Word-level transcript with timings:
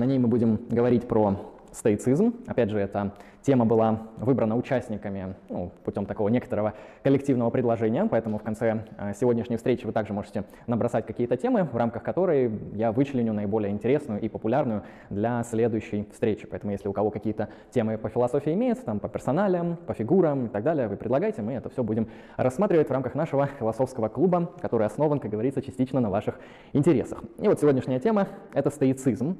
На 0.00 0.06
ней 0.06 0.18
мы 0.18 0.28
будем 0.28 0.60
говорить 0.70 1.06
про 1.06 1.36
стоицизм. 1.72 2.34
Опять 2.46 2.70
же, 2.70 2.78
эта 2.78 3.12
тема 3.42 3.66
была 3.66 4.06
выбрана 4.16 4.56
участниками 4.56 5.34
ну, 5.50 5.70
путем 5.84 6.06
такого 6.06 6.28
некоторого 6.30 6.72
коллективного 7.02 7.50
предложения, 7.50 8.06
поэтому 8.10 8.38
в 8.38 8.42
конце 8.42 8.86
э, 8.96 9.12
сегодняшней 9.20 9.58
встречи 9.58 9.84
вы 9.84 9.92
также 9.92 10.14
можете 10.14 10.44
набросать 10.66 11.04
какие-то 11.04 11.36
темы, 11.36 11.64
в 11.64 11.76
рамках 11.76 12.02
которой 12.02 12.50
я 12.72 12.92
вычленю 12.92 13.34
наиболее 13.34 13.72
интересную 13.72 14.22
и 14.22 14.30
популярную 14.30 14.84
для 15.10 15.44
следующей 15.44 16.08
встречи. 16.12 16.46
Поэтому 16.46 16.72
если 16.72 16.88
у 16.88 16.94
кого 16.94 17.10
какие-то 17.10 17.50
темы 17.70 17.98
по 17.98 18.08
философии 18.08 18.54
имеются, 18.54 18.86
там, 18.86 19.00
по 19.00 19.10
персоналям, 19.10 19.76
по 19.86 19.92
фигурам 19.92 20.46
и 20.46 20.48
так 20.48 20.64
далее, 20.64 20.88
вы 20.88 20.96
предлагайте, 20.96 21.42
мы 21.42 21.52
это 21.52 21.68
все 21.68 21.84
будем 21.84 22.08
рассматривать 22.38 22.88
в 22.88 22.90
рамках 22.90 23.14
нашего 23.14 23.48
философского 23.58 24.08
клуба, 24.08 24.50
который 24.62 24.86
основан, 24.86 25.20
как 25.20 25.30
говорится, 25.30 25.60
частично 25.60 26.00
на 26.00 26.08
ваших 26.08 26.40
интересах. 26.72 27.22
И 27.36 27.48
вот 27.48 27.60
сегодняшняя 27.60 28.00
тема— 28.00 28.28
это 28.54 28.70
стоицизм. 28.70 29.36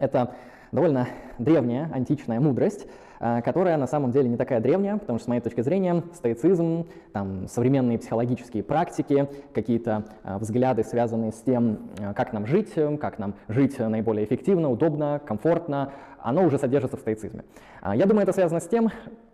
Это 0.00 0.34
довольно 0.72 1.08
древняя 1.38 1.90
античная 1.92 2.40
мудрость, 2.40 2.86
э, 3.20 3.42
которая 3.42 3.76
на 3.76 3.86
самом 3.86 4.10
деле 4.10 4.28
не 4.28 4.36
такая 4.36 4.60
древняя, 4.60 4.96
потому 4.96 5.18
что, 5.18 5.26
с 5.26 5.28
моей 5.28 5.40
точки 5.40 5.60
зрения, 5.60 6.02
стоицизм, 6.14 6.86
там, 7.12 7.46
современные 7.48 7.98
психологические 7.98 8.62
практики, 8.62 9.28
какие-то 9.52 10.04
э, 10.24 10.38
взгляды, 10.38 10.82
связанные 10.84 11.32
с 11.32 11.40
тем, 11.42 11.90
э, 11.98 12.14
как 12.14 12.32
нам 12.32 12.46
жить, 12.46 12.72
как 13.00 13.18
нам 13.18 13.34
жить 13.48 13.78
наиболее 13.78 14.24
эффективно, 14.24 14.70
удобно, 14.70 15.20
комфортно, 15.24 15.92
оно 16.18 16.44
уже 16.44 16.58
содержится 16.58 16.96
в 16.96 17.00
стоицизме. 17.00 17.44
Я 17.94 18.04
думаю, 18.04 18.24
это 18.24 18.32
связано 18.32 18.60
с 18.60 18.68
тем, 18.68 18.90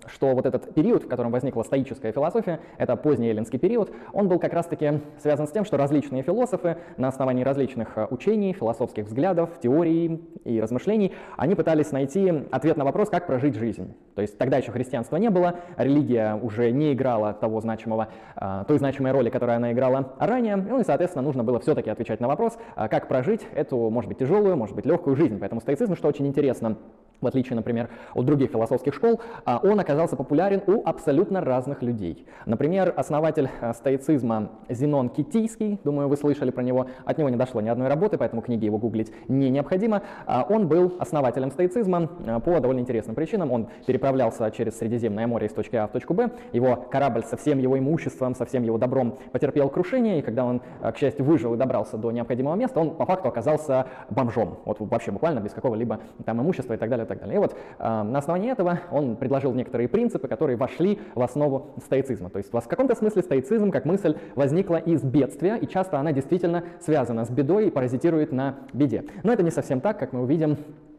что 0.09 0.35
вот 0.35 0.47
этот 0.47 0.75
период, 0.75 1.05
в 1.05 1.09
котором 1.09 1.31
возникла 1.31 1.63
стоическая 1.63 2.13
философия, 2.13 2.61
это 2.79 2.97
поздний 2.97 3.29
эллинский 3.29 3.59
период, 3.59 3.91
он 4.13 4.29
был 4.29 4.39
как 4.39 4.53
раз-таки 4.53 5.01
связан 5.21 5.47
с 5.47 5.51
тем, 5.51 5.65
что 5.65 5.77
различные 5.77 6.23
философы 6.23 6.79
на 6.97 7.09
основании 7.09 7.45
различных 7.45 7.97
э, 7.97 8.07
учений, 8.11 8.53
философских 8.53 9.07
взглядов, 9.07 9.51
теорий 9.61 10.23
и 10.45 10.61
размышлений, 10.61 11.13
они 11.37 11.55
пытались 11.55 11.93
найти 11.93 12.47
ответ 12.51 12.77
на 12.77 12.85
вопрос, 12.85 13.09
как 13.09 13.27
прожить 13.27 13.55
жизнь. 13.55 13.95
То 14.15 14.23
есть 14.23 14.39
тогда 14.39 14.59
еще 14.59 14.73
христианства 14.73 15.17
не 15.17 15.31
было, 15.31 15.57
религия 15.77 16.35
уже 16.35 16.71
не 16.71 16.93
играла 16.93 17.33
того 17.33 17.61
значимого, 17.61 18.09
э, 18.37 18.65
той 18.67 18.79
значимой 18.79 19.13
роли, 19.13 19.31
которую 19.31 19.57
она 19.57 19.73
играла 19.73 20.15
ранее, 20.19 20.57
ну 20.57 20.81
и, 20.81 20.85
соответственно, 20.85 21.23
нужно 21.23 21.45
было 21.45 21.61
все-таки 21.61 21.91
отвечать 21.91 22.21
на 22.21 22.29
вопрос, 22.29 22.59
э, 22.77 22.89
как 22.89 23.09
прожить 23.09 23.47
эту, 23.55 23.91
может 23.91 24.09
быть, 24.09 24.19
тяжелую, 24.19 24.57
может 24.57 24.75
быть, 24.75 24.87
легкую 24.87 25.17
жизнь. 25.17 25.39
Поэтому 25.39 25.61
стоицизм, 25.61 25.97
что 25.97 26.09
очень 26.09 26.27
интересно, 26.27 26.77
в 27.21 27.27
отличие, 27.27 27.57
например, 27.57 27.89
от 28.15 28.25
других 28.25 28.51
философских 28.51 28.95
школ, 28.95 29.21
а, 29.45 29.61
он 29.63 29.81
оказался 29.81 30.17
популярен 30.17 30.63
у 30.67 30.83
абсолютно 30.85 31.41
разных 31.41 31.83
людей. 31.83 32.27
Например, 32.45 32.93
основатель 32.97 33.49
а, 33.61 33.73
стоицизма 33.73 34.51
Зенон 34.69 35.09
Китийский, 35.09 35.81
думаю, 35.85 36.09
вы 36.09 36.17
слышали 36.17 36.51
про 36.51 36.63
него, 36.63 36.87
от 37.05 37.19
него 37.19 37.29
не 37.29 37.37
дошло 37.37 37.61
ни 37.61 37.69
одной 37.69 37.89
работы, 37.89 38.19
поэтому 38.19 38.43
книги 38.43 38.65
его 38.65 38.79
гуглить 38.79 39.13
не 39.29 39.51
необходимо. 39.51 40.03
А, 40.27 40.47
он 40.49 40.69
был 40.69 40.95
основателем 40.99 41.51
стоицизма 41.51 42.07
по 42.07 42.61
довольно 42.61 42.81
интересным 42.81 43.15
причинам. 43.15 43.53
Он 43.53 43.69
переправлялся 43.87 44.51
через 44.51 44.79
Средиземное 44.79 45.27
море 45.27 45.47
из 45.47 45.53
точки 45.53 45.77
А 45.77 45.87
в 45.87 45.93
точку 45.93 46.15
Б. 46.15 46.31
Его 46.53 46.77
корабль 46.91 47.25
со 47.25 47.37
всем 47.37 47.59
его 47.59 47.79
имуществом, 47.79 48.35
со 48.35 48.45
всем 48.45 48.63
его 48.63 48.79
добром 48.79 49.19
потерпел 49.33 49.69
крушение, 49.69 50.19
и 50.19 50.23
когда 50.23 50.45
он, 50.45 50.61
к 50.83 50.97
счастью, 50.97 51.25
выжил 51.25 51.55
и 51.55 51.57
добрался 51.57 51.97
до 51.97 52.11
необходимого 52.11 52.55
места, 52.57 52.81
он 52.81 52.95
по 52.97 53.07
факту 53.07 53.29
оказался 53.29 53.87
бомжом. 54.11 54.59
Вот 54.65 54.81
вообще 54.81 55.11
буквально 55.11 55.41
без 55.41 55.53
какого-либо 55.53 56.01
там 56.25 56.41
имущества 56.41 56.75
и 56.75 56.77
так 56.77 56.91
далее 56.91 57.06
и 57.07 57.09
так 57.09 57.21
далее. 57.21 57.37
И 57.37 57.39
вот 57.39 57.57
э, 57.79 58.03
на 58.03 58.19
основании 58.19 58.53
этого 58.53 58.81
он 58.91 59.17
предложил 59.17 59.53
некоторые 59.55 59.89
принципы, 59.89 60.29
которые 60.29 60.57
вошли 60.57 60.99
в 61.15 61.23
основу 61.23 61.71
стоицизма. 61.85 62.31
То 62.31 62.39
есть 62.39 62.53
в 62.53 62.69
каком-то 62.69 62.95
смысле 62.95 63.23
стоицизм 63.23 63.71
как 63.71 63.85
мысль 63.85 64.17
возникла 64.35 64.77
из 64.77 65.03
бедствия, 65.03 65.57
и 65.57 65.67
часто 65.67 65.99
она 65.99 66.13
действительно 66.13 66.65
связана 66.81 67.25
с 67.25 67.31
бедой 67.31 67.69
и 67.69 67.71
паразитирует 67.71 68.33
на 68.33 68.57
беде. 68.73 69.05
Но 69.23 69.33
это 69.33 69.43
не 69.43 69.51
совсем 69.51 69.81
так, 69.81 69.99
как 69.99 70.13
мы 70.13 70.23
увидим 70.23 70.59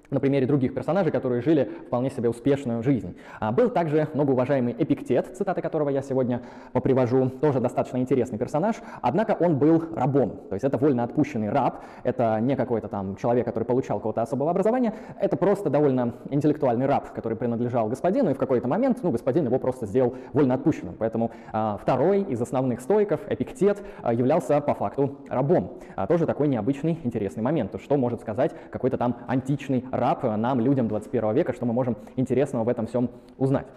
на 0.09 0.19
примере 0.19 0.47
других 0.47 0.73
персонажей, 0.73 1.11
которые 1.11 1.41
жили 1.41 1.69
вполне 1.87 2.09
себе 2.09 2.29
успешную 2.29 2.83
жизнь. 2.83 3.15
А 3.39 3.51
был 3.51 3.69
также 3.69 4.07
многоуважаемый 4.13 4.75
Эпиктет, 4.77 5.35
цитаты 5.35 5.61
которого 5.61 5.89
я 5.89 6.01
сегодня 6.01 6.41
попривожу, 6.73 7.29
тоже 7.29 7.59
достаточно 7.59 7.97
интересный 7.97 8.37
персонаж, 8.37 8.75
однако 9.01 9.37
он 9.39 9.57
был 9.57 9.83
рабом, 9.95 10.41
то 10.49 10.55
есть 10.55 10.63
это 10.63 10.77
вольно 10.77 11.03
отпущенный 11.03 11.49
раб, 11.49 11.83
это 12.03 12.39
не 12.39 12.55
какой-то 12.55 12.87
там 12.87 13.15
человек, 13.15 13.45
который 13.45 13.63
получал 13.63 13.97
какого-то 13.97 14.21
особого 14.21 14.51
образования, 14.51 14.93
это 15.19 15.35
просто 15.37 15.69
довольно 15.69 16.13
интеллектуальный 16.29 16.85
раб, 16.85 17.13
который 17.13 17.37
принадлежал 17.37 17.87
господину, 17.89 18.31
и 18.31 18.33
в 18.33 18.37
какой-то 18.37 18.67
момент, 18.67 18.99
ну, 19.03 19.11
господин 19.11 19.45
его 19.45 19.59
просто 19.59 19.85
сделал 19.85 20.15
вольно 20.33 20.53
отпущенным. 20.53 20.95
Поэтому 20.97 21.31
а, 21.51 21.77
второй 21.77 22.21
из 22.21 22.41
основных 22.41 22.81
стоиков, 22.81 23.21
Эпиктет, 23.29 23.81
а, 24.01 24.13
являлся 24.13 24.59
по 24.61 24.73
факту 24.73 25.17
рабом. 25.29 25.79
А, 25.95 26.07
тоже 26.07 26.25
такой 26.25 26.47
необычный, 26.47 26.99
интересный 27.03 27.43
момент, 27.43 27.75
что 27.81 27.97
может 27.97 28.21
сказать 28.21 28.51
какой-то 28.71 28.97
там 28.97 29.17
античный 29.27 29.85
раб 29.97 30.23
нам, 30.23 30.59
людям 30.59 30.87
21 30.87 31.33
века, 31.33 31.53
что 31.53 31.65
мы 31.65 31.73
можем 31.73 31.97
интересного 32.15 32.63
в 32.63 32.69
этом 32.69 32.87
всем 32.87 33.09
узнать. 33.37 33.67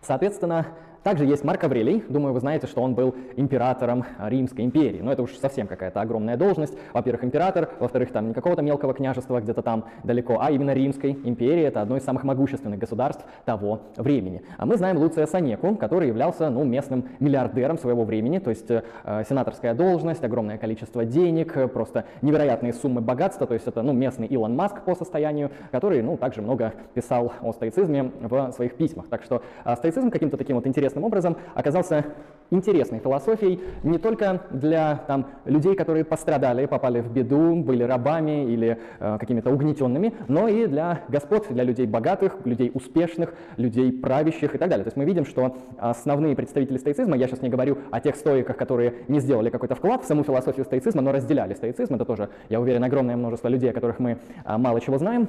Соответственно, 0.00 0.66
также 1.02 1.24
есть 1.24 1.42
Марк 1.42 1.64
Аврелий. 1.64 2.04
Думаю, 2.08 2.32
вы 2.32 2.40
знаете, 2.40 2.66
что 2.66 2.80
он 2.80 2.94
был 2.94 3.14
императором 3.36 4.04
Римской 4.20 4.64
империи. 4.64 5.00
Но 5.00 5.12
это 5.12 5.22
уж 5.22 5.36
совсем 5.36 5.66
какая-то 5.66 6.00
огромная 6.00 6.36
должность. 6.36 6.78
Во-первых, 6.92 7.24
император, 7.24 7.70
во-вторых, 7.80 8.12
там 8.12 8.28
не 8.28 8.34
какого-то 8.34 8.62
мелкого 8.62 8.94
княжества 8.94 9.40
где-то 9.40 9.62
там 9.62 9.86
далеко, 10.04 10.38
а 10.40 10.50
именно 10.52 10.72
Римской 10.72 11.12
империи. 11.24 11.64
Это 11.64 11.82
одно 11.82 11.96
из 11.96 12.04
самых 12.04 12.22
могущественных 12.22 12.78
государств 12.78 13.24
того 13.44 13.80
времени. 13.96 14.42
А 14.58 14.66
мы 14.66 14.76
знаем 14.76 14.96
Луция 14.98 15.26
Санеку, 15.26 15.74
который 15.74 16.08
являлся 16.08 16.50
ну, 16.50 16.62
местным 16.62 17.08
миллиардером 17.18 17.78
своего 17.78 18.04
времени. 18.04 18.38
То 18.38 18.50
есть 18.50 18.70
э, 18.70 18.82
сенаторская 19.28 19.74
должность, 19.74 20.22
огромное 20.22 20.56
количество 20.56 21.04
денег, 21.04 21.72
просто 21.72 22.04
невероятные 22.22 22.72
суммы 22.72 23.00
богатства. 23.00 23.46
То 23.48 23.54
есть 23.54 23.66
это 23.66 23.82
ну, 23.82 23.92
местный 23.92 24.28
Илон 24.28 24.54
Маск 24.54 24.82
по 24.82 24.94
состоянию, 24.94 25.50
который 25.72 26.00
ну, 26.02 26.16
также 26.16 26.42
много 26.42 26.74
писал 26.94 27.32
о 27.42 27.52
стоицизме 27.52 28.12
в 28.20 28.52
своих 28.52 28.76
письмах. 28.76 29.08
Так 29.08 29.24
что 29.24 29.42
э, 29.64 29.74
стоицизм 29.74 30.10
каким-то 30.10 30.36
таким 30.36 30.54
вот 30.54 30.66
интересным 30.68 30.91
интересным 30.92 31.04
образом 31.04 31.36
оказался 31.54 32.04
интересной 32.50 32.98
философией 32.98 33.60
не 33.82 33.96
только 33.96 34.42
для 34.50 35.04
там, 35.06 35.26
людей, 35.46 35.74
которые 35.74 36.04
пострадали, 36.04 36.66
попали 36.66 37.00
в 37.00 37.10
беду, 37.10 37.56
были 37.56 37.82
рабами 37.82 38.44
или 38.44 38.78
э, 39.00 39.16
какими-то 39.18 39.50
угнетенными, 39.50 40.12
но 40.28 40.48
и 40.48 40.66
для 40.66 41.00
господ, 41.08 41.46
для 41.48 41.64
людей 41.64 41.86
богатых, 41.86 42.36
людей 42.44 42.70
успешных, 42.74 43.32
людей 43.56 43.90
правящих 43.90 44.54
и 44.54 44.58
так 44.58 44.68
далее. 44.68 44.84
То 44.84 44.88
есть 44.88 44.98
мы 44.98 45.06
видим, 45.06 45.24
что 45.24 45.56
основные 45.78 46.36
представители 46.36 46.76
стоицизма, 46.76 47.16
я 47.16 47.26
сейчас 47.26 47.40
не 47.40 47.48
говорю 47.48 47.78
о 47.90 48.00
тех 48.00 48.16
стоиках, 48.16 48.58
которые 48.58 48.96
не 49.08 49.20
сделали 49.20 49.48
какой-то 49.48 49.74
вклад 49.74 50.02
в 50.02 50.06
саму 50.06 50.22
философию 50.22 50.66
стоицизма, 50.66 51.00
но 51.00 51.10
разделяли 51.10 51.54
стоицизм, 51.54 51.94
это 51.94 52.04
тоже, 52.04 52.28
я 52.50 52.60
уверен, 52.60 52.84
огромное 52.84 53.16
множество 53.16 53.48
людей, 53.48 53.70
о 53.70 53.72
которых 53.72 53.98
мы 53.98 54.18
а, 54.44 54.58
мало 54.58 54.78
чего 54.82 54.98
знаем, 54.98 55.26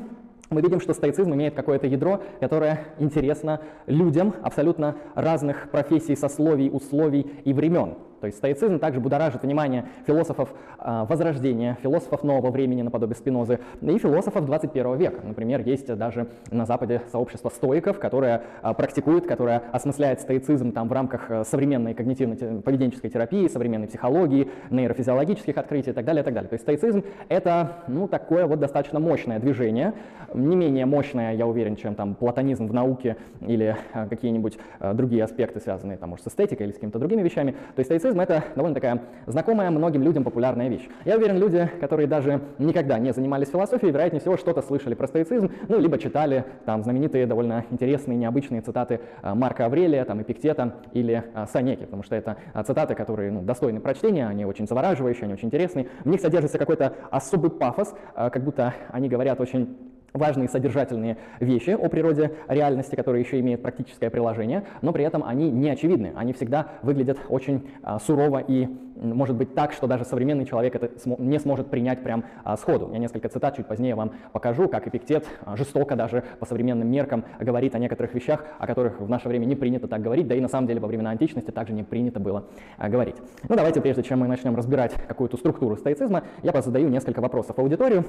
мы 0.53 0.61
видим, 0.61 0.79
что 0.79 0.93
стоицизм 0.93 1.33
имеет 1.33 1.55
какое-то 1.55 1.87
ядро, 1.87 2.21
которое 2.39 2.85
интересно 2.99 3.61
людям 3.87 4.33
абсолютно 4.41 4.95
разных 5.15 5.69
профессий, 5.71 6.15
сословий, 6.15 6.69
условий 6.71 7.21
и 7.43 7.53
времен. 7.53 7.95
То 8.23 8.27
есть 8.27 8.37
стоицизм 8.37 8.79
также 8.79 9.01
будоражит 9.01 9.43
внимание 9.43 9.83
философов 10.07 10.47
э, 10.79 11.05
Возрождения, 11.09 11.77
философов 11.83 12.23
нового 12.23 12.51
времени 12.51 12.81
наподобие 12.81 13.17
Спинозы 13.17 13.59
и 13.81 13.97
философов 13.97 14.45
21 14.45 14.95
века. 14.95 15.19
Например, 15.25 15.59
есть 15.59 15.93
даже 15.93 16.27
на 16.49 16.65
Западе 16.65 17.01
сообщество 17.11 17.49
стоиков, 17.49 17.99
которое 17.99 18.43
э, 18.61 18.73
практикует, 18.75 19.27
которое 19.27 19.63
осмысляет 19.73 20.21
стоицизм 20.21 20.71
там, 20.71 20.87
в 20.87 20.93
рамках 20.93 21.29
э, 21.29 21.43
современной 21.43 21.91
когнитивно-поведенческой 21.91 23.09
терапии, 23.09 23.49
современной 23.49 23.87
психологии, 23.87 24.49
нейрофизиологических 24.69 25.57
открытий 25.57 25.89
и 25.89 25.93
так 25.93 26.05
далее. 26.05 26.21
И 26.21 26.23
так 26.23 26.33
далее. 26.33 26.47
То 26.47 26.53
есть 26.53 26.63
стоицизм— 26.63 27.03
это 27.27 27.73
ну, 27.89 28.07
такое 28.07 28.45
вот 28.45 28.57
достаточно 28.57 29.01
мощное 29.01 29.39
движение, 29.39 29.95
не 30.33 30.55
менее 30.55 30.85
мощное, 30.85 31.35
я 31.35 31.45
уверен, 31.45 31.75
чем 31.75 31.95
там, 31.95 32.15
платонизм 32.15 32.67
в 32.67 32.73
науке 32.73 33.17
или 33.41 33.75
э, 33.93 34.07
какие-нибудь 34.07 34.57
э, 34.79 34.93
другие 34.93 35.25
аспекты, 35.25 35.59
связанные 35.59 35.97
там, 35.97 36.11
может, 36.11 36.25
с 36.25 36.29
эстетикой 36.29 36.67
или 36.67 36.71
с 36.71 36.75
какими-то 36.75 36.99
другими 36.99 37.21
вещами. 37.21 37.51
То 37.51 37.79
есть 37.79 37.87
стоицизм— 37.87 38.12
это 38.21 38.43
довольно 38.55 38.75
такая 38.75 39.01
знакомая 39.25 39.71
многим 39.71 40.03
людям 40.03 40.23
популярная 40.23 40.69
вещь. 40.69 40.87
Я 41.05 41.17
уверен, 41.17 41.37
люди, 41.37 41.69
которые 41.79 42.07
даже 42.07 42.41
никогда 42.57 42.99
не 42.99 43.13
занимались 43.13 43.49
философией, 43.49 43.91
вероятнее 43.91 44.19
всего 44.19 44.37
что-то 44.37 44.61
слышали 44.61 44.93
про 44.93 45.07
стоицизм, 45.07 45.51
ну, 45.67 45.79
либо 45.79 45.97
читали 45.97 46.45
там 46.65 46.83
знаменитые, 46.83 47.25
довольно 47.25 47.65
интересные, 47.69 48.17
необычные 48.17 48.61
цитаты 48.61 49.01
э, 49.21 49.33
Марка 49.33 49.65
Аврелия, 49.65 50.05
там, 50.05 50.21
Эпиктета 50.21 50.75
или 50.93 51.23
э, 51.33 51.45
Санеки, 51.51 51.85
потому 51.85 52.03
что 52.03 52.15
это 52.15 52.37
э, 52.53 52.63
цитаты, 52.63 52.95
которые 52.95 53.31
ну, 53.31 53.41
достойны 53.41 53.79
прочтения, 53.79 54.27
они 54.27 54.45
очень 54.45 54.67
завораживающие, 54.67 55.23
они 55.23 55.33
очень 55.33 55.47
интересные. 55.47 55.87
В 56.03 56.09
них 56.09 56.21
содержится 56.21 56.57
какой-то 56.57 56.93
особый 57.11 57.51
пафос, 57.51 57.93
как 58.15 58.43
будто 58.43 58.73
они 58.89 59.09
говорят 59.09 59.39
очень 59.39 59.77
важные 60.13 60.47
содержательные 60.47 61.17
вещи 61.39 61.71
о 61.71 61.89
природе 61.89 62.33
реальности, 62.47 62.95
которые 62.95 63.23
еще 63.23 63.39
имеют 63.39 63.61
практическое 63.61 64.09
приложение, 64.09 64.63
но 64.81 64.93
при 64.93 65.03
этом 65.03 65.23
они 65.23 65.49
не 65.49 65.69
очевидны, 65.69 66.13
они 66.15 66.33
всегда 66.33 66.67
выглядят 66.81 67.17
очень 67.29 67.67
а, 67.81 67.99
сурово 67.99 68.39
и 68.39 68.67
может 68.95 69.35
быть 69.35 69.53
так, 69.53 69.73
что 69.73 69.87
даже 69.87 70.05
современный 70.05 70.45
человек 70.45 70.75
это 70.75 70.91
не 71.17 71.39
сможет 71.39 71.69
принять 71.69 72.03
прям 72.03 72.25
а, 72.43 72.57
сходу. 72.57 72.89
Я 72.91 72.99
несколько 72.99 73.29
цитат 73.29 73.55
чуть 73.55 73.67
позднее 73.67 73.95
вам 73.95 74.13
покажу, 74.31 74.67
как 74.67 74.87
Эпиктет 74.87 75.25
а, 75.45 75.55
жестоко 75.55 75.95
даже 75.95 76.23
по 76.39 76.45
современным 76.45 76.89
меркам 76.89 77.25
говорит 77.39 77.75
о 77.75 77.79
некоторых 77.79 78.13
вещах, 78.13 78.45
о 78.59 78.67
которых 78.67 78.99
в 78.99 79.09
наше 79.09 79.27
время 79.27 79.45
не 79.45 79.55
принято 79.55 79.87
так 79.87 80.01
говорить, 80.01 80.27
да 80.27 80.35
и 80.35 80.39
на 80.39 80.47
самом 80.47 80.67
деле 80.67 80.79
во 80.79 80.87
времена 80.87 81.09
античности 81.09 81.51
также 81.51 81.73
не 81.73 81.83
принято 81.83 82.19
было 82.19 82.45
а, 82.77 82.89
говорить. 82.89 83.15
Ну 83.47 83.55
давайте, 83.55 83.81
прежде 83.81 84.03
чем 84.03 84.19
мы 84.19 84.27
начнем 84.27 84.55
разбирать 84.55 84.93
какую-то 85.07 85.37
структуру 85.37 85.75
стоицизма, 85.77 86.23
я 86.41 86.53
задаю 86.61 86.89
несколько 86.89 87.19
вопросов 87.19 87.57
аудиторию 87.59 88.05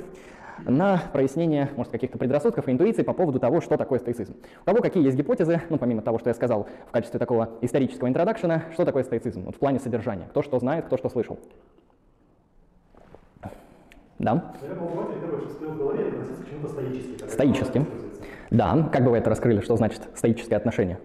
на 0.65 1.03
прояснение, 1.13 1.71
может, 1.77 1.93
каких-то 1.93 2.19
предрассудков 2.19 2.69
и 2.69 2.73
интуиций 2.73 3.05
по 3.05 3.13
поводу 3.13 3.39
того, 3.39 3.61
что 3.61 3.77
такое 3.77 3.99
стоицизм. 3.99 4.37
У 4.63 4.65
кого 4.65 4.81
какие 4.81 5.05
есть 5.05 5.17
гипотезы, 5.17 5.63
ну, 5.69 5.79
помимо 5.79 6.03
того, 6.03 6.19
что 6.19 6.31
я 6.31 6.35
сказал 6.35 6.69
в 6.89 6.93
качестве 6.93 7.19
такого 7.19 7.51
исторического 7.61 8.09
интродакшена, 8.09 8.65
что 8.73 8.85
такое 8.85 9.05
стоицизм, 9.05 9.45
вот 9.45 9.57
в 9.57 9.59
плане 9.59 9.81
содержания, 9.81 10.27
кто 10.31 10.43
что 10.43 10.59
знает, 10.59 10.74
кто 10.83 10.97
что 10.97 11.09
слышал. 11.09 11.39
Да? 14.19 14.55
Стоическим. 17.29 17.87
Да, 18.51 18.89
как 18.93 19.05
бы 19.05 19.11
вы 19.11 19.19
это 19.19 19.31
раскрыли, 19.31 19.61
что 19.61 19.77
значит 19.77 20.03
стоическое 20.15 20.57
отношение? 20.57 20.99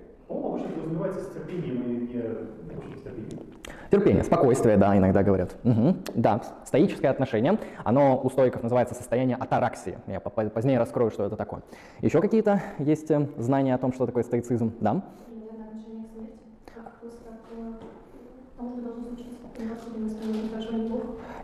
Терпение, 3.91 4.23
спокойствие, 4.23 4.77
да, 4.77 4.95
иногда 4.95 5.23
говорят. 5.23 5.55
Угу. 5.63 5.95
Да, 6.13 6.41
стоическое 6.63 7.09
отношение, 7.09 7.57
оно 7.83 8.21
у 8.23 8.29
стоиков 8.29 8.61
называется 8.61 8.93
состояние 8.93 9.35
атараксии. 9.35 9.97
Я 10.05 10.19
позднее 10.19 10.77
раскрою, 10.77 11.09
что 11.09 11.25
это 11.25 11.35
такое. 11.35 11.63
Еще 12.01 12.21
какие-то 12.21 12.61
есть 12.77 13.09
э, 13.09 13.27
знания 13.37 13.73
о 13.73 13.79
том, 13.79 13.91
что 13.91 14.05
такое 14.05 14.21
стоицизм? 14.21 14.73
Да? 14.79 15.01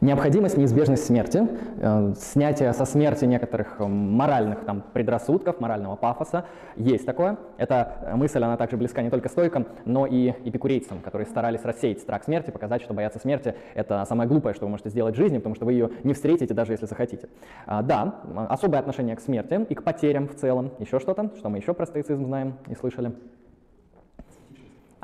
Необходимость, 0.02 0.58
неизбежность 0.58 1.06
смерти, 1.06 1.48
э, 1.78 2.14
снятие 2.18 2.74
со 2.74 2.86
смерти 2.86 3.26
некоторых 3.26 3.76
э, 3.80 3.86
моральных 3.86 4.66
там, 4.66 4.84
предрассудков, 4.94 5.60
морального 5.60 5.96
пафоса, 5.96 6.46
есть 6.76 7.06
такое. 7.06 7.38
Эта 7.58 8.12
мысль, 8.16 8.44
она 8.44 8.58
также 8.58 8.78
близка 8.78 9.02
не 9.02 9.10
только 9.10 9.30
стойкам, 9.30 9.68
но 9.86 10.06
и 10.06 10.34
эпикурейцам, 10.44 11.00
которые 11.00 11.28
старались 11.28 11.64
рассеять 11.64 12.00
страх 12.00 12.24
смерти, 12.24 12.52
показать, 12.52 12.82
что 12.82 12.94
бояться 12.94 13.20
смерти– 13.20 13.56
это 13.74 14.04
самое 14.06 14.28
глупое, 14.28 14.54
что 14.54 14.66
вы 14.66 14.72
можете 14.72 14.90
сделать 14.90 15.16
в 15.16 15.18
жизни, 15.18 15.38
потому 15.38 15.56
что 15.56 15.66
вы 15.66 15.74
ее 15.74 15.90
не 16.04 16.14
встретите, 16.14 16.54
даже 16.54 16.74
если 16.74 16.86
захотите. 16.86 17.30
А, 17.66 17.82
да, 17.82 18.16
особое 18.50 18.80
отношение 18.80 19.16
к 19.16 19.22
смерти 19.22 19.66
и 19.70 19.76
к 19.76 19.84
потерям 19.84 20.28
в 20.28 20.36
целом. 20.36 20.72
Еще 20.80 21.00
что-то, 21.00 21.32
что 21.38 21.50
мы 21.50 21.58
еще 21.58 21.74
про 21.74 21.86
стоицизм 21.86 22.26
знаем 22.26 22.56
и 22.68 22.76
слышали? 22.76 23.14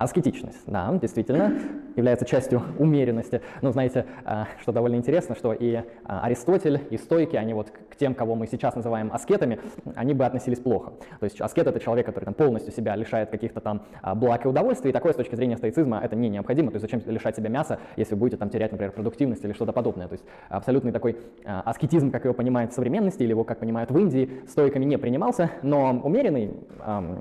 Аскетичность, 0.02 0.64
да, 0.66 0.92
действительно, 1.02 1.54
является 1.96 2.26
частью 2.26 2.64
умеренности. 2.80 3.42
Но 3.62 3.72
знаете, 3.72 4.06
а, 4.26 4.48
что 4.62 4.72
довольно 4.72 4.96
интересно, 4.96 5.36
что 5.36 5.54
и 5.54 5.84
а, 6.06 6.22
Аристотель, 6.24 6.82
и 6.90 6.98
стойки, 6.98 7.36
они 7.36 7.54
вот 7.54 7.72
тем, 8.02 8.16
кого 8.16 8.34
мы 8.34 8.48
сейчас 8.48 8.76
называем 8.76 9.12
аскетами, 9.14 9.60
они 9.94 10.16
бы 10.16 10.26
относились 10.26 10.60
плохо. 10.60 10.94
То 11.20 11.26
есть 11.26 11.40
аскет— 11.40 11.68
это 11.68 11.80
человек, 11.80 12.08
который 12.08 12.26
там, 12.26 12.34
полностью 12.34 12.74
себя 12.74 12.96
лишает 12.96 13.30
каких-то 13.30 13.62
там 13.62 13.84
а, 14.02 14.16
благ 14.16 14.44
и 14.46 14.48
удовольствий, 14.48 14.90
и 14.90 14.94
такое 14.94 15.14
с 15.14 15.16
точки 15.16 15.36
зрения 15.36 15.56
стоицизма 15.56 16.02
это 16.04 16.16
не 16.16 16.30
необходимо. 16.30 16.72
То 16.72 16.78
есть 16.78 16.82
зачем 16.82 17.00
лишать 17.06 17.36
себя 17.36 17.50
мяса, 17.50 17.78
если 17.98 18.16
вы 18.16 18.22
будете 18.22 18.38
там 18.38 18.50
терять, 18.50 18.72
например, 18.72 18.92
продуктивность 18.92 19.46
или 19.46 19.54
что-то 19.54 19.72
подобное. 19.72 20.08
То 20.08 20.14
есть 20.14 20.26
абсолютный 20.50 20.92
такой 20.92 21.16
аскетизм, 21.46 22.10
как 22.10 22.24
его 22.24 22.34
понимают 22.34 22.72
в 22.72 22.74
современности, 22.74 23.22
или 23.22 23.30
его 23.30 23.44
как 23.44 23.60
понимают 23.60 23.92
в 23.92 23.98
Индии, 24.00 24.42
стойками 24.48 24.86
не 24.86 24.98
принимался, 24.98 25.52
но 25.62 26.02
умеренный 26.04 26.56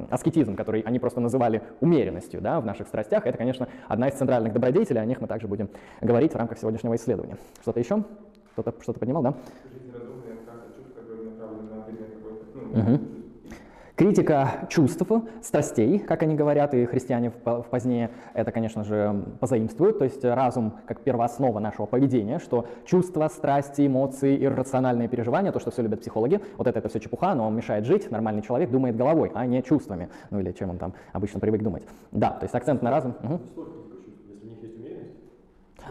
аскетизм, 0.08 0.56
который 0.56 0.80
они 0.80 0.98
просто 0.98 1.20
называли 1.20 1.60
умеренностью, 1.80 2.40
да, 2.40 2.58
в 2.58 2.64
наших 2.64 2.88
страстях, 2.88 3.26
это, 3.26 3.36
конечно, 3.36 3.68
одна 3.86 4.08
из 4.08 4.14
центральных 4.14 4.54
добродетелей, 4.54 5.02
о 5.02 5.04
них 5.04 5.20
мы 5.20 5.26
также 5.26 5.46
будем 5.46 5.68
говорить 6.00 6.32
в 6.32 6.36
рамках 6.36 6.58
сегодняшнего 6.58 6.94
исследования. 6.94 7.36
Что-то 7.60 7.80
еще? 7.80 8.02
Кто-то 8.52 8.74
что-то 8.82 8.98
понимал, 8.98 9.22
да? 9.22 9.34
Угу. 12.72 13.00
Критика 14.00 14.66
чувств, 14.70 15.06
страстей, 15.42 15.98
как 15.98 16.22
они 16.22 16.34
говорят, 16.34 16.72
и 16.72 16.86
христиане 16.86 17.32
в 17.44 17.66
позднее 17.70 18.08
это, 18.32 18.50
конечно 18.50 18.82
же, 18.82 19.26
позаимствуют, 19.40 19.98
то 19.98 20.04
есть 20.04 20.24
разум 20.24 20.72
как 20.86 21.02
первооснова 21.02 21.58
нашего 21.58 21.84
поведения, 21.84 22.38
что 22.38 22.64
чувства, 22.86 23.28
страсти, 23.28 23.86
эмоции, 23.86 24.42
иррациональные 24.42 25.06
переживания, 25.06 25.52
то, 25.52 25.60
что 25.60 25.70
все 25.70 25.82
любят 25.82 26.00
психологи, 26.00 26.40
вот 26.56 26.66
это, 26.66 26.78
это 26.78 26.88
все 26.88 26.98
чепуха, 26.98 27.34
но 27.34 27.46
он 27.46 27.54
мешает 27.54 27.84
жить, 27.84 28.10
нормальный 28.10 28.40
человек 28.40 28.70
думает 28.70 28.96
головой, 28.96 29.32
а 29.34 29.44
не 29.44 29.62
чувствами, 29.62 30.08
ну 30.30 30.40
или 30.40 30.52
чем 30.52 30.70
он 30.70 30.78
там 30.78 30.94
обычно 31.12 31.38
привык 31.38 31.62
думать. 31.62 31.82
Да, 32.10 32.30
то 32.30 32.44
есть 32.44 32.54
акцент 32.54 32.80
на 32.80 32.90
разум. 32.90 33.14
Угу. 33.22 33.40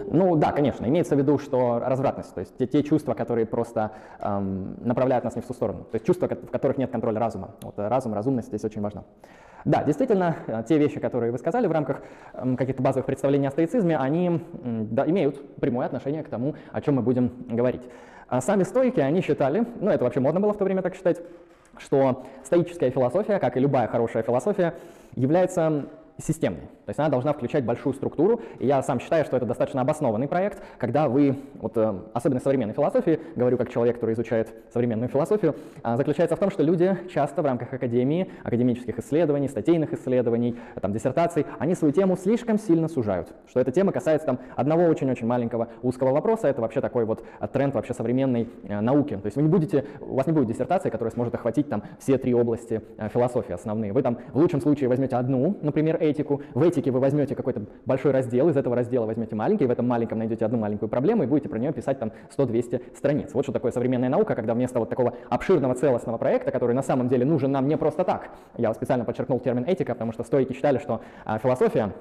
Ну 0.07 0.35
да, 0.35 0.51
конечно, 0.51 0.85
имеется 0.85 1.15
в 1.15 1.19
виду, 1.19 1.37
что 1.37 1.79
развратность, 1.79 2.33
то 2.33 2.39
есть 2.39 2.57
те, 2.57 2.67
те 2.67 2.83
чувства, 2.83 3.13
которые 3.13 3.45
просто 3.45 3.91
эм, 4.19 4.77
направляют 4.81 5.23
нас 5.25 5.35
не 5.35 5.41
в 5.41 5.45
ту 5.45 5.53
сторону, 5.53 5.83
то 5.83 5.95
есть 5.95 6.05
чувства, 6.05 6.27
в 6.27 6.51
которых 6.51 6.77
нет 6.77 6.91
контроля 6.91 7.19
разума. 7.19 7.51
Вот 7.61 7.77
э, 7.77 7.87
разум, 7.87 8.13
разумность 8.13 8.47
здесь 8.47 8.63
очень 8.63 8.81
важна. 8.81 9.03
Да, 9.65 9.83
действительно, 9.83 10.37
э, 10.47 10.63
те 10.67 10.77
вещи, 10.77 10.99
которые 10.99 11.31
вы 11.31 11.37
сказали 11.37 11.67
в 11.67 11.71
рамках 11.71 12.01
эм, 12.33 12.55
каких-то 12.55 12.81
базовых 12.81 13.05
представлений 13.05 13.47
о 13.47 13.51
стоицизме, 13.51 13.97
они 13.97 14.41
да, 14.63 15.07
имеют 15.09 15.55
прямое 15.57 15.85
отношение 15.85 16.23
к 16.23 16.29
тому, 16.29 16.55
о 16.71 16.81
чем 16.81 16.95
мы 16.95 17.01
будем 17.01 17.31
говорить. 17.49 17.81
А 18.27 18.41
сами 18.41 18.63
стойки, 18.63 18.99
они 18.99 19.21
считали, 19.21 19.65
ну 19.79 19.89
это 19.89 20.03
вообще 20.03 20.19
модно 20.19 20.39
было 20.39 20.53
в 20.53 20.57
то 20.57 20.63
время 20.63 20.81
так 20.81 20.95
считать, 20.95 21.21
что 21.77 22.25
стоическая 22.43 22.89
философия, 22.91 23.39
как 23.39 23.57
и 23.57 23.59
любая 23.59 23.87
хорошая 23.87 24.23
философия, 24.23 24.75
является 25.15 25.85
системной. 26.19 26.61
То 26.85 26.89
есть 26.89 26.99
она 26.99 27.09
должна 27.09 27.33
включать 27.33 27.65
большую 27.65 27.93
структуру, 27.93 28.41
и 28.59 28.67
я 28.67 28.81
сам 28.81 28.99
считаю, 28.99 29.25
что 29.25 29.37
это 29.37 29.45
достаточно 29.45 29.81
обоснованный 29.81 30.27
проект, 30.27 30.61
когда 30.77 31.07
вы, 31.07 31.37
вот, 31.55 31.77
э, 31.77 31.93
особенно 32.13 32.39
в 32.39 32.43
современной 32.43 32.73
философии, 32.73 33.19
говорю 33.35 33.57
как 33.57 33.69
человек, 33.69 33.95
который 33.95 34.13
изучает 34.13 34.53
современную 34.73 35.09
философию, 35.09 35.55
а, 35.83 35.97
заключается 35.97 36.35
в 36.35 36.39
том, 36.39 36.49
что 36.49 36.63
люди 36.63 36.97
часто 37.11 37.41
в 37.41 37.45
рамках 37.45 37.73
академии, 37.73 38.31
академических 38.43 38.99
исследований, 38.99 39.47
статейных 39.47 39.93
исследований, 39.93 40.57
там, 40.81 40.93
диссертаций, 40.93 41.45
они 41.59 41.75
свою 41.75 41.93
тему 41.93 42.17
слишком 42.17 42.57
сильно 42.57 42.87
сужают, 42.87 43.33
что 43.47 43.59
эта 43.59 43.71
тема 43.71 43.91
касается 43.91 44.27
там, 44.27 44.39
одного 44.55 44.83
очень-очень 44.85 45.27
маленького 45.27 45.69
узкого 45.81 46.11
вопроса, 46.11 46.47
это 46.47 46.61
вообще 46.61 46.81
такой 46.81 47.05
вот 47.05 47.23
тренд 47.53 47.75
вообще 47.75 47.93
современной 47.93 48.49
э, 48.63 48.79
науки. 48.79 49.15
То 49.15 49.25
есть 49.25 49.35
вы 49.35 49.43
не 49.43 49.49
будете, 49.49 49.85
у 50.01 50.15
вас 50.15 50.27
не 50.27 50.33
будет 50.33 50.47
диссертации, 50.47 50.89
которая 50.89 51.11
сможет 51.11 51.35
охватить 51.35 51.69
там 51.69 51.83
все 51.99 52.17
три 52.17 52.33
области 52.33 52.81
э, 52.97 53.09
философии 53.09 53.53
основные. 53.53 53.93
Вы 53.93 54.01
там 54.01 54.17
в 54.33 54.37
лучшем 54.37 54.61
случае 54.61 54.89
возьмете 54.89 55.15
одну, 55.15 55.57
например, 55.61 55.97
этику, 56.09 56.41
в 56.53 56.61
этике 56.61 56.91
вы 56.91 56.99
возьмете 56.99 57.35
какой-то 57.35 57.63
большой 57.85 58.11
раздел, 58.11 58.49
из 58.49 58.57
этого 58.57 58.75
раздела 58.75 59.05
возьмете 59.05 59.35
маленький, 59.35 59.65
в 59.65 59.71
этом 59.71 59.87
маленьком 59.87 60.19
найдете 60.19 60.45
одну 60.45 60.57
маленькую 60.57 60.89
проблему 60.89 61.23
и 61.23 61.27
будете 61.27 61.49
про 61.49 61.59
нее 61.59 61.71
писать 61.71 61.99
там 61.99 62.11
100-200 62.37 62.95
страниц. 62.97 63.29
Вот 63.33 63.43
что 63.43 63.51
такое 63.51 63.71
современная 63.71 64.09
наука, 64.09 64.35
когда 64.35 64.53
вместо 64.53 64.79
вот 64.79 64.89
такого 64.89 65.13
обширного 65.29 65.75
целостного 65.75 66.17
проекта, 66.17 66.51
который 66.51 66.75
на 66.75 66.83
самом 66.83 67.07
деле 67.07 67.25
нужен 67.25 67.51
нам 67.51 67.67
не 67.67 67.77
просто 67.77 68.03
так, 68.03 68.29
я 68.57 68.73
специально 68.73 69.05
подчеркнул 69.05 69.39
термин 69.39 69.65
этика, 69.65 69.93
потому 69.93 70.11
что 70.11 70.23
стойки 70.23 70.53
считали, 70.53 70.77
что 70.77 71.01
а, 71.25 71.37
философия 71.39 71.93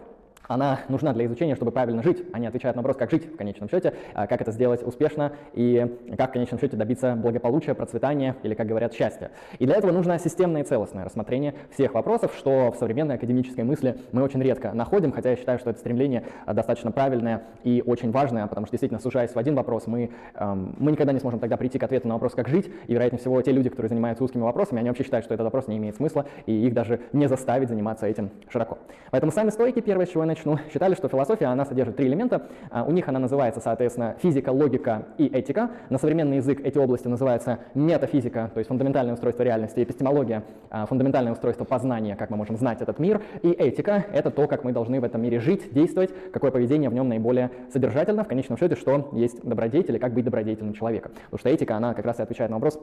она 0.49 0.81
нужна 0.89 1.13
для 1.13 1.27
изучения, 1.27 1.55
чтобы 1.55 1.71
правильно 1.71 2.03
жить. 2.03 2.25
Они 2.33 2.47
отвечают 2.47 2.75
на 2.75 2.83
вопрос, 2.83 2.97
как 2.97 3.11
жить 3.11 3.33
в 3.33 3.37
конечном 3.37 3.69
счете, 3.69 3.95
а, 4.15 4.27
как 4.27 4.41
это 4.41 4.51
сделать 4.51 4.83
успешно 4.83 5.33
и 5.53 5.99
как 6.17 6.31
в 6.31 6.33
конечном 6.33 6.59
счете 6.59 6.77
добиться 6.77 7.15
благополучия, 7.15 7.75
процветания 7.75 8.35
или, 8.43 8.55
как 8.55 8.67
говорят, 8.67 8.95
счастья. 8.95 9.31
И 9.59 9.67
для 9.67 9.77
этого 9.77 9.93
нужно 9.93 10.19
системное 10.19 10.63
и 10.63 10.65
целостное 10.65 11.05
рассмотрение 11.05 11.55
всех 11.71 11.95
вопросов, 11.95 12.35
что 12.37 12.73
в 12.73 12.77
современной 12.77 13.17
академической 13.17 13.63
мысли 13.63 13.99
мы 14.13 14.23
очень 14.23 14.43
редко 14.43 14.73
находим, 14.73 15.13
хотя 15.13 15.31
я 15.31 15.37
считаю, 15.37 15.59
что 15.59 15.71
это 15.71 15.79
стремление 15.79 16.25
а, 16.47 16.55
достаточно 16.55 16.91
правильное 16.91 17.45
и 17.63 17.83
очень 17.85 18.11
важное, 18.11 18.47
потому 18.47 18.67
что 18.67 18.73
действительно, 18.73 19.01
сужаясь 19.01 19.35
в 19.35 19.39
один 19.39 19.55
вопрос, 19.55 19.87
мы, 19.87 20.11
эм, 20.35 20.75
мы 20.79 20.93
никогда 20.93 21.13
не 21.13 21.21
сможем 21.21 21.41
тогда 21.41 21.57
прийти 21.57 21.79
к 21.79 21.83
ответу 21.83 22.09
на 22.09 22.15
вопрос, 22.15 22.35
как 22.35 22.49
жить, 22.49 22.71
и, 22.87 22.93
вероятнее 22.95 23.21
всего, 23.21 23.41
те 23.43 23.53
люди, 23.53 23.69
которые 23.69 23.91
занимаются 23.91 24.25
узкими 24.25 24.43
вопросами, 24.43 24.81
они 24.81 24.89
вообще 24.89 25.05
считают, 25.05 25.25
что 25.25 25.35
этот 25.35 25.45
вопрос 25.45 25.69
не 25.69 25.77
имеет 25.77 25.97
смысла, 25.97 26.25
и 26.47 26.67
их 26.67 26.73
даже 26.73 27.01
не 27.13 27.29
заставить 27.29 27.69
заниматься 27.69 28.07
этим 28.07 28.31
широко. 28.49 28.79
Поэтому 29.11 29.31
сами 29.33 29.51
стойки, 29.51 29.81
первое, 29.81 30.07
с 30.07 30.11
чего 30.11 30.23
я 30.23 30.29
начну, 30.39 30.59
считали, 30.73 30.95
что 30.95 31.09
философия, 31.09 31.47
она 31.47 31.65
содержит 31.65 31.97
три 31.97 32.07
элемента. 32.07 32.47
А, 32.71 32.85
у 32.85 32.93
них 32.93 33.09
она 33.09 33.19
называется, 33.19 33.61
соответственно, 33.61 34.17
физика, 34.23 34.51
логика 34.51 35.07
и 35.19 35.27
этика. 35.27 35.71
На 35.91 35.99
современный 35.99 36.37
язык 36.37 36.61
эти 36.65 36.79
области 36.79 37.09
называются 37.09 37.59
метафизика, 37.75 38.51
то 38.53 38.59
есть 38.59 38.69
фундаментальное 38.69 39.15
устройство 39.15 39.43
реальности, 39.43 39.83
эпистемология, 39.83 40.45
а, 40.71 40.87
фундаментальное 40.87 41.33
устройство 41.33 41.65
познания, 41.65 42.17
как 42.17 42.31
мы 42.31 42.37
можем 42.37 42.57
знать 42.57 42.81
этот 42.81 42.99
мир, 42.99 43.21
и 43.43 43.51
этика— 43.51 44.05
это 44.13 44.31
то, 44.31 44.47
как 44.47 44.65
мы 44.65 44.73
должны 44.73 45.01
в 45.01 45.05
этом 45.05 45.23
мире 45.23 45.41
жить, 45.41 45.73
действовать, 45.73 46.11
какое 46.33 46.51
поведение 46.51 46.91
в 46.91 46.95
нем 46.95 47.09
наиболее 47.09 47.51
содержательно, 47.73 48.25
в 48.25 48.29
конечном 48.29 48.59
счете, 48.59 48.77
что 48.77 49.09
есть 49.13 49.43
добродетель 49.43 49.97
и 49.97 49.99
как 49.99 50.13
быть 50.13 50.25
добродетельным 50.25 50.75
человеком. 50.75 51.13
Потому 51.31 51.39
что 51.39 51.49
этика, 51.49 51.77
она 51.77 51.95
как 51.95 52.05
раз 52.05 52.19
и 52.21 52.23
отвечает 52.23 52.51
на 52.51 52.57
вопрос, 52.57 52.79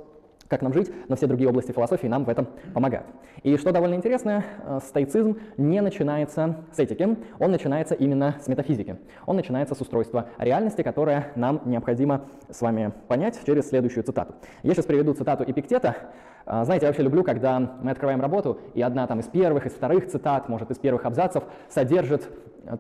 как 0.47 0.61
нам 0.61 0.73
жить, 0.73 0.91
но 1.07 1.15
все 1.15 1.27
другие 1.27 1.49
области 1.49 1.71
философии 1.71 2.07
нам 2.07 2.25
в 2.25 2.29
этом 2.29 2.47
помогают. 2.73 3.07
И 3.43 3.57
что 3.57 3.71
довольно 3.71 3.95
интересно, 3.95 4.43
э, 4.63 4.79
стоицизм 4.83 5.37
не 5.57 5.81
начинается 5.81 6.57
с 6.71 6.79
этики, 6.79 7.17
он 7.39 7.51
начинается 7.51 7.95
именно 7.95 8.35
с 8.39 8.47
метафизики. 8.47 8.97
Он 9.25 9.35
начинается 9.35 9.75
с 9.75 9.81
устройства 9.81 10.29
реальности, 10.37 10.83
которое 10.83 11.31
нам 11.35 11.61
необходимо 11.65 12.25
с 12.49 12.61
вами 12.61 12.91
понять 13.07 13.39
через 13.45 13.69
следующую 13.69 14.03
цитату. 14.03 14.35
Я 14.63 14.73
сейчас 14.73 14.85
приведу 14.85 15.13
цитату 15.13 15.43
Эпиктета. 15.43 15.95
Э, 16.45 16.63
знаете, 16.63 16.85
я 16.85 16.89
вообще 16.89 17.03
люблю, 17.03 17.23
когда 17.23 17.59
мы 17.59 17.91
открываем 17.91 18.21
работу, 18.21 18.59
и 18.73 18.81
одна 18.81 19.07
там 19.07 19.19
из 19.19 19.27
первых, 19.27 19.65
из 19.65 19.73
вторых 19.73 20.07
цитат, 20.07 20.47
может, 20.47 20.69
из 20.69 20.77
первых 20.77 21.05
абзацев 21.05 21.43
содержит 21.69 22.29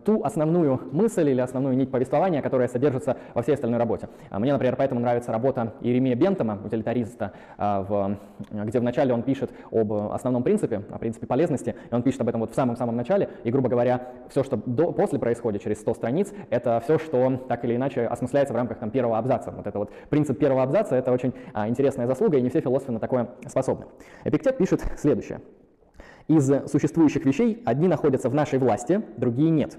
ту 0.03 0.23
основную 0.23 0.81
мысль 0.91 1.29
или 1.29 1.41
основную 1.41 1.75
нить 1.75 1.91
повествования, 1.91 2.41
которая 2.41 2.67
содержится 2.67 3.17
во 3.33 3.41
всей 3.41 3.53
остальной 3.53 3.79
работе. 3.79 4.09
А 4.29 4.39
мне, 4.39 4.51
например, 4.51 4.75
поэтому 4.75 4.99
нравится 4.99 5.31
работа 5.31 5.73
Иеремия 5.81 6.15
Бентома, 6.15 6.59
утилитариста, 6.63 7.33
а, 7.57 7.81
в, 7.81 8.17
где 8.65 8.79
вначале 8.79 9.13
он 9.13 9.23
пишет 9.23 9.51
об 9.71 9.91
основном 9.93 10.43
принципе, 10.43 10.83
о 10.91 10.97
принципе 10.97 11.27
полезности, 11.27 11.75
и 11.89 11.93
он 11.93 12.03
пишет 12.03 12.21
об 12.21 12.29
этом 12.29 12.41
вот 12.41 12.51
в 12.51 12.55
самом-самом 12.55 12.95
начале, 12.95 13.29
и, 13.43 13.51
грубо 13.51 13.69
говоря, 13.69 14.07
все, 14.29 14.43
что 14.43 14.57
до, 14.65 14.91
после 14.91 15.19
происходит 15.19 15.61
через 15.61 15.79
100 15.81 15.93
страниц, 15.93 16.33
это 16.49 16.81
все, 16.83 16.97
что 16.97 17.37
так 17.47 17.63
или 17.65 17.75
иначе 17.75 18.05
осмысляется 18.05 18.53
в 18.53 18.57
рамках 18.57 18.79
там, 18.79 18.89
первого 18.91 19.17
абзаца. 19.17 19.51
Вот 19.51 19.67
это 19.67 19.77
вот 19.79 19.91
принцип 20.09 20.39
первого 20.39 20.63
абзаца, 20.63 20.95
это 20.95 21.11
очень 21.11 21.33
а, 21.53 21.67
интересная 21.67 22.07
заслуга, 22.07 22.37
и 22.37 22.41
не 22.41 22.49
все 22.49 22.61
философы 22.61 22.91
на 22.91 22.99
такое 22.99 23.29
способны. 23.47 23.85
Эпиктет 24.23 24.57
пишет 24.57 24.83
следующее. 24.97 25.41
Из 26.27 26.51
существующих 26.71 27.23
вещей 27.25 27.61
одни 27.65 27.87
находятся 27.87 28.29
в 28.29 28.33
нашей 28.33 28.57
власти, 28.57 29.03
другие 29.17 29.51
нет. 29.51 29.77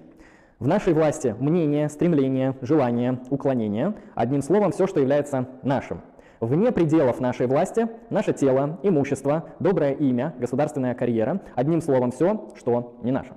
В 0.61 0.69
нашей 0.69 0.95
власти 0.95 1.35
мнение, 1.41 1.89
стремление, 1.89 2.55
желание, 2.63 3.19
уклонение, 3.31 3.95
одним 4.15 4.43
словом, 4.43 4.71
все, 4.71 4.87
что 4.87 5.01
является 5.01 5.49
нашим. 5.63 6.03
Вне 6.39 6.71
пределов 6.71 7.19
нашей 7.19 7.47
власти 7.47 7.89
наше 8.11 8.33
тело, 8.33 8.79
имущество, 8.83 9.49
доброе 9.59 9.93
имя, 9.93 10.35
государственная 10.39 10.95
карьера, 10.95 11.41
одним 11.57 11.81
словом, 11.81 12.13
все, 12.13 12.49
что 12.57 12.97
не 13.03 13.11
наше. 13.11 13.33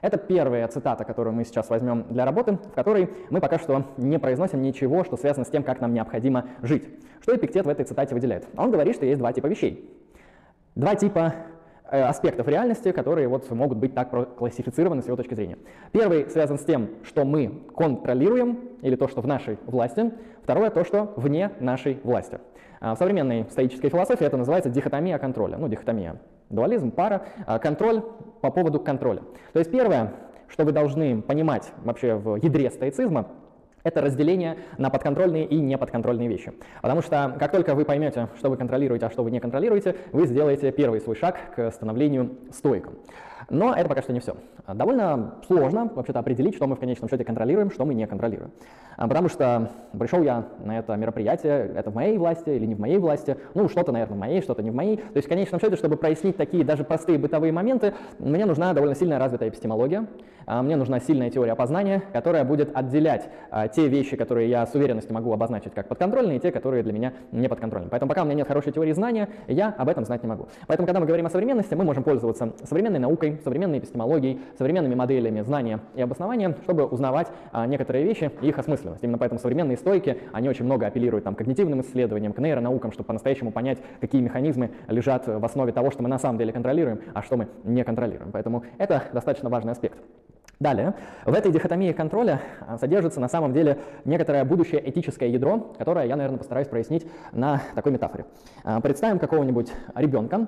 Это 0.00 0.16
первая 0.16 0.66
цитата, 0.68 1.04
которую 1.04 1.34
мы 1.34 1.44
сейчас 1.44 1.68
возьмем 1.68 2.04
для 2.10 2.24
работы, 2.24 2.58
в 2.70 2.74
которой 2.74 3.10
мы 3.30 3.40
пока 3.40 3.58
что 3.58 3.86
не 3.96 4.18
произносим 4.18 4.62
ничего, 4.62 5.02
что 5.04 5.16
связано 5.16 5.44
с 5.44 5.48
тем, 5.48 5.62
как 5.62 5.80
нам 5.80 5.94
необходимо 5.94 6.46
жить. 6.62 6.88
Что 7.22 7.34
Эпиктет 7.34 7.66
в 7.66 7.68
этой 7.68 7.84
цитате 7.84 8.14
выделяет? 8.14 8.46
Он 8.56 8.70
говорит, 8.70 8.94
что 8.94 9.06
есть 9.06 9.18
два 9.18 9.32
типа 9.32 9.46
вещей. 9.46 9.88
Два 10.74 10.94
типа 10.94 11.34
аспектов 11.92 12.48
реальности, 12.48 12.90
которые 12.90 13.28
вот 13.28 13.50
могут 13.50 13.78
быть 13.78 13.94
так 13.94 14.36
классифицированы 14.36 15.02
с 15.02 15.06
его 15.06 15.16
точки 15.16 15.34
зрения. 15.34 15.58
Первый 15.92 16.28
связан 16.30 16.58
с 16.58 16.64
тем, 16.64 16.88
что 17.04 17.24
мы 17.24 17.62
контролируем, 17.76 18.58
или 18.80 18.96
то, 18.96 19.08
что 19.08 19.20
в 19.20 19.26
нашей 19.26 19.58
власти. 19.66 20.12
Второе, 20.42 20.70
то, 20.70 20.84
что 20.84 21.12
вне 21.16 21.52
нашей 21.60 22.00
власти. 22.02 22.38
А 22.80 22.94
в 22.94 22.98
современной 22.98 23.46
стоической 23.50 23.90
философии 23.90 24.26
это 24.26 24.36
называется 24.36 24.70
дихотомия 24.70 25.18
контроля. 25.18 25.56
Ну, 25.58 25.68
дихотомия, 25.68 26.20
дуализм, 26.50 26.90
пара, 26.90 27.22
а 27.46 27.58
контроль 27.58 28.02
по 28.40 28.50
поводу 28.50 28.80
контроля. 28.80 29.22
То 29.52 29.58
есть 29.58 29.70
первое, 29.70 30.14
что 30.48 30.64
вы 30.64 30.72
должны 30.72 31.22
понимать 31.22 31.72
вообще 31.84 32.14
в 32.14 32.36
ядре 32.36 32.70
стоицизма, 32.70 33.28
это 33.84 34.00
разделение 34.00 34.58
на 34.78 34.90
подконтрольные 34.90 35.46
и 35.46 35.58
неподконтрольные 35.58 36.28
вещи. 36.28 36.52
Потому 36.80 37.02
что 37.02 37.34
как 37.38 37.52
только 37.52 37.74
вы 37.74 37.84
поймете, 37.84 38.28
что 38.38 38.50
вы 38.50 38.56
контролируете, 38.56 39.06
а 39.06 39.10
что 39.10 39.22
вы 39.22 39.30
не 39.30 39.40
контролируете, 39.40 39.96
вы 40.12 40.26
сделаете 40.26 40.72
первый 40.72 41.00
свой 41.00 41.16
шаг 41.16 41.54
к 41.54 41.70
становлению 41.70 42.36
стоиком. 42.50 42.94
Но 43.52 43.74
это 43.74 43.86
пока 43.86 44.00
что 44.00 44.14
не 44.14 44.20
все. 44.20 44.34
Довольно 44.66 45.34
сложно 45.46 45.90
вообще-то 45.94 46.18
определить, 46.18 46.54
что 46.54 46.66
мы 46.66 46.74
в 46.74 46.80
конечном 46.80 47.10
счете 47.10 47.22
контролируем, 47.22 47.70
что 47.70 47.84
мы 47.84 47.92
не 47.92 48.06
контролируем. 48.06 48.50
А, 48.96 49.06
потому 49.06 49.28
что 49.28 49.70
пришел 49.98 50.22
я 50.22 50.46
на 50.64 50.78
это 50.78 50.96
мероприятие, 50.96 51.70
это 51.76 51.90
в 51.90 51.94
моей 51.94 52.16
власти 52.16 52.48
или 52.48 52.64
не 52.64 52.74
в 52.74 52.80
моей 52.80 52.96
власти, 52.96 53.36
ну 53.54 53.68
что-то, 53.68 53.92
наверное, 53.92 54.16
в 54.16 54.18
моей, 54.18 54.40
что-то 54.40 54.62
не 54.62 54.70
в 54.70 54.74
моей. 54.74 54.96
То 54.96 55.16
есть 55.16 55.26
в 55.26 55.28
конечном 55.28 55.60
счете, 55.60 55.76
чтобы 55.76 55.98
прояснить 55.98 56.38
такие 56.38 56.64
даже 56.64 56.82
простые 56.82 57.18
бытовые 57.18 57.52
моменты, 57.52 57.92
мне 58.18 58.46
нужна 58.46 58.72
довольно 58.72 58.94
сильная 58.94 59.18
развитая 59.18 59.50
эпистемология, 59.50 60.06
а, 60.46 60.62
мне 60.62 60.76
нужна 60.76 60.98
сильная 61.00 61.30
теория 61.30 61.54
познания, 61.54 62.02
которая 62.14 62.44
будет 62.44 62.74
отделять 62.74 63.28
а, 63.50 63.68
те 63.68 63.86
вещи, 63.86 64.16
которые 64.16 64.48
я 64.48 64.64
с 64.64 64.74
уверенностью 64.74 65.14
могу 65.14 65.30
обозначить 65.30 65.74
как 65.74 65.88
подконтрольные, 65.88 66.38
и 66.38 66.40
те, 66.40 66.52
которые 66.52 66.82
для 66.82 66.94
меня 66.94 67.12
не 67.32 67.48
подконтрольны. 67.48 67.90
Поэтому 67.90 68.08
пока 68.08 68.22
у 68.22 68.24
меня 68.24 68.34
нет 68.34 68.48
хорошей 68.48 68.72
теории 68.72 68.92
знания, 68.92 69.28
я 69.46 69.74
об 69.76 69.90
этом 69.90 70.06
знать 70.06 70.22
не 70.22 70.28
могу. 70.28 70.48
Поэтому, 70.66 70.86
когда 70.86 71.00
мы 71.00 71.06
говорим 71.06 71.26
о 71.26 71.30
современности, 71.30 71.74
мы 71.74 71.84
можем 71.84 72.02
пользоваться 72.02 72.54
современной 72.64 72.98
наукой, 72.98 73.41
современной 73.42 73.78
эпистемологией, 73.78 74.40
современными 74.56 74.94
моделями 74.94 75.40
знания 75.42 75.80
и 75.94 76.02
обоснования, 76.02 76.56
чтобы 76.64 76.84
узнавать 76.86 77.28
а, 77.52 77.66
некоторые 77.66 78.04
вещи 78.04 78.30
и 78.40 78.48
их 78.48 78.58
осмысленность. 78.58 79.02
Именно 79.02 79.18
поэтому 79.18 79.38
современные 79.40 79.76
стойки, 79.76 80.18
они 80.32 80.48
очень 80.48 80.64
много 80.64 80.86
апеллируют 80.86 81.24
там, 81.24 81.34
к 81.34 81.38
когнитивным 81.38 81.80
исследованиям, 81.80 82.32
к 82.32 82.38
нейронаукам, 82.38 82.92
чтобы 82.92 83.06
по-настоящему 83.06 83.52
понять, 83.52 83.78
какие 84.00 84.20
механизмы 84.20 84.70
лежат 84.88 85.26
в 85.26 85.44
основе 85.44 85.72
того, 85.72 85.90
что 85.90 86.02
мы 86.02 86.08
на 86.08 86.18
самом 86.18 86.38
деле 86.38 86.52
контролируем, 86.52 87.00
а 87.14 87.22
что 87.22 87.36
мы 87.36 87.48
не 87.64 87.84
контролируем. 87.84 88.32
Поэтому 88.32 88.64
это 88.78 89.04
достаточно 89.12 89.48
важный 89.48 89.72
аспект. 89.72 89.98
Далее, 90.62 90.94
в 91.26 91.34
этой 91.34 91.50
дихотомии 91.50 91.90
контроля 91.90 92.40
а, 92.60 92.78
содержится 92.78 93.18
на 93.18 93.28
самом 93.28 93.52
деле 93.52 93.78
некоторое 94.04 94.44
будущее 94.44 94.88
этическое 94.88 95.28
ядро, 95.28 95.74
которое 95.76 96.06
я, 96.06 96.14
наверное, 96.14 96.38
постараюсь 96.38 96.68
прояснить 96.68 97.04
на 97.32 97.60
такой 97.74 97.90
метафоре. 97.90 98.26
А, 98.62 98.80
представим 98.80 99.18
какого-нибудь 99.18 99.72
ребенка, 99.96 100.46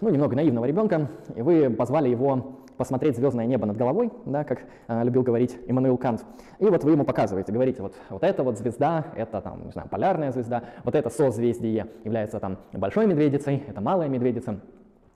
ну, 0.00 0.10
немного 0.10 0.36
наивного 0.36 0.64
ребенка, 0.64 1.08
и 1.34 1.42
вы 1.42 1.70
позвали 1.70 2.08
его 2.08 2.58
посмотреть 2.76 3.16
звездное 3.16 3.46
небо 3.46 3.66
над 3.66 3.76
головой, 3.76 4.10
да, 4.24 4.44
как 4.44 4.60
э, 4.88 5.04
любил 5.04 5.22
говорить 5.22 5.56
Иммануил 5.66 5.96
Кант. 5.96 6.24
И 6.58 6.64
вот 6.64 6.84
вы 6.84 6.92
ему 6.92 7.04
показываете, 7.04 7.52
говорите, 7.52 7.82
вот, 7.82 7.94
вот 8.10 8.22
эта 8.22 8.42
вот 8.42 8.58
звезда, 8.58 9.06
это 9.16 9.40
там, 9.40 9.64
не 9.66 9.72
знаю, 9.72 9.88
полярная 9.88 10.32
звезда, 10.32 10.64
вот 10.82 10.94
это 10.94 11.10
созвездие 11.10 11.86
является 12.04 12.40
там 12.40 12.58
большой 12.72 13.06
медведицей, 13.06 13.62
это 13.68 13.80
малая 13.80 14.08
медведица. 14.08 14.60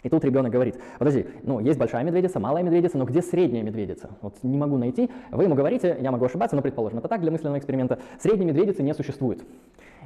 И 0.04 0.08
тут 0.08 0.24
ребенок 0.24 0.52
говорит, 0.52 0.78
подожди, 0.98 1.26
ну 1.42 1.58
есть 1.58 1.76
большая 1.78 2.04
медведица, 2.04 2.38
малая 2.38 2.62
медведица, 2.62 2.96
но 2.98 3.04
где 3.04 3.20
средняя 3.20 3.64
медведица? 3.64 4.10
Вот 4.20 4.36
не 4.44 4.56
могу 4.56 4.76
найти. 4.78 5.10
Вы 5.32 5.44
ему 5.44 5.56
говорите, 5.56 5.96
я 6.00 6.12
могу 6.12 6.24
ошибаться, 6.24 6.54
но 6.54 6.62
предположим, 6.62 6.98
это 6.98 7.08
так 7.08 7.20
для 7.20 7.32
мысленного 7.32 7.58
эксперимента. 7.58 7.98
Средней 8.20 8.46
медведицы 8.46 8.82
не 8.84 8.94
существует. 8.94 9.42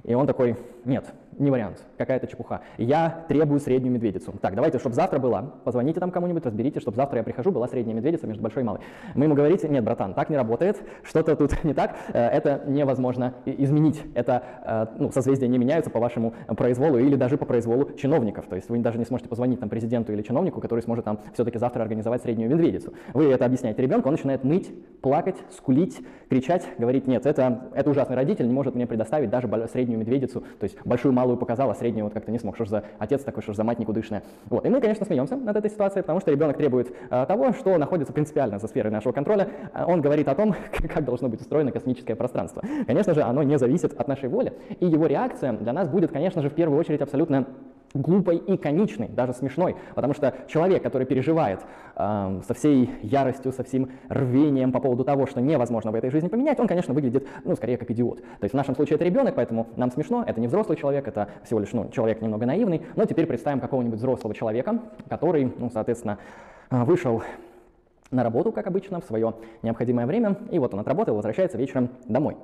И 0.05 0.15
он 0.15 0.27
такой, 0.27 0.57
нет, 0.85 1.13
не 1.39 1.51
вариант, 1.51 1.85
какая-то 1.97 2.27
чепуха. 2.27 2.61
Я 2.77 3.25
требую 3.29 3.61
среднюю 3.61 3.95
медведицу. 3.95 4.35
Так, 4.41 4.55
давайте, 4.55 4.79
чтобы 4.79 4.95
завтра 4.95 5.19
была, 5.19 5.43
позвоните 5.65 6.01
там 6.01 6.11
кому-нибудь, 6.11 6.45
разберите, 6.45 6.81
чтобы 6.81 6.97
завтра 6.97 7.19
я 7.19 7.25
прихожу, 7.25 7.51
была 7.53 7.69
средняя 7.69 7.97
медведица 7.97 8.27
между 8.27 8.43
большой 8.43 8.63
и 8.63 8.67
малой. 8.67 8.81
Мы 9.15 9.25
ему 9.25 9.35
говорите, 9.35 9.69
нет, 9.69 9.85
братан, 9.85 10.15
так 10.15 10.31
не 10.31 10.37
работает, 10.37 10.83
что-то 11.03 11.37
тут 11.37 11.65
не 11.65 11.75
так, 11.75 11.97
э, 12.13 12.19
это 12.19 12.63
невозможно 12.67 13.35
изменить. 13.45 14.03
Это, 14.15 14.43
э, 14.65 14.87
ну, 14.99 15.11
созвездия 15.13 15.49
не 15.49 15.59
меняются 15.59 15.91
по 15.91 16.01
вашему 16.01 16.35
произволу 16.57 16.99
или 16.99 17.17
даже 17.17 17.37
по 17.37 17.47
произволу 17.47 17.93
чиновников. 17.93 18.47
То 18.47 18.57
есть 18.57 18.69
вы 18.69 18.79
даже 18.79 18.99
не 18.99 19.05
сможете 19.05 19.29
позвонить 19.29 19.61
там 19.61 19.69
президенту 19.69 20.13
или 20.13 20.23
чиновнику, 20.23 20.61
который 20.61 20.81
сможет 20.81 21.05
там 21.05 21.21
все-таки 21.35 21.59
завтра 21.59 21.83
организовать 21.83 22.23
среднюю 22.23 22.51
медведицу. 22.51 22.93
Вы 23.15 23.31
это 23.31 23.45
объясняете 23.45 23.81
ребенку, 23.83 24.09
он 24.09 24.15
начинает 24.15 24.45
ныть, 24.45 24.73
плакать, 25.01 25.37
скулить, 25.51 26.01
кричать, 26.29 26.67
говорить, 26.79 27.07
нет, 27.07 27.27
это, 27.27 27.71
это 27.75 27.91
ужасный 27.91 28.17
родитель, 28.17 28.47
не 28.47 28.53
может 28.53 28.75
мне 28.75 28.87
предоставить 28.87 29.31
даже 29.31 29.49
среднюю 29.69 29.92
медведицу 29.99 30.23
медведицу, 30.23 30.41
то 30.59 30.65
есть 30.65 30.77
большую 30.85 31.13
малую 31.13 31.37
показал, 31.37 31.71
а 31.71 31.75
среднюю 31.75 32.05
вот 32.05 32.15
как-то 32.15 32.31
не 32.31 32.39
смог. 32.39 32.55
Что 32.55 32.65
ж 32.65 32.69
за 32.69 32.85
отец 32.99 33.23
такой, 33.23 33.43
что 33.43 33.53
ж 33.53 33.57
за 33.57 33.65
мать 33.65 33.79
никудышная. 33.79 34.23
Вот. 34.49 34.65
И 34.67 34.69
мы, 34.69 34.81
конечно, 34.81 35.07
смеемся 35.07 35.37
над 35.37 35.57
этой 35.57 35.71
ситуацией, 35.71 36.03
потому 36.03 36.21
что 36.21 36.31
ребенок 36.31 36.57
требует 36.57 36.95
а, 37.11 37.27
того, 37.27 37.53
что 37.53 37.77
находится 37.79 38.13
принципиально 38.13 38.59
за 38.59 38.69
сферой 38.69 38.93
нашего 38.93 39.13
контроля. 39.13 39.49
А 39.73 39.87
он 39.87 40.01
говорит 40.01 40.29
о 40.29 40.35
том, 40.35 40.55
как 40.95 41.05
должно 41.05 41.29
быть 41.29 41.41
устроено 41.41 41.73
космическое 41.73 42.15
пространство. 42.15 42.63
Конечно 42.87 43.15
же, 43.15 43.23
оно 43.23 43.43
не 43.43 43.59
зависит 43.59 43.99
от 43.99 44.09
нашей 44.09 44.29
воли, 44.29 44.53
и 44.81 44.87
его 44.87 45.07
реакция 45.07 45.53
для 45.53 45.73
нас 45.73 45.89
будет, 45.89 46.13
конечно 46.13 46.43
же, 46.43 46.51
в 46.51 46.55
первую 46.55 46.79
очередь 46.79 47.01
абсолютно 47.01 47.47
глупой 47.95 48.37
и 48.37 48.57
коничной, 48.57 49.09
даже 49.09 49.33
смешной, 49.33 49.77
потому 49.95 50.15
что 50.15 50.35
человек, 50.49 50.83
который 50.83 51.07
переживает 51.07 51.61
э, 51.97 52.41
со 52.47 52.55
всей 52.55 52.91
яростью, 53.03 53.53
со 53.53 53.65
всем 53.65 53.91
рвением 54.09 54.73
по 54.73 54.81
поводу 54.81 55.05
того, 55.05 55.27
что 55.27 55.41
невозможно 55.41 55.91
в 55.91 55.95
этой 55.95 56.11
жизни 56.11 56.29
поменять, 56.29 56.59
он, 56.61 56.67
конечно, 56.67 56.95
выглядит, 56.95 57.27
ну, 57.45 57.55
скорее 57.57 57.77
как 57.77 57.91
идиот. 57.91 58.19
То 58.21 58.45
есть 58.45 58.55
в 58.55 58.57
нашем 58.57 58.75
случае 58.75 58.97
это 58.97 59.05
ребенок, 59.05 59.35
поэтому 59.35 59.69
нам 59.77 59.91
смешно, 59.91 60.25
это 60.27 60.41
не 60.41 60.49
взрослый 60.49 60.77
человек, 60.77 61.07
это 61.09 61.29
всего 61.45 61.61
лишь 61.61 61.73
ну, 61.73 61.89
человек 61.91 62.21
немного 62.23 62.47
наивный, 62.47 62.83
но 62.97 63.05
теперь 63.05 63.27
представим 63.27 63.61
какого-нибудь 63.61 63.99
взрослого 63.99 64.35
человека, 64.35 64.79
который, 65.09 65.53
ну, 65.59 65.71
соответственно, 65.71 66.19
э, 66.71 66.85
вышел 66.85 67.23
на 68.11 68.23
работу, 68.23 68.53
как 68.53 68.67
обычно, 68.67 69.01
в 69.01 69.05
свое 69.05 69.35
необходимое 69.63 70.07
время, 70.07 70.37
и 70.51 70.59
вот 70.59 70.75
он 70.75 70.81
отработал, 70.81 71.17
возвращается 71.17 71.59
вечером 71.59 71.89
домой. 72.07 72.37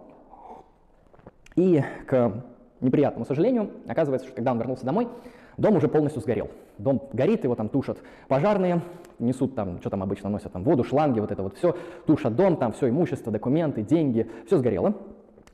И 1.56 1.82
к 2.06 2.32
неприятному 2.80 3.24
сожалению, 3.24 3.70
оказывается, 3.86 4.26
что 4.26 4.36
когда 4.36 4.52
он 4.52 4.58
вернулся 4.58 4.84
домой, 4.84 5.08
дом 5.56 5.76
уже 5.76 5.88
полностью 5.88 6.22
сгорел. 6.22 6.50
Дом 6.78 7.02
горит, 7.12 7.44
его 7.44 7.54
там 7.54 7.68
тушат 7.68 7.98
пожарные, 8.28 8.82
несут 9.18 9.54
там, 9.54 9.80
что 9.80 9.90
там 9.90 10.02
обычно 10.02 10.30
носят, 10.30 10.52
там 10.52 10.64
воду, 10.64 10.84
шланги, 10.84 11.20
вот 11.20 11.32
это 11.32 11.42
вот 11.42 11.56
все, 11.56 11.76
тушат 12.06 12.36
дом, 12.36 12.56
там 12.56 12.72
все 12.72 12.88
имущество, 12.88 13.32
документы, 13.32 13.82
деньги, 13.82 14.30
все 14.46 14.58
сгорело. 14.58 14.94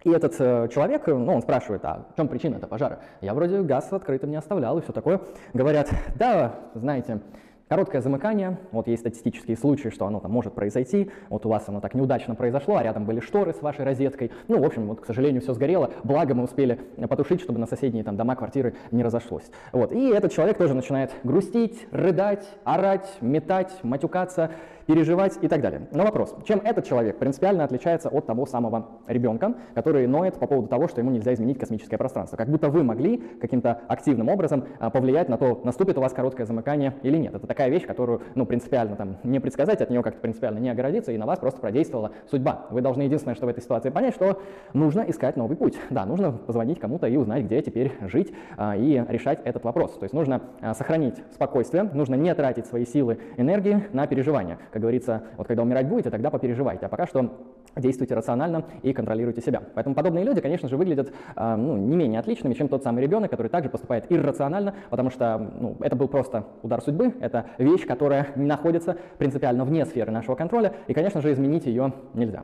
И 0.04 0.10
этот 0.10 0.34
э, 0.38 0.68
человек, 0.68 1.06
ну, 1.06 1.34
он 1.34 1.40
спрашивает, 1.40 1.82
а 1.84 2.06
в 2.12 2.16
чем 2.16 2.28
причина 2.28 2.56
этого 2.56 2.68
пожара? 2.68 3.00
Я 3.22 3.32
вроде 3.32 3.62
газ 3.62 3.90
открытым 3.90 4.30
не 4.30 4.36
оставлял 4.36 4.76
и 4.76 4.82
все 4.82 4.92
такое. 4.92 5.20
Говорят, 5.54 5.90
да, 6.16 6.56
знаете, 6.74 7.20
Короткое 7.66 8.02
замыкание, 8.02 8.58
вот 8.72 8.88
есть 8.88 9.00
статистические 9.00 9.56
случаи, 9.56 9.88
что 9.88 10.04
оно 10.04 10.20
там 10.20 10.30
может 10.30 10.52
произойти, 10.52 11.10
вот 11.30 11.46
у 11.46 11.48
вас 11.48 11.66
оно 11.66 11.80
так 11.80 11.94
неудачно 11.94 12.34
произошло, 12.34 12.76
а 12.76 12.82
рядом 12.82 13.06
были 13.06 13.20
шторы 13.20 13.54
с 13.54 13.62
вашей 13.62 13.86
розеткой, 13.86 14.32
ну, 14.48 14.60
в 14.60 14.64
общем, 14.64 14.86
вот, 14.86 15.00
к 15.00 15.06
сожалению, 15.06 15.40
все 15.40 15.54
сгорело, 15.54 15.90
благо 16.02 16.34
мы 16.34 16.44
успели 16.44 16.78
потушить, 17.08 17.40
чтобы 17.40 17.58
на 17.58 17.66
соседние 17.66 18.04
там 18.04 18.18
дома, 18.18 18.36
квартиры 18.36 18.74
не 18.90 19.02
разошлось. 19.02 19.44
Вот, 19.72 19.92
и 19.92 20.10
этот 20.10 20.32
человек 20.32 20.58
тоже 20.58 20.74
начинает 20.74 21.10
грустить, 21.24 21.86
рыдать, 21.90 22.46
орать, 22.64 23.10
метать, 23.22 23.72
матюкаться, 23.82 24.50
переживать 24.86 25.38
и 25.40 25.48
так 25.48 25.60
далее. 25.60 25.88
Но 25.92 26.04
вопрос, 26.04 26.34
чем 26.46 26.60
этот 26.64 26.84
человек 26.84 27.18
принципиально 27.18 27.64
отличается 27.64 28.08
от 28.08 28.26
того 28.26 28.46
самого 28.46 28.88
ребенка, 29.06 29.54
который 29.74 30.06
ноет 30.06 30.34
по 30.34 30.46
поводу 30.46 30.68
того, 30.68 30.88
что 30.88 31.00
ему 31.00 31.10
нельзя 31.10 31.34
изменить 31.34 31.58
космическое 31.58 31.98
пространство? 31.98 32.36
Как 32.36 32.48
будто 32.48 32.68
вы 32.68 32.82
могли 32.82 33.18
каким-то 33.40 33.80
активным 33.88 34.28
образом 34.28 34.64
а, 34.78 34.90
повлиять 34.90 35.28
на 35.28 35.38
то, 35.38 35.60
наступит 35.64 35.98
у 35.98 36.00
вас 36.00 36.12
короткое 36.12 36.46
замыкание 36.46 36.94
или 37.02 37.16
нет. 37.16 37.34
Это 37.34 37.46
такая 37.46 37.68
вещь, 37.68 37.86
которую, 37.86 38.22
ну, 38.34 38.46
принципиально 38.46 38.96
там 38.96 39.16
не 39.22 39.40
предсказать, 39.40 39.80
от 39.80 39.90
нее 39.90 40.02
как-то 40.02 40.20
принципиально 40.20 40.58
не 40.58 40.70
оградиться, 40.70 41.12
и 41.12 41.18
на 41.18 41.26
вас 41.26 41.38
просто 41.38 41.60
продействовала 41.60 42.12
судьба. 42.30 42.66
Вы 42.70 42.80
должны 42.80 43.02
единственное, 43.02 43.34
что 43.34 43.46
в 43.46 43.48
этой 43.48 43.62
ситуации 43.62 43.90
понять, 43.90 44.14
что 44.14 44.40
нужно 44.72 45.02
искать 45.02 45.36
новый 45.36 45.56
путь. 45.56 45.78
Да, 45.90 46.04
нужно 46.04 46.32
позвонить 46.32 46.80
кому-то 46.80 47.06
и 47.06 47.16
узнать, 47.16 47.44
где 47.44 47.62
теперь 47.62 47.92
жить 48.02 48.32
а, 48.56 48.76
и 48.76 49.04
решать 49.08 49.40
этот 49.44 49.64
вопрос. 49.64 49.92
То 49.98 50.04
есть 50.04 50.14
нужно 50.14 50.42
а, 50.60 50.74
сохранить 50.74 51.16
спокойствие, 51.32 51.84
нужно 51.92 52.14
не 52.14 52.34
тратить 52.34 52.66
свои 52.66 52.84
силы, 52.84 53.18
энергии 53.36 53.86
на 53.92 54.06
переживания. 54.06 54.58
Как 54.74 54.80
говорится, 54.80 55.22
вот 55.36 55.46
когда 55.46 55.62
умирать 55.62 55.86
будете, 55.86 56.10
тогда 56.10 56.30
попереживайте. 56.30 56.86
А 56.86 56.88
пока 56.88 57.06
что 57.06 57.30
действуйте 57.76 58.16
рационально 58.16 58.64
и 58.82 58.92
контролируйте 58.92 59.40
себя. 59.40 59.62
Поэтому 59.76 59.94
подобные 59.94 60.24
люди, 60.24 60.40
конечно 60.40 60.68
же, 60.68 60.76
выглядят 60.76 61.12
э, 61.36 61.54
ну, 61.54 61.76
не 61.76 61.94
менее 61.94 62.18
отличными, 62.18 62.54
чем 62.54 62.66
тот 62.66 62.82
самый 62.82 63.00
ребенок, 63.00 63.30
который 63.30 63.46
также 63.46 63.70
поступает 63.70 64.10
иррационально, 64.10 64.74
потому 64.90 65.10
что 65.10 65.38
ну, 65.38 65.76
это 65.78 65.94
был 65.94 66.08
просто 66.08 66.46
удар 66.62 66.82
судьбы, 66.82 67.14
это 67.20 67.46
вещь, 67.56 67.86
которая 67.86 68.30
находится 68.34 68.96
принципиально 69.16 69.64
вне 69.64 69.86
сферы 69.86 70.10
нашего 70.10 70.34
контроля, 70.34 70.74
и, 70.88 70.92
конечно 70.92 71.22
же, 71.22 71.32
изменить 71.32 71.66
ее 71.66 71.92
нельзя. 72.14 72.42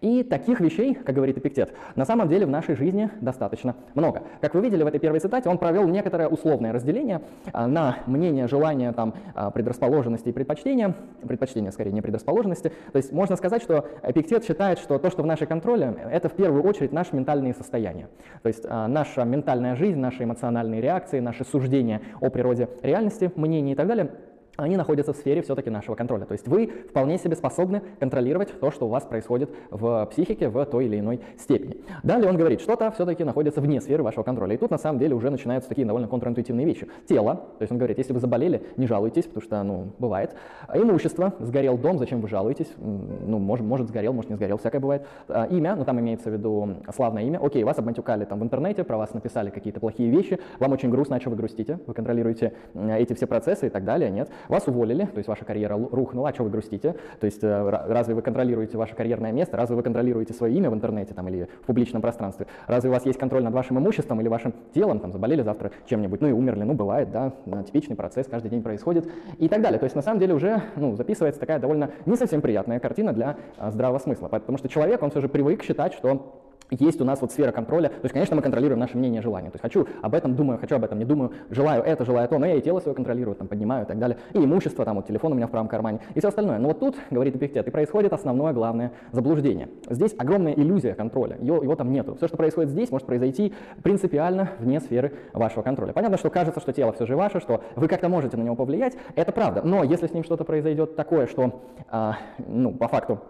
И 0.00 0.22
таких 0.22 0.60
вещей, 0.60 0.94
как 0.94 1.14
говорит 1.14 1.36
Эпиктет, 1.36 1.74
на 1.94 2.06
самом 2.06 2.28
деле 2.28 2.46
в 2.46 2.50
нашей 2.50 2.74
жизни 2.74 3.10
достаточно 3.20 3.76
много. 3.94 4.22
Как 4.40 4.54
вы 4.54 4.62
видели 4.62 4.82
в 4.82 4.86
этой 4.86 4.98
первой 4.98 5.20
цитате, 5.20 5.48
он 5.48 5.58
провел 5.58 5.86
некоторое 5.86 6.28
условное 6.28 6.72
разделение 6.72 7.20
а, 7.52 7.66
на 7.66 7.98
мнение, 8.06 8.48
желания, 8.48 8.92
там, 8.92 9.14
а, 9.34 9.50
предрасположенности 9.50 10.30
и 10.30 10.32
предпочтения, 10.32 10.94
предпочтения 11.26 11.70
скорее, 11.70 11.92
не 11.92 12.00
предрасположенности. 12.00 12.72
То 12.92 12.96
есть 12.96 13.12
можно 13.12 13.36
сказать, 13.36 13.62
что 13.62 13.86
Эпиктет 14.02 14.44
считает, 14.44 14.78
что 14.78 14.98
то, 14.98 15.10
что 15.10 15.22
в 15.22 15.26
нашей 15.26 15.46
контроле, 15.46 15.94
это 16.10 16.28
в 16.28 16.32
первую 16.32 16.62
очередь 16.62 16.92
наши 16.92 17.14
ментальные 17.14 17.52
состояния. 17.52 18.08
То 18.42 18.48
есть 18.48 18.64
а, 18.66 18.88
наша 18.88 19.24
ментальная 19.24 19.76
жизнь, 19.76 19.98
наши 19.98 20.24
эмоциональные 20.24 20.80
реакции, 20.80 21.20
наши 21.20 21.44
суждения 21.44 22.00
о 22.20 22.30
природе 22.30 22.70
реальности, 22.82 23.30
мнения 23.36 23.72
и 23.72 23.74
так 23.74 23.86
далее– 23.86 24.10
они 24.62 24.76
находятся 24.76 25.12
в 25.12 25.16
сфере 25.16 25.42
все-таки 25.42 25.70
нашего 25.70 25.94
контроля. 25.94 26.24
То 26.24 26.32
есть 26.32 26.46
вы 26.48 26.66
вполне 26.66 27.18
себе 27.18 27.36
способны 27.36 27.82
контролировать 27.98 28.58
то, 28.60 28.70
что 28.70 28.86
у 28.86 28.88
вас 28.88 29.04
происходит 29.04 29.50
в 29.70 30.06
психике 30.10 30.48
в 30.48 30.64
той 30.66 30.86
или 30.86 30.98
иной 30.98 31.20
степени. 31.38 31.76
Далее 32.02 32.28
он 32.28 32.36
говорит, 32.36 32.60
что-то 32.60 32.90
все-таки 32.90 33.24
находится 33.24 33.60
вне 33.60 33.80
сферы 33.80 34.02
вашего 34.02 34.22
контроля. 34.22 34.54
И 34.54 34.58
тут 34.58 34.70
на 34.70 34.78
самом 34.78 34.98
деле 34.98 35.14
уже 35.14 35.30
начинаются 35.30 35.68
такие 35.68 35.86
довольно 35.86 36.08
контринтуитивные 36.08 36.66
вещи. 36.66 36.88
Тело, 37.08 37.34
то 37.34 37.62
есть 37.62 37.72
он 37.72 37.78
говорит, 37.78 37.98
если 37.98 38.12
вы 38.12 38.20
заболели, 38.20 38.62
не 38.76 38.86
жалуйтесь, 38.86 39.24
потому 39.24 39.42
что, 39.42 39.62
ну, 39.62 39.92
бывает. 39.98 40.34
Имущество, 40.72 41.34
сгорел 41.40 41.78
дом, 41.78 41.98
зачем 41.98 42.20
вы 42.20 42.28
жалуетесь? 42.28 42.68
Ну, 42.78 43.38
может, 43.38 43.66
может 43.66 43.88
сгорел, 43.88 44.12
может 44.12 44.30
не 44.30 44.36
сгорел, 44.36 44.58
всякое 44.58 44.80
бывает. 44.80 45.06
А, 45.28 45.46
имя, 45.46 45.74
ну 45.76 45.84
там 45.84 45.98
имеется 46.00 46.30
в 46.30 46.32
виду 46.32 46.76
славное 46.94 47.22
имя. 47.22 47.38
Окей, 47.42 47.64
вас 47.64 47.78
обматюкали 47.78 48.24
там 48.24 48.40
в 48.40 48.42
интернете, 48.42 48.84
про 48.84 48.96
вас 48.96 49.14
написали 49.14 49.50
какие-то 49.50 49.80
плохие 49.80 50.10
вещи, 50.10 50.38
вам 50.58 50.72
очень 50.72 50.90
грустно, 50.90 51.16
а 51.16 51.20
что 51.20 51.30
вы 51.30 51.36
грустите? 51.36 51.78
Вы 51.86 51.94
контролируете 51.94 52.52
эти 52.74 53.14
все 53.14 53.26
процессы 53.26 53.66
и 53.66 53.70
так 53.70 53.84
далее, 53.84 54.10
нет? 54.10 54.30
Вас 54.50 54.66
уволили, 54.66 55.04
то 55.04 55.18
есть 55.18 55.28
ваша 55.28 55.44
карьера 55.44 55.78
рухнула, 55.78 56.30
а 56.30 56.34
что 56.34 56.42
вы 56.42 56.50
грустите? 56.50 56.96
То 57.20 57.24
есть 57.24 57.42
э, 57.42 57.70
разве 57.70 58.14
вы 58.14 58.22
контролируете 58.22 58.76
ваше 58.76 58.96
карьерное 58.96 59.30
место, 59.30 59.56
разве 59.56 59.76
вы 59.76 59.82
контролируете 59.84 60.34
свое 60.34 60.54
имя 60.56 60.70
в 60.70 60.74
интернете 60.74 61.14
там, 61.14 61.28
или 61.28 61.48
в 61.62 61.66
публичном 61.66 62.02
пространстве? 62.02 62.46
Разве 62.66 62.90
у 62.90 62.92
вас 62.92 63.06
есть 63.06 63.18
контроль 63.18 63.44
над 63.44 63.54
вашим 63.54 63.78
имуществом 63.78 64.20
или 64.20 64.28
вашим 64.28 64.52
телом, 64.74 64.98
там, 64.98 65.12
заболели 65.12 65.42
завтра 65.42 65.70
чем-нибудь, 65.86 66.20
ну 66.20 66.28
и 66.28 66.32
умерли, 66.32 66.64
ну 66.64 66.74
бывает, 66.74 67.12
да, 67.12 67.32
типичный 67.64 67.94
процесс, 67.94 68.26
каждый 68.26 68.50
день 68.50 68.62
происходит 68.62 69.08
и 69.38 69.48
так 69.48 69.62
далее. 69.62 69.78
То 69.78 69.84
есть 69.84 69.94
на 69.94 70.02
самом 70.02 70.18
деле 70.18 70.34
уже 70.34 70.62
ну, 70.74 70.96
записывается 70.96 71.40
такая 71.40 71.60
довольно 71.60 71.92
не 72.04 72.16
совсем 72.16 72.40
приятная 72.40 72.80
картина 72.80 73.12
для 73.12 73.36
а, 73.56 73.70
здравого 73.70 74.00
смысла, 74.00 74.26
потому 74.26 74.58
что 74.58 74.68
человек, 74.68 75.00
он 75.02 75.10
все 75.10 75.20
же 75.20 75.28
привык 75.28 75.62
считать, 75.62 75.94
что 75.94 76.42
есть 76.70 77.00
у 77.00 77.04
нас 77.04 77.20
вот 77.20 77.32
сфера 77.32 77.52
контроля. 77.52 77.88
То 77.88 78.04
есть, 78.04 78.12
конечно, 78.12 78.36
мы 78.36 78.42
контролируем 78.42 78.78
наше 78.78 78.96
мнение, 78.96 79.22
желание. 79.22 79.50
То 79.50 79.56
есть, 79.56 79.62
хочу 79.62 79.86
об 80.02 80.14
этом, 80.14 80.34
думаю, 80.34 80.58
хочу 80.58 80.76
об 80.76 80.84
этом, 80.84 80.98
не 80.98 81.04
думаю, 81.04 81.32
желаю 81.50 81.82
это, 81.82 82.04
желаю 82.04 82.28
то, 82.28 82.38
но 82.38 82.46
я 82.46 82.54
и 82.54 82.60
тело 82.60 82.80
свое 82.80 82.94
контролирую, 82.94 83.34
там, 83.34 83.48
поднимаю 83.48 83.84
и 83.84 83.88
так 83.88 83.98
далее. 83.98 84.18
И 84.32 84.38
имущество, 84.38 84.84
там, 84.84 84.96
вот 84.96 85.06
телефон 85.06 85.32
у 85.32 85.34
меня 85.34 85.46
в 85.46 85.50
правом 85.50 85.68
кармане 85.68 86.00
и 86.14 86.18
все 86.18 86.28
остальное. 86.28 86.58
Но 86.58 86.68
вот 86.68 86.80
тут, 86.80 86.96
говорит 87.10 87.36
Эпиктет, 87.36 87.66
и 87.66 87.70
происходит 87.70 88.12
основное 88.12 88.52
главное 88.52 88.92
заблуждение. 89.12 89.68
Здесь 89.88 90.14
огромная 90.18 90.52
иллюзия 90.54 90.94
контроля, 90.94 91.36
его, 91.40 91.62
его 91.62 91.74
там 91.76 91.92
нету. 91.92 92.14
Все, 92.16 92.28
что 92.28 92.36
происходит 92.36 92.70
здесь, 92.70 92.90
может 92.90 93.06
произойти 93.06 93.52
принципиально 93.82 94.50
вне 94.58 94.80
сферы 94.80 95.12
вашего 95.32 95.62
контроля. 95.62 95.92
Понятно, 95.92 96.18
что 96.18 96.30
кажется, 96.30 96.60
что 96.60 96.72
тело 96.72 96.92
все 96.92 97.06
же 97.06 97.16
ваше, 97.16 97.40
что 97.40 97.62
вы 97.76 97.88
как-то 97.88 98.08
можете 98.08 98.36
на 98.36 98.42
него 98.42 98.56
повлиять, 98.56 98.96
это 99.14 99.32
правда. 99.32 99.62
Но 99.62 99.84
если 99.84 100.06
с 100.06 100.12
ним 100.12 100.24
что-то 100.24 100.44
произойдет 100.44 100.96
такое, 100.96 101.26
что, 101.26 101.62
а, 101.88 102.16
ну, 102.38 102.72
по 102.72 102.88
факту 102.88 103.20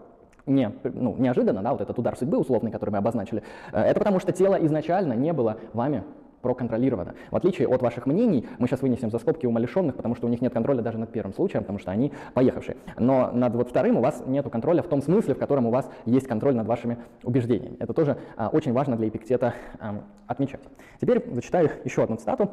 не, 0.45 0.71
ну, 0.83 1.15
неожиданно, 1.17 1.61
да, 1.61 1.71
вот 1.71 1.81
этот 1.81 1.97
удар 1.97 2.15
судьбы 2.17 2.37
условный, 2.37 2.71
который 2.71 2.91
мы 2.91 2.97
обозначили, 2.97 3.43
э, 3.71 3.79
это 3.79 3.99
потому 3.99 4.19
что 4.19 4.31
тело 4.31 4.55
изначально 4.55 5.13
не 5.13 5.33
было 5.33 5.57
вами 5.73 6.03
проконтролировано. 6.41 7.13
В 7.29 7.35
отличие 7.35 7.67
от 7.67 7.81
ваших 7.81 8.05
мнений, 8.05 8.47
мы 8.57 8.67
сейчас 8.67 8.81
вынесем 8.81 9.11
за 9.11 9.19
скобки 9.19 9.45
умалишенных, 9.45 9.95
потому 9.95 10.15
что 10.15 10.27
у 10.27 10.29
них 10.29 10.41
нет 10.41 10.53
контроля 10.53 10.81
даже 10.81 10.97
над 10.97 11.11
первым 11.11 11.33
случаем, 11.33 11.63
потому 11.63 11.79
что 11.79 11.91
они 11.91 12.11
поехавшие. 12.33 12.77
Но 12.97 13.31
над 13.31 13.55
вот 13.55 13.69
вторым 13.69 13.97
у 13.97 14.01
вас 14.01 14.23
нет 14.25 14.49
контроля 14.49 14.81
в 14.81 14.87
том 14.87 15.01
смысле, 15.01 15.35
в 15.35 15.37
котором 15.37 15.67
у 15.67 15.71
вас 15.71 15.89
есть 16.05 16.27
контроль 16.27 16.55
над 16.55 16.67
вашими 16.67 16.97
убеждениями. 17.23 17.77
Это 17.79 17.93
тоже 17.93 18.17
а, 18.35 18.49
очень 18.49 18.73
важно 18.73 18.97
для 18.97 19.07
эпиктета 19.07 19.53
а, 19.79 20.01
отмечать. 20.27 20.61
Теперь 20.99 21.23
зачитаю 21.31 21.69
еще 21.83 22.03
одну 22.03 22.17
цитату. 22.17 22.49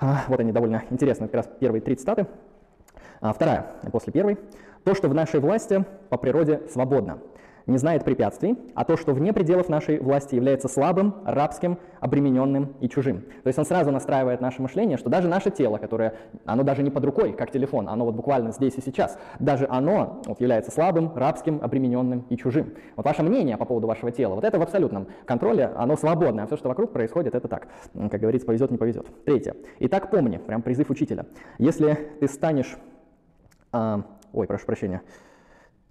А, 0.00 0.24
вот 0.28 0.40
они 0.40 0.52
довольно 0.52 0.82
интересные, 0.90 1.28
как 1.28 1.36
раз 1.36 1.50
первые 1.58 1.80
три 1.80 1.96
цитаты. 1.96 2.26
А, 3.20 3.32
вторая 3.32 3.66
после 3.90 4.12
первой. 4.12 4.38
То, 4.84 4.94
что 4.94 5.08
в 5.08 5.14
нашей 5.14 5.40
власти 5.40 5.84
по 6.10 6.18
природе 6.18 6.60
свободно, 6.70 7.18
не 7.66 7.78
знает 7.78 8.04
препятствий, 8.04 8.58
а 8.74 8.84
то, 8.84 8.96
что 8.96 9.14
вне 9.14 9.32
пределов 9.32 9.68
нашей 9.68 9.98
власти 9.98 10.34
является 10.34 10.68
слабым, 10.68 11.14
рабским, 11.24 11.78
обремененным 12.00 12.74
и 12.80 12.88
чужим. 12.88 13.22
То 13.42 13.46
есть 13.46 13.58
он 13.58 13.64
сразу 13.64 13.90
настраивает 13.90 14.42
наше 14.42 14.60
мышление, 14.60 14.98
что 14.98 15.08
даже 15.08 15.28
наше 15.28 15.50
тело, 15.50 15.78
которое, 15.78 16.14
оно 16.44 16.62
даже 16.62 16.82
не 16.82 16.90
под 16.90 17.04
рукой, 17.06 17.32
как 17.32 17.50
телефон, 17.50 17.88
оно 17.88 18.04
вот 18.04 18.14
буквально 18.14 18.52
здесь 18.52 18.74
и 18.76 18.82
сейчас, 18.82 19.18
даже 19.38 19.66
оно 19.70 20.20
вот, 20.26 20.40
является 20.40 20.70
слабым, 20.70 21.12
рабским, 21.14 21.60
обремененным 21.62 22.26
и 22.28 22.36
чужим. 22.36 22.74
Вот 22.96 23.06
ваше 23.06 23.22
мнение 23.22 23.56
по 23.56 23.64
поводу 23.64 23.86
вашего 23.86 24.12
тела, 24.12 24.34
вот 24.34 24.44
это 24.44 24.58
в 24.58 24.62
абсолютном 24.62 25.06
контроле, 25.24 25.70
оно 25.76 25.96
свободное, 25.96 26.44
а 26.44 26.46
все, 26.46 26.56
что 26.56 26.68
вокруг 26.68 26.92
происходит, 26.92 27.34
это 27.34 27.48
так. 27.48 27.68
Как 28.10 28.20
говорится, 28.20 28.46
повезет, 28.46 28.70
не 28.70 28.76
повезет. 28.76 29.06
Третье. 29.24 29.56
Итак, 29.78 30.10
помни, 30.10 30.36
прям 30.36 30.60
призыв 30.60 30.90
учителя. 30.90 31.24
Если 31.58 31.94
ты 32.20 32.28
станешь 32.28 32.76
а, 33.76 34.04
ой, 34.34 34.46
прошу 34.46 34.66
прощения, 34.66 35.02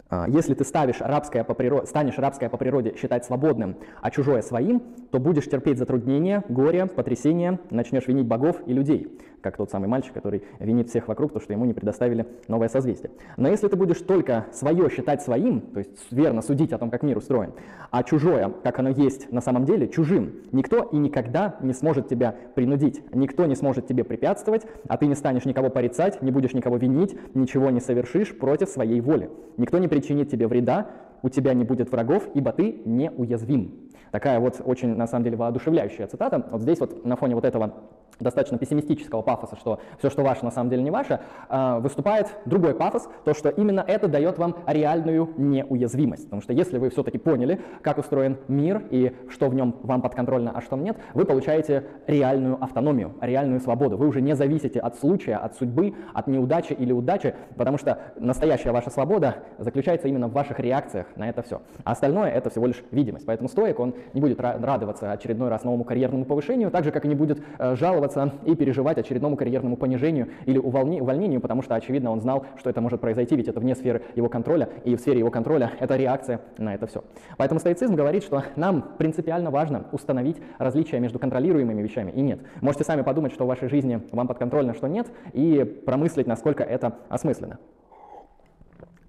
а, 0.10 0.28
если 0.28 0.54
ты 0.54 0.64
ставишь 0.64 1.00
рабское 1.00 1.44
по 1.44 1.54
природе, 1.54 1.88
станешь 1.88 2.18
рабское 2.18 2.50
по 2.50 2.58
природе 2.58 2.96
считать 2.96 3.26
свободным, 3.26 3.78
а 4.02 4.12
чужое 4.12 4.42
своим, 4.42 4.80
то 5.12 5.20
будешь 5.20 5.46
терпеть 5.46 5.78
затруднения, 5.78 6.44
горе, 6.50 6.86
потрясения, 6.86 7.60
начнешь 7.72 8.08
винить 8.08 8.28
богов 8.28 8.58
и 8.68 8.74
людей, 8.74 9.18
как 9.44 9.58
тот 9.58 9.70
самый 9.70 9.88
мальчик, 9.88 10.14
который 10.14 10.44
винит 10.60 10.90
всех 10.90 11.08
вокруг, 11.08 11.34
то, 11.34 11.40
что 11.40 11.54
ему 11.54 11.66
не 11.66 11.74
предоставили 11.74 12.26
новое 12.48 12.70
созвездие. 12.70 13.12
Но 13.38 13.50
если 13.50 13.68
ты 13.68 13.76
будешь 13.76 14.00
только 14.00 14.48
свое 14.54 14.90
считать 14.90 15.22
своим, 15.22 15.62
то 15.62 15.80
есть 15.80 15.92
верно 16.12 16.42
судить 16.42 16.72
о 16.72 16.78
том, 16.78 16.90
как 16.90 17.04
мир 17.04 17.18
устроен, 17.18 17.52
а 17.92 18.04
чужое, 18.04 18.54
как 18.64 18.80
оно 18.80 18.90
есть 18.90 19.32
на 19.32 19.42
самом 19.42 19.66
деле, 19.66 19.88
чужим, 19.90 20.34
никто 20.52 20.84
и 20.84 20.98
никогда 20.98 21.58
не 21.62 21.74
сможет 21.74 22.08
тебя 22.08 22.36
принудить, 22.56 23.04
никто 23.14 23.46
не 23.46 23.56
сможет 23.56 23.86
тебе 23.86 24.04
препятствовать, 24.04 24.66
а 24.88 24.98
ты 24.98 25.06
не 25.08 25.16
станешь 25.16 25.46
никого 25.46 25.70
порицать, 25.70 26.22
не 26.22 26.32
будешь 26.32 26.54
никого 26.54 26.78
винить, 26.78 27.18
ничего 27.36 27.70
не 27.70 27.82
совершишь 27.82 28.36
против 28.38 28.70
своей 28.70 29.02
воли. 29.02 29.30
Никто 29.58 29.78
не 29.78 29.90
причинит 29.90 30.30
тебе 30.30 30.48
вреда, 30.48 30.88
у 31.22 31.30
тебя 31.30 31.54
не 31.54 31.64
будет 31.66 31.92
врагов, 31.92 32.28
ибо 32.34 32.52
ты 32.54 32.82
неуязвим. 32.86 33.90
Такая 34.12 34.40
вот 34.40 34.62
очень, 34.64 34.96
на 34.96 35.08
самом 35.08 35.24
деле, 35.24 35.38
воодушевляющая 35.38 36.06
цитата. 36.06 36.46
Вот 36.52 36.62
здесь 36.62 36.80
вот 36.80 37.04
на 37.04 37.16
фоне 37.16 37.34
вот 37.34 37.46
этого 37.46 37.74
достаточно 38.20 38.58
пессимистического 38.58 39.22
пафоса, 39.22 39.56
что 39.56 39.80
все, 40.00 40.10
что 40.10 40.24
ваше, 40.24 40.46
на 40.46 40.52
самом 40.52 40.70
деле 40.70 40.84
не 40.84 40.92
ваше, 40.92 41.20
а, 41.50 41.80
выступает 41.80 42.28
другой 42.46 42.74
пафос, 42.76 43.10
то, 43.26 43.34
что 43.34 43.50
именно 43.50 43.84
это 43.86 44.08
дает 44.08 44.38
вам 44.38 44.56
реальную 44.68 45.30
неуязвимость. 45.38 46.26
Потому 46.26 46.42
что 46.42 46.54
если 46.54 46.78
вы 46.78 46.90
все-таки 46.90 47.18
поняли, 47.18 47.62
как 47.82 47.98
устроен 47.98 48.38
мир 48.48 48.84
и 48.90 49.16
что 49.30 49.50
в 49.50 49.56
нем 49.56 49.76
вам 49.84 50.02
подконтрольно, 50.02 50.52
а 50.54 50.62
что 50.62 50.76
нет, 50.76 50.98
вы 51.14 51.26
получаете 51.26 51.86
реальную 52.08 52.64
автономию, 52.64 53.14
реальную 53.22 53.60
свободу. 53.60 53.98
Вы 53.98 54.08
уже 54.08 54.22
не 54.22 54.36
зависите 54.36 54.80
от 54.80 54.96
случая, 54.98 55.36
от 55.36 55.56
судьбы, 55.56 55.94
от 56.14 56.28
неудачи 56.28 56.74
или 56.74 56.92
удачи, 56.92 57.36
потому 57.58 57.78
что 57.78 58.00
настоящая 58.18 58.72
ваша 58.72 58.90
свобода 58.90 59.38
заключается 59.58 60.08
именно 60.08 60.28
в 60.28 60.34
ваших 60.34 60.60
реакциях 60.60 61.08
на 61.16 61.30
это 61.30 61.42
все. 61.42 61.62
А 61.84 61.92
остальное 61.92 62.30
это 62.30 62.50
всего 62.50 62.68
лишь 62.68 62.84
видимость. 62.92 63.26
Поэтому 63.26 63.50
стоик, 63.50 63.80
он 63.80 63.96
не 64.14 64.22
будет 64.22 64.40
радоваться 64.40 65.12
очередной 65.12 65.50
раз 65.50 65.64
новому 65.64 65.84
карьерному 65.84 66.26
повышению, 66.26 66.72
так 66.72 66.84
же, 66.84 66.92
как 66.92 67.06
и 67.06 67.08
не 67.08 67.16
будет 67.16 67.42
э, 67.58 67.76
жаловаться 67.76 68.03
жаловаться 68.04 68.32
и 68.46 68.56
переживать 68.56 68.98
очередному 68.98 69.36
карьерному 69.36 69.78
понижению 69.78 70.30
или 70.46 70.58
увольнению, 70.58 71.42
потому 71.42 71.62
что, 71.62 71.76
очевидно, 71.76 72.12
он 72.12 72.22
знал, 72.22 72.46
что 72.58 72.70
это 72.70 72.82
может 72.82 73.02
произойти, 73.02 73.36
ведь 73.36 73.48
это 73.48 73.60
вне 73.60 73.76
сферы 73.76 74.02
его 74.16 74.30
контроля, 74.30 74.70
и 74.84 74.96
в 74.96 75.00
сфере 75.00 75.20
его 75.20 75.32
контроля 75.32 75.72
это 75.80 75.96
реакция 75.96 76.42
на 76.58 76.74
это 76.74 76.88
все. 76.88 77.04
Поэтому 77.38 77.60
стоицизм 77.60 77.96
говорит, 77.96 78.24
что 78.24 78.44
нам 78.56 78.84
принципиально 78.98 79.52
важно 79.52 79.86
установить 79.92 80.38
различия 80.58 81.00
между 81.00 81.20
контролируемыми 81.20 81.82
вещами 81.82 82.12
и 82.12 82.22
нет. 82.22 82.40
Можете 82.62 82.84
сами 82.84 83.02
подумать, 83.02 83.34
что 83.34 83.46
в 83.46 83.48
вашей 83.48 83.70
жизни 83.70 84.02
вам 84.12 84.28
подконтрольно, 84.28 84.74
что 84.74 84.88
нет, 84.88 85.08
и 85.34 85.64
промыслить, 85.86 86.28
насколько 86.28 86.64
это 86.64 86.94
осмысленно. 87.10 87.60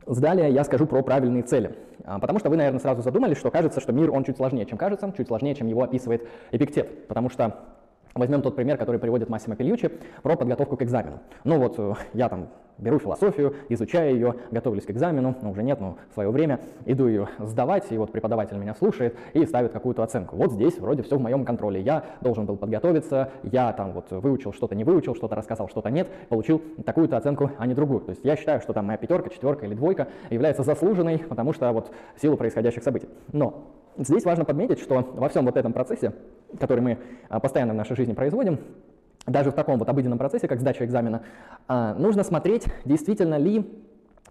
Далее 0.06 0.50
я 0.50 0.64
скажу 0.64 0.86
про 0.86 1.02
правильные 1.02 1.42
цели. 1.42 1.74
А, 2.04 2.18
потому 2.18 2.38
что 2.38 2.50
вы, 2.50 2.56
наверное, 2.56 2.80
сразу 2.80 3.00
задумались, 3.00 3.38
что 3.38 3.50
кажется, 3.50 3.80
что 3.80 3.92
мир, 3.92 4.10
он 4.10 4.24
чуть 4.24 4.36
сложнее, 4.36 4.66
чем 4.66 4.76
кажется, 4.76 5.10
чуть 5.16 5.28
сложнее, 5.28 5.54
чем 5.54 5.66
его 5.66 5.82
описывает 5.82 6.28
Эпиктет. 6.52 7.08
Потому 7.08 7.30
что 7.30 7.58
Возьмем 8.14 8.42
тот 8.42 8.54
пример, 8.54 8.78
который 8.78 9.00
приводит 9.00 9.28
Массимо 9.28 9.56
Пельючи 9.56 9.90
про 10.22 10.36
подготовку 10.36 10.76
к 10.76 10.82
экзамену. 10.82 11.18
Ну 11.42 11.58
вот 11.58 11.74
э, 11.78 11.94
я 12.12 12.28
там 12.28 12.48
беру 12.78 12.98
философию, 12.98 13.54
изучаю 13.68 14.14
ее, 14.14 14.34
готовлюсь 14.50 14.84
к 14.84 14.90
экзамену, 14.90 15.34
ну 15.42 15.50
уже 15.50 15.62
нет, 15.62 15.80
но 15.80 15.96
в 16.10 16.14
свое 16.14 16.30
время 16.30 16.60
иду 16.86 17.06
ее 17.06 17.28
сдавать, 17.38 17.90
и 17.90 17.98
вот 17.98 18.12
преподаватель 18.12 18.56
меня 18.56 18.74
слушает 18.74 19.16
и 19.32 19.44
ставит 19.44 19.72
какую-то 19.72 20.02
оценку. 20.02 20.36
Вот 20.36 20.52
здесь 20.52 20.78
вроде 20.78 21.02
все 21.02 21.16
в 21.16 21.20
моем 21.20 21.44
контроле. 21.44 21.80
Я 21.80 22.04
должен 22.20 22.46
был 22.46 22.56
подготовиться, 22.56 23.30
я 23.42 23.72
там 23.72 23.92
вот 23.92 24.10
выучил 24.10 24.52
что-то, 24.52 24.74
не 24.74 24.84
выучил, 24.84 25.14
что-то 25.14 25.34
рассказал, 25.34 25.68
что-то 25.68 25.90
нет, 25.90 26.08
получил 26.28 26.62
такую-то 26.84 27.16
оценку, 27.16 27.50
а 27.58 27.66
не 27.66 27.74
другую. 27.74 28.00
То 28.00 28.10
есть 28.10 28.24
я 28.24 28.36
считаю, 28.36 28.60
что 28.60 28.72
там 28.72 28.86
моя 28.86 28.98
пятерка, 28.98 29.30
четверка 29.30 29.66
или 29.66 29.74
двойка 29.74 30.08
является 30.30 30.62
заслуженной, 30.62 31.18
потому 31.18 31.52
что 31.52 31.72
вот 31.72 31.90
в 32.16 32.20
силу 32.20 32.36
происходящих 32.36 32.82
событий. 32.82 33.08
Но 33.32 33.64
здесь 33.98 34.24
важно 34.24 34.44
подметить, 34.44 34.80
что 34.80 35.12
во 35.14 35.28
всем 35.28 35.44
вот 35.44 35.56
этом 35.56 35.72
процессе, 35.72 36.12
который 36.58 36.80
мы 36.80 36.98
а, 37.28 37.40
постоянно 37.40 37.72
в 37.72 37.76
нашей 37.76 37.96
жизни 37.96 38.12
производим, 38.12 38.58
даже 39.26 39.50
в 39.50 39.54
таком 39.54 39.78
вот 39.78 39.88
обыденном 39.88 40.18
процессе, 40.18 40.48
как 40.48 40.60
сдача 40.60 40.84
экзамена, 40.84 41.22
а, 41.66 41.94
нужно 41.94 42.24
смотреть, 42.24 42.66
действительно 42.84 43.36
ли 43.36 43.66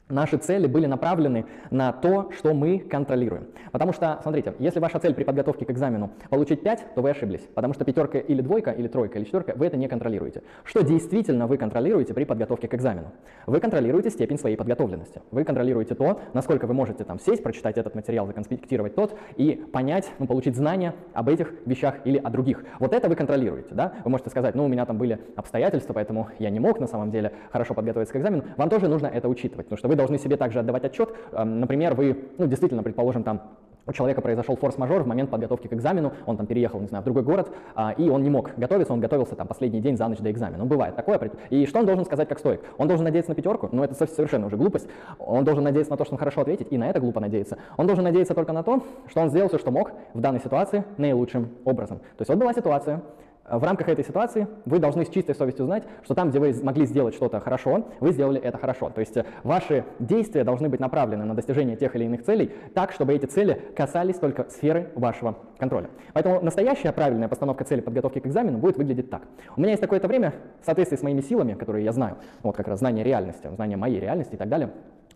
Наши 0.09 0.35
цели 0.35 0.67
были 0.67 0.85
направлены 0.85 1.45
на 1.71 1.93
то, 1.93 2.29
что 2.37 2.53
мы 2.53 2.79
контролируем. 2.79 3.47
Потому 3.71 3.93
что, 3.93 4.19
смотрите, 4.21 4.53
если 4.59 4.81
ваша 4.81 4.99
цель 4.99 5.13
при 5.13 5.23
подготовке 5.23 5.65
к 5.65 5.71
экзамену 5.71 6.11
получить 6.29 6.61
5, 6.61 6.93
то 6.93 7.01
вы 7.01 7.11
ошиблись. 7.11 7.47
Потому 7.55 7.73
что 7.73 7.85
пятерка 7.85 8.19
или 8.19 8.41
двойка, 8.41 8.71
или 8.71 8.89
тройка, 8.89 9.17
или 9.17 9.23
четверка, 9.23 9.53
вы 9.55 9.65
это 9.65 9.77
не 9.77 9.87
контролируете. 9.87 10.43
Что 10.65 10.83
действительно 10.83 11.47
вы 11.47 11.57
контролируете 11.57 12.13
при 12.13 12.25
подготовке 12.25 12.67
к 12.67 12.73
экзамену? 12.75 13.13
Вы 13.47 13.61
контролируете 13.61 14.09
степень 14.09 14.37
своей 14.37 14.57
подготовленности. 14.57 15.21
Вы 15.31 15.45
контролируете 15.45 15.95
то, 15.95 16.19
насколько 16.33 16.67
вы 16.67 16.73
можете 16.73 17.05
там 17.05 17.17
сесть, 17.17 17.41
прочитать 17.41 17.77
этот 17.77 17.95
материал, 17.95 18.27
законспектировать 18.27 18.95
тот 18.95 19.17
и 19.37 19.55
понять, 19.71 20.11
ну, 20.19 20.27
получить 20.27 20.57
знания 20.57 20.95
об 21.13 21.29
этих 21.29 21.53
вещах 21.65 21.95
или 22.03 22.17
о 22.17 22.29
других. 22.29 22.65
Вот 22.79 22.93
это 22.93 23.07
вы 23.07 23.15
контролируете. 23.15 23.73
Да? 23.73 23.93
Вы 24.03 24.11
можете 24.11 24.29
сказать, 24.31 24.53
ну, 24.53 24.65
у 24.65 24.67
меня 24.67 24.85
там 24.85 24.97
были 24.97 25.19
обстоятельства, 25.37 25.93
поэтому 25.93 26.27
я 26.39 26.49
не 26.49 26.59
мог 26.59 26.81
на 26.81 26.87
самом 26.87 27.09
деле 27.09 27.31
хорошо 27.51 27.73
подготовиться 27.73 28.13
к 28.13 28.17
экзамену. 28.17 28.43
Вам 28.57 28.69
тоже 28.69 28.89
нужно 28.89 29.07
это 29.07 29.29
учитывать, 29.29 29.67
потому 29.67 29.77
что 29.77 29.87
вы 29.87 29.92
должны 29.95 30.17
себе 30.17 30.37
также 30.37 30.59
отдавать 30.59 30.85
отчет. 30.85 31.09
Эм, 31.31 31.59
например, 31.59 31.93
вы, 31.95 32.17
ну, 32.37 32.47
действительно, 32.47 32.83
предположим, 32.83 33.23
там 33.23 33.41
у 33.85 33.91
человека 33.91 34.21
произошел 34.21 34.55
форс-мажор 34.55 35.03
в 35.03 35.07
момент 35.07 35.29
подготовки 35.29 35.67
к 35.67 35.73
экзамену, 35.73 36.13
он 36.25 36.37
там 36.37 36.45
переехал, 36.45 36.79
не 36.79 36.87
знаю, 36.87 37.01
в 37.01 37.05
другой 37.05 37.23
город, 37.23 37.51
а, 37.75 37.91
и 37.91 38.09
он 38.09 38.23
не 38.23 38.29
мог 38.29 38.51
готовиться, 38.55 38.93
он 38.93 38.99
готовился 38.99 39.35
там 39.35 39.47
последний 39.47 39.81
день 39.81 39.97
за 39.97 40.07
ночь 40.07 40.19
до 40.19 40.31
экзамена. 40.31 40.59
Ну, 40.59 40.65
бывает 40.65 40.95
такое. 40.95 41.19
И 41.49 41.65
что 41.65 41.79
он 41.79 41.85
должен 41.85 42.05
сказать 42.05 42.27
как 42.29 42.39
стоик? 42.39 42.61
Он 42.77 42.87
должен 42.87 43.03
надеяться 43.03 43.31
на 43.31 43.35
пятерку? 43.35 43.69
Ну, 43.71 43.83
это 43.83 43.93
совершенно 43.93 44.47
уже 44.47 44.57
глупость. 44.57 44.87
Он 45.19 45.43
должен 45.43 45.63
надеяться 45.63 45.91
на 45.91 45.97
то, 45.97 46.05
что 46.05 46.15
он 46.15 46.19
хорошо 46.19 46.41
ответит, 46.41 46.71
и 46.71 46.77
на 46.77 46.89
это 46.89 46.99
глупо 46.99 47.19
надеяться. 47.19 47.57
Он 47.77 47.85
должен 47.85 48.03
надеяться 48.03 48.33
только 48.33 48.53
на 48.53 48.63
то, 48.63 48.81
что 49.07 49.21
он 49.21 49.29
сделал 49.29 49.49
все, 49.49 49.57
что 49.57 49.71
мог 49.71 49.91
в 50.13 50.21
данной 50.21 50.39
ситуации 50.39 50.85
наилучшим 50.97 51.49
образом. 51.65 51.99
То 51.99 52.21
есть 52.21 52.29
вот 52.29 52.37
была 52.37 52.53
ситуация, 52.53 53.01
в 53.49 53.63
рамках 53.63 53.89
этой 53.89 54.05
ситуации 54.05 54.47
вы 54.65 54.79
должны 54.79 55.05
с 55.05 55.09
чистой 55.09 55.35
совестью 55.35 55.65
знать, 55.65 55.83
что 56.03 56.15
там, 56.15 56.29
где 56.29 56.39
вы 56.39 56.53
могли 56.63 56.85
сделать 56.85 57.13
что-то 57.13 57.39
хорошо, 57.39 57.87
вы 57.99 58.11
сделали 58.13 58.39
это 58.39 58.57
хорошо. 58.57 58.89
То 58.89 59.01
есть 59.01 59.17
э, 59.17 59.25
ваши 59.43 59.83
действия 59.99 60.43
должны 60.43 60.69
быть 60.69 60.79
направлены 60.79 61.25
на 61.25 61.35
достижение 61.35 61.75
тех 61.75 61.95
или 61.95 62.05
иных 62.05 62.23
целей 62.23 62.53
так, 62.73 62.91
чтобы 62.93 63.13
эти 63.13 63.25
цели 63.25 63.61
касались 63.75 64.15
только 64.15 64.49
сферы 64.49 64.91
вашего 64.95 65.37
контроля. 65.57 65.89
Поэтому 66.13 66.41
настоящая 66.41 66.93
правильная 66.93 67.27
постановка 67.27 67.65
цели 67.65 67.81
подготовки 67.81 68.19
к 68.19 68.27
экзамену 68.27 68.59
будет 68.59 68.77
выглядеть 68.77 69.09
так. 69.09 69.23
У 69.57 69.59
меня 69.59 69.71
есть 69.71 69.81
такое-то 69.81 70.07
время 70.07 70.33
в 70.61 70.65
соответствии 70.65 70.97
с 70.97 71.03
моими 71.03 71.21
силами, 71.21 71.53
которые 71.53 71.83
я 71.83 71.91
знаю, 71.91 72.17
вот 72.43 72.55
как 72.55 72.67
раз 72.67 72.79
знание 72.79 73.03
реальности, 73.03 73.49
знание 73.53 73.77
моей 73.77 73.99
реальности 73.99 74.35
и 74.35 74.37
так 74.37 74.47
далее, 74.47 74.71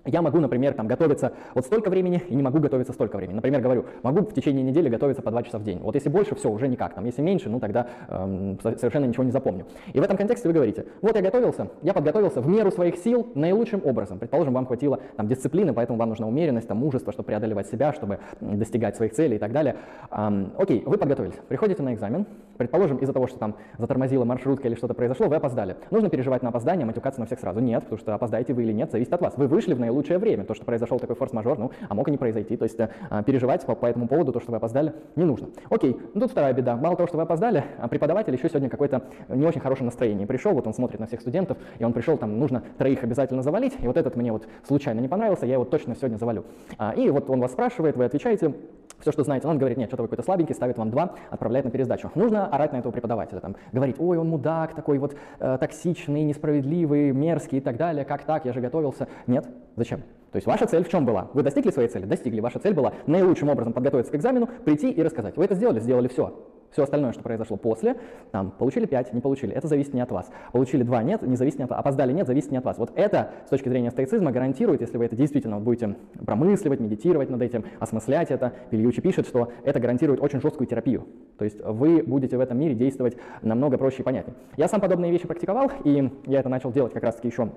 я 0.08 0.22
могу, 0.22 0.40
например, 0.40 0.74
там, 0.74 0.88
готовиться 0.88 1.34
вот 1.54 1.66
столько 1.66 1.90
времени 1.90 2.24
и 2.30 2.36
не 2.36 2.42
могу 2.42 2.60
готовиться 2.60 2.94
столько 2.94 3.18
времени. 3.18 3.36
Например, 3.36 3.62
говорю, 3.62 3.86
могу 4.04 4.22
в 4.22 4.34
течение 4.34 4.64
недели 4.64 4.90
готовиться 4.90 5.22
по 5.22 5.32
2 5.32 5.44
часа 5.44 5.60
в 5.60 5.64
день. 5.64 5.80
Вот 5.80 5.96
если 5.96 6.10
больше, 6.10 6.36
все, 6.36 6.50
уже 6.50 6.68
никак. 6.68 6.94
Там, 6.94 7.06
если 7.06 7.22
меньше, 7.22 7.50
ну 7.50 7.60
тогда 7.60 7.88
эм, 8.08 8.58
совершенно 8.62 9.06
ничего 9.06 9.24
не 9.24 9.32
запомню. 9.32 9.66
И 9.94 10.00
в 10.00 10.04
этом 10.04 10.18
контексте 10.18 10.48
вы 10.48 10.54
говорите, 10.54 10.86
вот 11.02 11.16
я 11.16 11.22
готовился, 11.22 11.70
я 11.82 11.94
подготовился 11.94 12.42
в 12.42 12.48
меру 12.48 12.72
своих 12.72 12.98
сил 12.98 13.28
наилучшим 13.36 13.82
образом. 13.84 14.20
Предположим, 14.20 14.54
вам 14.54 14.66
хватило 14.66 15.00
там, 15.16 15.28
дисциплины, 15.28 15.74
поэтому 15.74 16.00
вам 16.00 16.10
нужна 16.10 16.28
умеренность, 16.28 16.68
там, 16.68 16.78
мужество, 16.78 17.12
чтобы 17.12 17.28
преодолевать 17.28 17.68
себя, 17.68 17.94
чтобы 17.94 18.20
достигать 18.40 18.96
своих 18.96 19.14
целей 19.14 19.36
и 19.36 19.40
так 19.40 19.52
далее. 19.52 19.76
Эм, 20.12 20.54
окей, 20.58 20.84
вы 20.86 20.98
подготовились, 20.98 21.36
приходите 21.48 21.84
на 21.84 21.94
экзамен. 21.94 22.26
Предположим, 22.58 22.98
из-за 22.98 23.14
того, 23.14 23.28
что 23.28 23.40
там 23.40 23.56
затормозила 23.78 24.26
маршрутка 24.26 24.68
или 24.68 24.76
что-то 24.76 24.94
произошло, 24.94 25.28
вы 25.28 25.36
опоздали. 25.36 25.78
Нужно 25.92 26.10
переживать 26.10 26.44
на 26.44 26.50
опоздание, 26.50 26.86
матюкаться 26.86 27.20
на 27.20 27.26
всех 27.26 27.40
сразу? 27.40 27.60
Нет, 27.60 27.84
потому 27.84 28.00
что 28.00 28.16
опоздаете 28.16 28.54
вы 28.54 28.64
или 28.64 28.74
нет, 28.74 28.92
зависит 28.92 29.14
от 29.14 29.22
вас. 29.22 29.38
Вы 29.38 29.48
вышли 29.48 29.74
в 29.74 29.80
наилучшее 29.80 30.18
время. 30.18 30.44
То, 30.44 30.54
что 30.54 30.66
произошел 30.66 31.00
такой 31.00 31.16
форс-мажор, 31.16 31.58
ну, 31.58 31.72
а 31.88 31.94
мог 31.94 32.08
и 32.08 32.12
не 32.12 32.18
произойти. 32.18 32.58
То 32.58 32.64
есть 32.64 32.80
э, 32.80 32.90
переживать 33.26 33.66
по, 33.66 33.76
по 33.76 33.86
этому 33.86 34.08
поводу, 34.08 34.32
то, 34.32 34.40
что 34.40 34.52
вы 34.52 34.58
опоздали, 34.58 34.94
не 35.16 35.26
нужно. 35.26 35.48
Окей, 35.70 35.98
ну 36.14 36.22
тут 36.22 36.32
вторая 36.32 36.54
беда. 36.54 36.76
Мало 36.76 36.96
того, 36.96 37.08
что 37.08 37.18
вы 37.18 37.24
опоздали, 37.24 37.64
а 37.78 37.88
преподаватель 37.88 38.34
еще 38.34 38.50
сегодня 38.50 38.70
какой-то 38.70 39.04
не 39.30 39.46
очень 39.46 39.62
хорошем 39.62 39.86
настроении 39.86 40.26
пришел, 40.26 40.54
вот 40.54 40.68
он 40.68 40.74
смотрит 40.74 41.00
на 41.00 41.08
всех 41.08 41.22
студентов, 41.22 41.58
и 41.80 41.84
он 41.84 41.94
пришел, 41.94 42.18
там, 42.18 42.40
нужно 42.40 42.64
троих 42.78 43.04
обязательно 43.04 43.42
завалить, 43.42 43.74
и 43.80 43.88
вот 43.88 43.98
этот 43.98 44.16
мне 44.16 44.32
вот 44.32 44.48
случайно 44.68 45.00
не 45.00 45.08
понравился, 45.08 45.46
я 45.46 45.54
его 45.54 45.66
точно 45.66 45.96
сегодня 45.96 46.18
завалю. 46.18 46.46
А, 46.78 46.94
и 46.94 47.10
вот 47.10 47.30
он 47.30 47.40
вас 47.40 47.52
спрашивает, 47.52 47.96
вы 47.96 48.06
отвечаете, 48.06 48.54
все, 49.00 49.12
что 49.12 49.24
знаете. 49.24 49.48
Он 49.48 49.58
говорит, 49.58 49.78
нет, 49.78 49.90
что-то 49.90 50.04
какой-то 50.04 50.24
слабенький, 50.24 50.56
ставит 50.56 50.78
вам 50.78 50.90
два, 50.90 51.14
отправляет 51.30 51.66
на 51.66 51.72
пересдачу. 51.72 52.12
Нужно 52.16 52.47
орать 52.48 52.74
на 52.74 52.78
этого 52.78 52.92
преподавателя, 52.92 53.40
там, 53.40 53.56
говорить, 53.72 53.98
ой, 54.00 54.18
он 54.18 54.30
мудак, 54.30 54.76
такой 54.76 54.98
вот 54.98 55.16
э, 55.40 55.58
токсичный, 55.60 56.24
несправедливый, 56.24 57.12
мерзкий 57.12 57.60
и 57.60 57.62
так 57.62 57.78
далее, 57.78 58.06
как 58.06 58.24
так, 58.24 58.46
я 58.46 58.54
же 58.54 58.62
готовился. 58.62 59.08
Нет, 59.28 59.48
зачем? 59.76 60.02
То 60.32 60.38
есть 60.38 60.48
ваша 60.48 60.68
цель 60.68 60.84
в 60.84 60.90
чем 60.90 61.06
была? 61.06 61.30
Вы 61.34 61.44
достигли 61.44 61.72
своей 61.72 61.88
цели? 61.88 62.06
Достигли. 62.06 62.42
Ваша 62.42 62.60
цель 62.60 62.74
была 62.74 62.94
наилучшим 63.06 63.50
образом 63.50 63.74
подготовиться 63.74 64.12
к 64.12 64.16
экзамену, 64.16 64.48
прийти 64.66 64.92
и 64.92 65.02
рассказать. 65.02 65.38
Вы 65.38 65.46
это 65.46 65.56
сделали? 65.56 65.80
Сделали 65.80 66.08
все. 66.08 66.34
Все 66.72 66.84
остальное, 66.84 67.14
что 67.14 67.24
произошло 67.24 67.58
после, 67.58 67.96
там, 68.32 68.52
получили 68.52 68.86
5, 68.86 69.14
не 69.14 69.22
получили, 69.22 69.54
это 69.54 69.68
зависит 69.68 69.94
не 69.94 70.02
от 70.02 70.12
вас. 70.12 70.30
Получили 70.52 70.84
2, 70.84 71.04
нет, 71.04 71.22
не 71.22 71.36
зависит 71.36 71.60
не 71.60 71.66
от 71.66 71.72
вас. 71.72 71.80
Опоздали, 71.80 72.12
нет, 72.12 72.28
зависит 72.28 72.52
не 72.52 72.58
от 72.58 72.66
вас. 72.66 72.78
Вот 72.78 72.92
это, 72.96 73.32
с 73.46 73.50
точки 73.50 73.70
зрения 73.70 73.92
стоицизма, 73.92 74.32
гарантирует, 74.32 74.82
если 74.82 74.98
вы 74.98 75.06
это 75.06 75.16
действительно 75.16 75.60
будете 75.60 75.96
промысливать, 76.26 76.80
медитировать 76.80 77.30
над 77.30 77.42
этим, 77.42 77.66
осмыслять 77.80 78.32
это. 78.32 78.54
Пильючи 78.70 79.02
пишет, 79.02 79.28
что 79.28 79.52
это 79.64 79.80
гарантирует 79.80 80.22
очень 80.22 80.42
жесткую 80.42 80.68
терапию. 80.68 81.08
То 81.38 81.46
есть 81.46 81.60
вы 81.64 82.04
будете 82.04 82.38
в 82.38 82.42
этом 82.42 82.60
мире 82.60 82.76
действовать 82.76 83.18
намного 83.42 83.78
проще 83.78 84.02
и 84.02 84.04
понятнее. 84.04 84.36
Я 84.58 84.68
сам 84.68 84.82
подобные 84.82 85.12
вещи 85.12 85.28
практиковал, 85.28 85.72
и 85.84 86.12
я 86.26 86.40
это 86.40 86.50
начал 86.50 86.72
делать 86.72 86.94
как 86.94 87.04
раз-таки 87.04 87.28
еще 87.28 87.50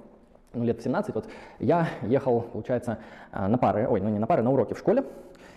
ну, 0.52 0.64
лет 0.64 0.80
в 0.80 0.82
17, 0.82 1.14
вот 1.14 1.26
я 1.58 1.88
ехал, 2.02 2.40
получается, 2.40 2.98
а, 3.30 3.48
на 3.48 3.56
пары, 3.56 3.86
ой, 3.88 4.00
ну 4.00 4.08
не 4.08 4.18
на 4.18 4.26
пары, 4.26 4.42
на 4.42 4.50
уроки 4.50 4.74
в 4.74 4.78
школе, 4.78 5.04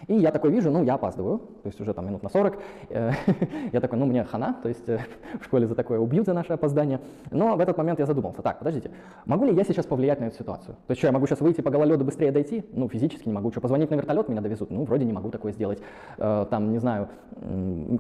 и 0.08 0.16
я 0.16 0.32
такой 0.32 0.52
вижу, 0.52 0.72
ну, 0.72 0.84
я 0.84 0.96
опаздываю, 0.96 1.40
то 1.40 1.68
есть 1.68 1.80
уже 1.80 1.94
там 1.94 2.06
минут 2.08 2.24
на 2.24 2.30
40. 2.30 2.58
Э, 2.90 3.12
я 3.72 3.80
такой, 3.80 3.98
ну, 3.98 4.06
мне 4.06 4.24
хана, 4.24 4.56
то 4.62 4.70
есть 4.70 4.88
э, 4.88 5.00
в 5.42 5.46
школе 5.46 5.68
за 5.68 5.76
такое 5.76 6.00
убьют 6.00 6.26
за 6.26 6.34
наше 6.34 6.54
опоздание. 6.54 7.00
Но 7.32 7.56
в 7.56 7.60
этот 7.60 7.78
момент 7.78 8.00
я 8.00 8.06
задумался, 8.06 8.42
так, 8.42 8.60
подождите, 8.60 8.92
могу 9.26 9.46
ли 9.46 9.54
я 9.54 9.64
сейчас 9.64 9.86
повлиять 9.86 10.20
на 10.20 10.26
эту 10.26 10.38
ситуацию? 10.38 10.76
То 10.88 10.92
есть 10.92 11.00
что, 11.00 11.08
я 11.08 11.12
могу 11.12 11.28
сейчас 11.28 11.42
выйти 11.42 11.62
по 11.62 11.72
гололеду 11.72 12.04
быстрее 12.04 12.32
дойти? 12.32 12.66
Ну, 12.74 12.90
физически 12.90 13.28
не 13.28 13.34
могу. 13.34 13.52
Что, 13.52 13.62
позвонить 13.62 13.90
на 13.90 13.96
вертолет, 13.96 14.30
меня 14.30 14.42
довезут? 14.42 14.72
Ну, 14.72 14.84
вроде 14.84 15.06
не 15.06 15.14
могу 15.14 15.30
такое 15.30 15.52
сделать. 15.52 15.80
Э, 16.18 16.46
там, 16.50 16.72
не 16.72 16.80
знаю, 16.80 17.10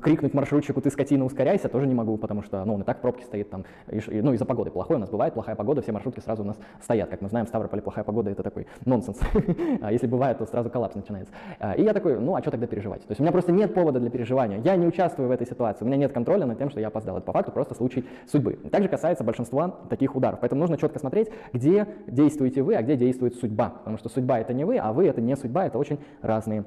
крикнуть 0.01 0.33
маршрутчику, 0.33 0.81
ты 0.81 0.89
скотина, 0.89 1.25
ускоряйся, 1.25 1.69
тоже 1.69 1.87
не 1.87 1.95
могу, 1.95 2.17
потому 2.17 2.43
что, 2.43 2.63
ну, 2.65 2.75
он 2.75 2.81
и 2.81 2.83
так 2.83 2.97
в 2.97 3.01
пробке 3.01 3.23
стоит 3.23 3.49
там. 3.49 3.65
Ну, 3.87 4.33
из-за 4.33 4.45
погоды 4.45 4.71
плохой 4.71 4.97
у 4.97 4.99
нас 4.99 5.09
бывает, 5.09 5.33
плохая 5.33 5.55
погода, 5.55 5.81
все 5.81 5.91
маршрутки 5.91 6.19
сразу 6.19 6.43
у 6.43 6.45
нас 6.45 6.57
стоят. 6.81 7.09
Как 7.09 7.21
мы 7.21 7.29
знаем, 7.29 7.45
в 7.45 7.49
Ставрополе 7.49 7.81
плохая 7.81 8.03
погода, 8.03 8.29
это 8.29 8.43
такой 8.43 8.67
нонсенс. 8.85 9.19
а 9.81 9.91
если 9.91 10.07
бывает, 10.07 10.37
то 10.37 10.45
сразу 10.45 10.69
коллапс 10.69 10.95
начинается. 10.95 11.33
И 11.77 11.81
я 11.81 11.92
такой, 11.93 12.19
ну, 12.19 12.35
а 12.35 12.41
что 12.41 12.51
тогда 12.51 12.67
переживать. 12.67 13.01
То 13.01 13.11
есть 13.11 13.19
у 13.19 13.23
меня 13.23 13.31
просто 13.31 13.51
нет 13.51 13.73
повода 13.73 13.99
для 13.99 14.09
переживания. 14.09 14.59
Я 14.59 14.75
не 14.75 14.85
участвую 14.85 15.29
в 15.29 15.31
этой 15.31 15.47
ситуации. 15.47 15.83
У 15.83 15.87
меня 15.87 15.97
нет 15.97 16.11
контроля 16.11 16.45
над 16.45 16.57
тем, 16.57 16.69
что 16.69 16.79
я 16.79 16.87
опоздал. 16.87 17.17
Это 17.17 17.25
по 17.25 17.33
факту 17.33 17.51
просто 17.51 17.75
случай 17.75 18.05
судьбы. 18.27 18.53
Также 18.71 18.89
касается 18.89 19.23
большинства 19.23 19.69
таких 19.89 20.15
ударов. 20.15 20.39
Поэтому 20.39 20.59
нужно 20.59 20.77
четко 20.77 20.99
смотреть, 20.99 21.29
где 21.53 21.87
действуете 22.07 22.61
вы, 22.61 22.75
а 22.75 22.81
где 22.81 22.95
действует 22.95 23.35
судьба. 23.35 23.69
Потому 23.69 23.97
что 23.97 24.09
судьба 24.09 24.39
это 24.39 24.53
не 24.53 24.65
вы, 24.65 24.77
а 24.77 24.91
вы 24.93 25.07
это 25.07 25.21
не 25.21 25.35
судьба, 25.35 25.65
это 25.65 25.77
очень 25.77 25.99
разные 26.21 26.65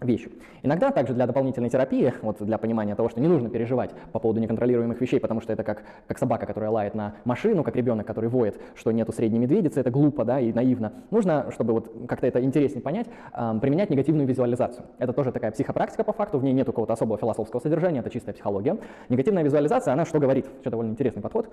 вещью. 0.00 0.32
Иногда 0.62 0.90
также 0.90 1.14
для 1.14 1.26
дополнительной 1.26 1.70
терапии, 1.70 2.12
вот 2.22 2.36
для 2.40 2.58
понимания 2.58 2.94
того, 2.94 3.08
что 3.08 3.20
не 3.20 3.28
нужно 3.28 3.48
переживать 3.48 3.90
по 4.12 4.18
поводу 4.18 4.40
неконтролируемых 4.40 5.00
вещей, 5.00 5.20
потому 5.20 5.40
что 5.40 5.52
это 5.52 5.62
как, 5.64 5.82
как 6.06 6.18
собака, 6.18 6.46
которая 6.46 6.70
лает 6.70 6.94
на 6.94 7.14
машину, 7.24 7.64
как 7.64 7.76
ребенок, 7.76 8.06
который 8.06 8.28
воет, 8.28 8.60
что 8.74 8.92
нету 8.92 9.12
средней 9.12 9.38
медведицы, 9.38 9.80
это 9.80 9.90
глупо 9.90 10.24
да, 10.24 10.40
и 10.40 10.52
наивно. 10.52 10.92
Нужно, 11.10 11.50
чтобы 11.52 11.72
вот 11.72 11.92
как-то 12.06 12.26
это 12.26 12.42
интереснее 12.42 12.82
понять, 12.82 13.06
э, 13.32 13.58
применять 13.60 13.90
негативную 13.90 14.26
визуализацию. 14.26 14.86
Это 14.98 15.12
тоже 15.12 15.32
такая 15.32 15.50
психопрактика 15.50 16.04
по 16.04 16.12
факту, 16.12 16.38
в 16.38 16.44
ней 16.44 16.52
нет 16.52 16.66
какого-то 16.66 16.92
особого 16.92 17.18
философского 17.18 17.60
содержания, 17.60 18.00
это 18.00 18.10
чистая 18.10 18.34
психология. 18.34 18.76
Негативная 19.08 19.42
визуализация, 19.42 19.92
она 19.92 20.04
что 20.04 20.18
говорит? 20.18 20.46
Что 20.60 20.70
довольно 20.70 20.90
интересный 20.90 21.22
подход. 21.22 21.48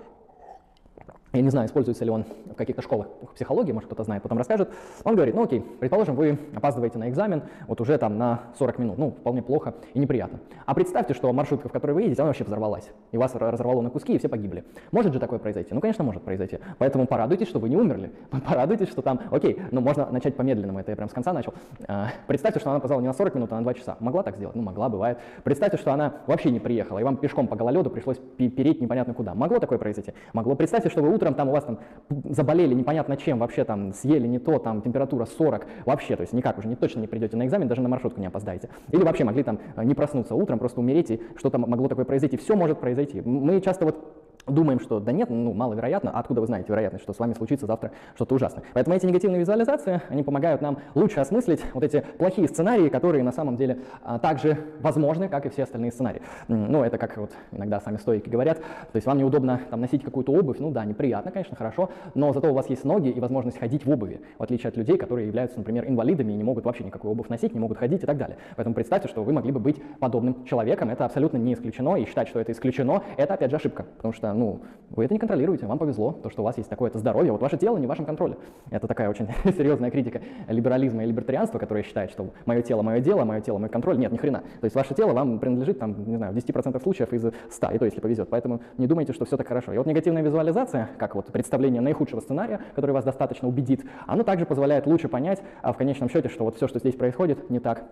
Я 1.36 1.42
не 1.42 1.50
знаю, 1.50 1.68
используется 1.68 2.04
ли 2.04 2.10
он 2.10 2.24
в 2.46 2.54
каких-то 2.54 2.82
школах 2.82 3.08
психологии, 3.34 3.72
может 3.72 3.86
кто-то 3.86 4.04
знает, 4.04 4.22
потом 4.22 4.38
расскажет. 4.38 4.70
Он 5.04 5.14
говорит, 5.14 5.34
ну 5.34 5.42
окей, 5.42 5.60
предположим, 5.60 6.14
вы 6.16 6.38
опаздываете 6.54 6.98
на 6.98 7.08
экзамен 7.08 7.42
вот 7.66 7.80
уже 7.80 7.98
там 7.98 8.18
на 8.18 8.40
40 8.58 8.78
минут, 8.78 8.98
ну 8.98 9.10
вполне 9.10 9.42
плохо 9.42 9.74
и 9.94 9.98
неприятно. 9.98 10.40
А 10.64 10.74
представьте, 10.74 11.14
что 11.14 11.32
маршрутка, 11.32 11.68
в 11.68 11.72
которой 11.72 11.92
вы 11.92 12.02
едете, 12.02 12.22
она 12.22 12.30
вообще 12.30 12.44
взорвалась, 12.44 12.90
и 13.12 13.18
вас 13.18 13.34
разорвало 13.34 13.82
на 13.82 13.90
куски, 13.90 14.14
и 14.14 14.18
все 14.18 14.28
погибли. 14.28 14.64
Может 14.92 15.12
же 15.12 15.20
такое 15.20 15.38
произойти? 15.38 15.74
Ну, 15.74 15.80
конечно, 15.80 16.04
может 16.04 16.22
произойти. 16.22 16.58
Поэтому 16.78 17.06
порадуйтесь, 17.06 17.48
что 17.48 17.58
вы 17.58 17.68
не 17.68 17.76
умерли. 17.76 18.12
Порадуйтесь, 18.46 18.88
что 18.88 19.02
там, 19.02 19.20
окей, 19.30 19.60
ну 19.70 19.80
можно 19.80 20.06
начать 20.10 20.36
по-медленному, 20.36 20.80
это 20.80 20.92
я 20.92 20.96
прям 20.96 21.08
с 21.08 21.12
конца 21.12 21.32
начал. 21.32 21.54
А, 21.86 22.08
представьте, 22.26 22.60
что 22.60 22.70
она 22.70 22.78
опоздала 22.78 23.00
не 23.00 23.06
на 23.06 23.12
40 23.12 23.34
минут, 23.34 23.52
а 23.52 23.56
на 23.56 23.62
2 23.62 23.74
часа. 23.74 23.96
Могла 24.00 24.22
так 24.22 24.36
сделать? 24.36 24.56
Ну, 24.56 24.62
могла, 24.62 24.88
бывает. 24.88 25.18
Представьте, 25.44 25.76
что 25.76 25.92
она 25.92 26.14
вообще 26.26 26.50
не 26.50 26.60
приехала, 26.60 26.98
и 26.98 27.02
вам 27.02 27.16
пешком 27.16 27.46
по 27.46 27.56
гололеду 27.56 27.90
пришлось 27.90 28.18
переть 28.38 28.80
непонятно 28.80 29.12
куда. 29.12 29.34
Могло 29.34 29.58
такое 29.58 29.78
произойти? 29.78 30.12
Могло. 30.32 30.54
Представьте, 30.54 30.88
что 30.88 31.02
вы 31.02 31.12
утром 31.12 31.25
там 31.34 31.48
у 31.48 31.52
вас 31.52 31.64
там 31.64 31.78
заболели 32.24 32.74
непонятно 32.74 33.16
чем, 33.16 33.38
вообще 33.38 33.64
там 33.64 33.92
съели 33.92 34.26
не 34.26 34.38
то, 34.38 34.58
там 34.58 34.82
температура 34.82 35.24
40, 35.24 35.66
вообще, 35.84 36.16
то 36.16 36.22
есть 36.22 36.32
никак 36.32 36.58
уже 36.58 36.68
не, 36.68 36.76
точно 36.76 37.00
не 37.00 37.06
придете 37.06 37.36
на 37.36 37.46
экзамен, 37.46 37.68
даже 37.68 37.82
на 37.82 37.88
маршрутку 37.88 38.20
не 38.20 38.26
опоздаете. 38.26 38.68
Или 38.90 39.02
вообще 39.02 39.24
могли 39.24 39.42
там 39.42 39.58
э, 39.76 39.84
не 39.84 39.94
проснуться 39.94 40.34
утром, 40.34 40.58
просто 40.58 40.80
умереть, 40.80 41.10
и 41.10 41.20
что-то 41.36 41.58
могло 41.58 41.88
такое 41.88 42.04
произойти. 42.04 42.36
Все 42.36 42.56
может 42.56 42.80
произойти. 42.80 43.20
Мы 43.22 43.60
часто 43.60 43.86
вот 43.86 44.25
думаем, 44.46 44.80
что 44.80 45.00
да 45.00 45.12
нет, 45.12 45.30
ну 45.30 45.52
маловероятно, 45.52 46.10
а 46.12 46.20
откуда 46.20 46.40
вы 46.40 46.46
знаете 46.46 46.68
вероятность, 46.68 47.04
что 47.04 47.12
с 47.12 47.18
вами 47.18 47.34
случится 47.34 47.66
завтра 47.66 47.92
что-то 48.14 48.34
ужасное. 48.34 48.62
Поэтому 48.74 48.96
эти 48.96 49.06
негативные 49.06 49.40
визуализации, 49.40 50.02
они 50.08 50.22
помогают 50.22 50.62
нам 50.62 50.78
лучше 50.94 51.20
осмыслить 51.20 51.62
вот 51.74 51.84
эти 51.84 52.04
плохие 52.18 52.48
сценарии, 52.48 52.88
которые 52.88 53.24
на 53.24 53.32
самом 53.32 53.56
деле 53.56 53.78
а, 54.02 54.18
также 54.18 54.58
возможны, 54.80 55.28
как 55.28 55.46
и 55.46 55.48
все 55.48 55.64
остальные 55.64 55.92
сценарии. 55.92 56.22
Ну, 56.48 56.82
это 56.84 56.98
как 56.98 57.16
вот 57.16 57.30
иногда 57.52 57.80
сами 57.80 57.96
стойки 57.96 58.28
говорят, 58.28 58.58
то 58.58 58.96
есть 58.96 59.06
вам 59.06 59.18
неудобно 59.18 59.60
там 59.70 59.80
носить 59.80 60.02
какую-то 60.02 60.32
обувь, 60.32 60.58
ну 60.58 60.70
да, 60.70 60.84
неприятно, 60.84 61.30
конечно, 61.30 61.56
хорошо, 61.56 61.90
но 62.14 62.32
зато 62.32 62.50
у 62.50 62.54
вас 62.54 62.68
есть 62.68 62.84
ноги 62.84 63.08
и 63.08 63.20
возможность 63.20 63.58
ходить 63.58 63.84
в 63.84 63.90
обуви, 63.90 64.20
в 64.38 64.42
отличие 64.42 64.68
от 64.68 64.76
людей, 64.76 64.96
которые 64.96 65.26
являются, 65.26 65.58
например, 65.58 65.88
инвалидами 65.88 66.32
и 66.32 66.36
не 66.36 66.44
могут 66.44 66.64
вообще 66.64 66.84
никакую 66.84 67.12
обувь 67.12 67.28
носить, 67.28 67.54
не 67.54 67.60
могут 67.60 67.78
ходить 67.78 68.02
и 68.02 68.06
так 68.06 68.16
далее. 68.16 68.38
Поэтому 68.56 68.74
представьте, 68.74 69.08
что 69.08 69.24
вы 69.24 69.32
могли 69.32 69.52
бы 69.52 69.60
быть 69.60 69.82
подобным 69.98 70.44
человеком, 70.44 70.90
это 70.90 71.04
абсолютно 71.04 71.38
не 71.38 71.54
исключено, 71.54 71.96
и 71.96 72.04
считать, 72.04 72.28
что 72.28 72.40
это 72.40 72.52
исключено, 72.52 73.02
это 73.16 73.34
опять 73.34 73.50
же 73.50 73.56
ошибка, 73.56 73.86
потому 73.96 74.12
что, 74.12 74.32
ну, 74.36 74.60
вы 74.90 75.04
это 75.04 75.14
не 75.14 75.18
контролируете, 75.18 75.66
вам 75.66 75.78
повезло, 75.78 76.12
то, 76.12 76.30
что 76.30 76.42
у 76.42 76.44
вас 76.44 76.56
есть 76.58 76.70
такое-то 76.70 76.98
здоровье, 76.98 77.32
вот 77.32 77.40
ваше 77.40 77.56
тело 77.56 77.76
не 77.76 77.86
в 77.86 77.88
вашем 77.88 78.04
контроле. 78.04 78.36
Это 78.70 78.86
такая 78.86 79.10
очень 79.10 79.28
серьезная 79.44 79.90
критика 79.90 80.20
либерализма 80.48 81.04
и 81.04 81.06
либертарианства, 81.06 81.58
которая 81.58 81.82
считает, 81.82 82.10
что 82.10 82.30
мое 82.44 82.62
тело 82.62 82.82
мое 82.82 83.00
дело, 83.00 83.24
мое 83.24 83.40
тело 83.40 83.58
мой 83.58 83.68
контроль. 83.68 83.98
Нет, 83.98 84.12
ни 84.12 84.16
хрена. 84.16 84.40
То 84.60 84.64
есть 84.64 84.76
ваше 84.76 84.94
тело 84.94 85.12
вам 85.12 85.38
принадлежит, 85.38 85.78
там, 85.78 86.08
не 86.08 86.16
знаю, 86.16 86.32
в 86.32 86.36
10% 86.36 86.80
случаев 86.82 87.12
из 87.12 87.24
100, 87.50 87.70
и 87.72 87.78
то, 87.78 87.84
если 87.84 88.00
повезет. 88.00 88.28
Поэтому 88.28 88.60
не 88.78 88.86
думайте, 88.86 89.12
что 89.12 89.24
все 89.24 89.36
так 89.36 89.48
хорошо. 89.48 89.72
И 89.72 89.78
вот 89.78 89.86
негативная 89.86 90.22
визуализация, 90.22 90.90
как 90.98 91.14
вот 91.14 91.26
представление 91.32 91.80
наихудшего 91.80 92.20
сценария, 92.20 92.60
который 92.74 92.92
вас 92.92 93.04
достаточно 93.04 93.48
убедит, 93.48 93.84
оно 94.06 94.22
также 94.22 94.46
позволяет 94.46 94.86
лучше 94.86 95.08
понять, 95.08 95.42
а 95.62 95.72
в 95.72 95.76
конечном 95.76 96.08
счете, 96.08 96.28
что 96.28 96.44
вот 96.44 96.56
все, 96.56 96.68
что 96.68 96.78
здесь 96.78 96.94
происходит, 96.94 97.50
не 97.50 97.58
так 97.58 97.84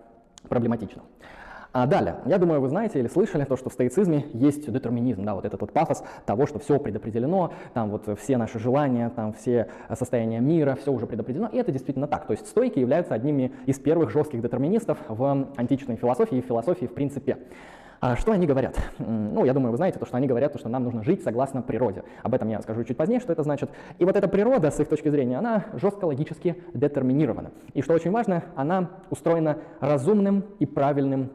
проблематично. 0.47 1.01
А 1.75 1.87
далее, 1.87 2.15
я 2.25 2.37
думаю, 2.37 2.61
вы 2.61 2.69
знаете 2.69 2.99
или 2.99 3.07
слышали 3.09 3.43
то, 3.43 3.57
что 3.57 3.69
в 3.69 3.73
стоицизме 3.73 4.27
есть 4.31 4.71
детерминизм, 4.71 5.25
да, 5.25 5.35
вот 5.35 5.43
этот 5.43 5.59
вот 5.59 5.73
пафос 5.73 6.05
того, 6.25 6.45
что 6.45 6.57
все 6.57 6.79
предопределено, 6.79 7.51
там 7.73 7.89
вот 7.89 8.17
все 8.17 8.37
наши 8.37 8.59
желания, 8.59 9.09
там 9.09 9.33
все 9.33 9.67
состояния 9.93 10.39
мира, 10.39 10.77
все 10.79 10.93
уже 10.93 11.05
предопределено, 11.05 11.49
и 11.51 11.57
это 11.57 11.73
действительно 11.73 12.07
так. 12.07 12.27
То 12.27 12.31
есть 12.31 12.47
стойки 12.47 12.79
являются 12.79 13.13
одними 13.13 13.51
из 13.65 13.77
первых 13.77 14.09
жестких 14.09 14.41
детерминистов 14.41 14.99
в 15.09 15.49
античной 15.57 15.97
философии 15.97 16.37
и 16.37 16.41
философии 16.41 16.85
в 16.85 16.93
принципе. 16.93 17.39
А 17.99 18.15
что 18.15 18.31
они 18.31 18.47
говорят? 18.47 18.79
Ну, 18.97 19.43
я 19.43 19.51
думаю, 19.51 19.71
вы 19.71 19.77
знаете, 19.77 19.99
то, 19.99 20.05
что 20.05 20.15
они 20.15 20.27
говорят, 20.27 20.53
то, 20.53 20.59
что 20.59 20.69
нам 20.69 20.85
нужно 20.85 21.03
жить 21.03 21.23
согласно 21.23 21.61
природе. 21.61 22.03
Об 22.23 22.33
этом 22.33 22.47
я 22.47 22.61
скажу 22.61 22.85
чуть 22.85 22.95
позднее, 22.95 23.19
что 23.19 23.33
это 23.33 23.43
значит. 23.43 23.69
И 23.99 24.05
вот 24.05 24.15
эта 24.15 24.29
природа, 24.29 24.71
с 24.71 24.79
их 24.79 24.87
точки 24.87 25.09
зрения, 25.09 25.39
она 25.39 25.65
жестко 25.73 26.05
логически 26.05 26.55
детерминирована. 26.73 27.51
И 27.73 27.81
что 27.81 27.93
очень 27.93 28.11
важно, 28.11 28.43
она 28.55 28.91
устроена 29.09 29.57
разумным 29.81 30.45
и 30.59 30.65
правильным 30.65 31.31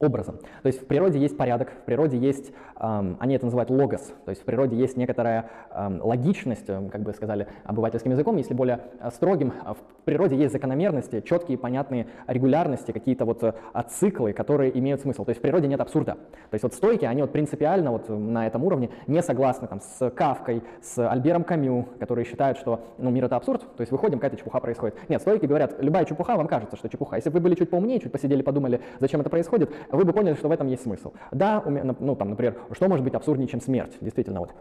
образом. 0.00 0.38
То 0.62 0.66
есть 0.66 0.82
в 0.82 0.86
природе 0.86 1.18
есть 1.18 1.36
порядок, 1.36 1.70
в 1.70 1.84
природе 1.84 2.16
есть, 2.18 2.52
эм, 2.80 3.16
они 3.20 3.34
это 3.34 3.46
называют 3.46 3.70
логос, 3.70 4.12
то 4.24 4.30
есть 4.30 4.42
в 4.42 4.44
природе 4.44 4.76
есть 4.76 4.96
некоторая 4.96 5.50
эм, 5.72 6.00
логичность, 6.02 6.66
как 6.66 7.02
бы 7.02 7.12
сказали 7.12 7.48
обывательским 7.64 8.12
языком, 8.12 8.36
если 8.36 8.54
более 8.54 8.80
э, 9.00 9.10
строгим, 9.10 9.52
в 9.64 10.04
природе 10.04 10.36
есть 10.36 10.52
закономерности, 10.52 11.20
четкие, 11.20 11.58
понятные 11.58 12.06
регулярности, 12.26 12.92
какие-то 12.92 13.24
вот 13.24 13.42
э, 13.42 13.52
циклы, 13.88 14.32
которые 14.32 14.76
имеют 14.78 15.00
смысл. 15.00 15.24
То 15.24 15.30
есть 15.30 15.40
в 15.40 15.42
природе 15.42 15.68
нет 15.68 15.80
абсурда. 15.80 16.14
То 16.14 16.54
есть 16.54 16.62
вот 16.62 16.74
стойки, 16.74 17.04
они 17.04 17.22
вот 17.22 17.32
принципиально 17.32 17.90
вот 17.90 18.08
на 18.08 18.46
этом 18.46 18.64
уровне 18.64 18.90
не 19.06 19.22
согласны 19.22 19.68
там, 19.68 19.80
с 19.80 20.10
Кавкой, 20.10 20.62
с 20.80 20.98
Альбером 21.06 21.44
Камю, 21.44 21.88
которые 21.98 22.24
считают, 22.24 22.58
что 22.58 22.80
ну, 22.98 23.10
мир 23.10 23.24
это 23.24 23.36
абсурд, 23.36 23.62
то 23.76 23.80
есть 23.80 23.92
выходим, 23.92 24.18
какая-то 24.18 24.36
чепуха 24.36 24.60
происходит. 24.60 24.96
Нет, 25.08 25.20
стойки 25.20 25.46
говорят, 25.46 25.76
любая 25.80 26.04
чепуха 26.04 26.36
вам 26.36 26.46
кажется, 26.46 26.76
что 26.76 26.88
чепуха. 26.88 27.16
Если 27.16 27.30
бы 27.30 27.34
вы 27.34 27.40
были 27.40 27.54
чуть 27.54 27.70
поумнее, 27.70 28.00
чуть 28.00 28.12
посидели, 28.12 28.42
подумали, 28.42 28.80
зачем 28.98 29.20
это 29.20 29.30
происходит, 29.30 29.70
вы 29.90 30.04
бы 30.04 30.12
поняли, 30.12 30.34
что 30.34 30.48
в 30.48 30.52
этом 30.52 30.68
есть 30.68 30.82
смысл. 30.82 31.12
Да, 31.32 31.62
ну 31.64 32.14
там, 32.14 32.30
например, 32.30 32.56
что 32.72 32.88
может 32.88 33.04
быть 33.04 33.14
абсурднее, 33.14 33.48
чем 33.48 33.60
смерть? 33.60 33.96
Действительно, 34.00 34.40
вот 34.40 34.52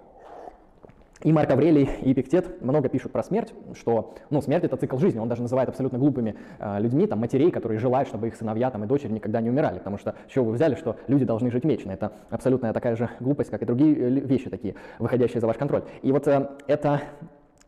и 1.24 1.32
Марк 1.34 1.50
Аврелий, 1.50 1.90
и 2.04 2.14
Эпиктет 2.14 2.62
много 2.62 2.90
пишут 2.90 3.12
про 3.12 3.24
смерть, 3.24 3.54
что 3.74 4.14
ну, 4.30 4.42
смерть— 4.42 4.64
это 4.66 4.78
цикл 4.78 4.98
жизни. 4.98 5.20
Он 5.20 5.28
даже 5.28 5.42
называет 5.42 5.68
абсолютно 5.68 5.98
глупыми 5.98 6.36
э, 6.60 6.80
людьми, 6.80 7.08
там, 7.08 7.20
матерей, 7.20 7.50
которые 7.50 7.80
желают, 7.80 8.08
чтобы 8.08 8.28
их 8.28 8.36
сыновья 8.36 8.70
там, 8.70 8.84
и 8.84 8.88
дочери 8.88 9.12
никогда 9.12 9.42
не 9.42 9.50
умирали. 9.50 9.80
Потому 9.80 9.98
что 9.98 10.14
чего 10.28 10.46
вы 10.46 10.54
взяли, 10.54 10.76
что 10.76 10.96
люди 11.08 11.26
должны 11.26 11.50
жить 11.50 11.66
вечно? 11.66 11.92
Это 11.92 12.12
абсолютная 12.30 12.72
такая 12.72 12.96
же 12.96 13.10
глупость, 13.20 13.50
как 13.50 13.64
и 13.64 13.66
другие 13.66 13.96
э, 13.96 14.10
вещи 14.10 14.50
такие, 14.50 14.76
выходящие 15.00 15.42
за 15.42 15.48
ваш 15.48 15.58
контроль. 15.58 15.84
И 16.04 16.12
вот 16.12 16.28
э, 16.28 16.50
это 16.68 17.02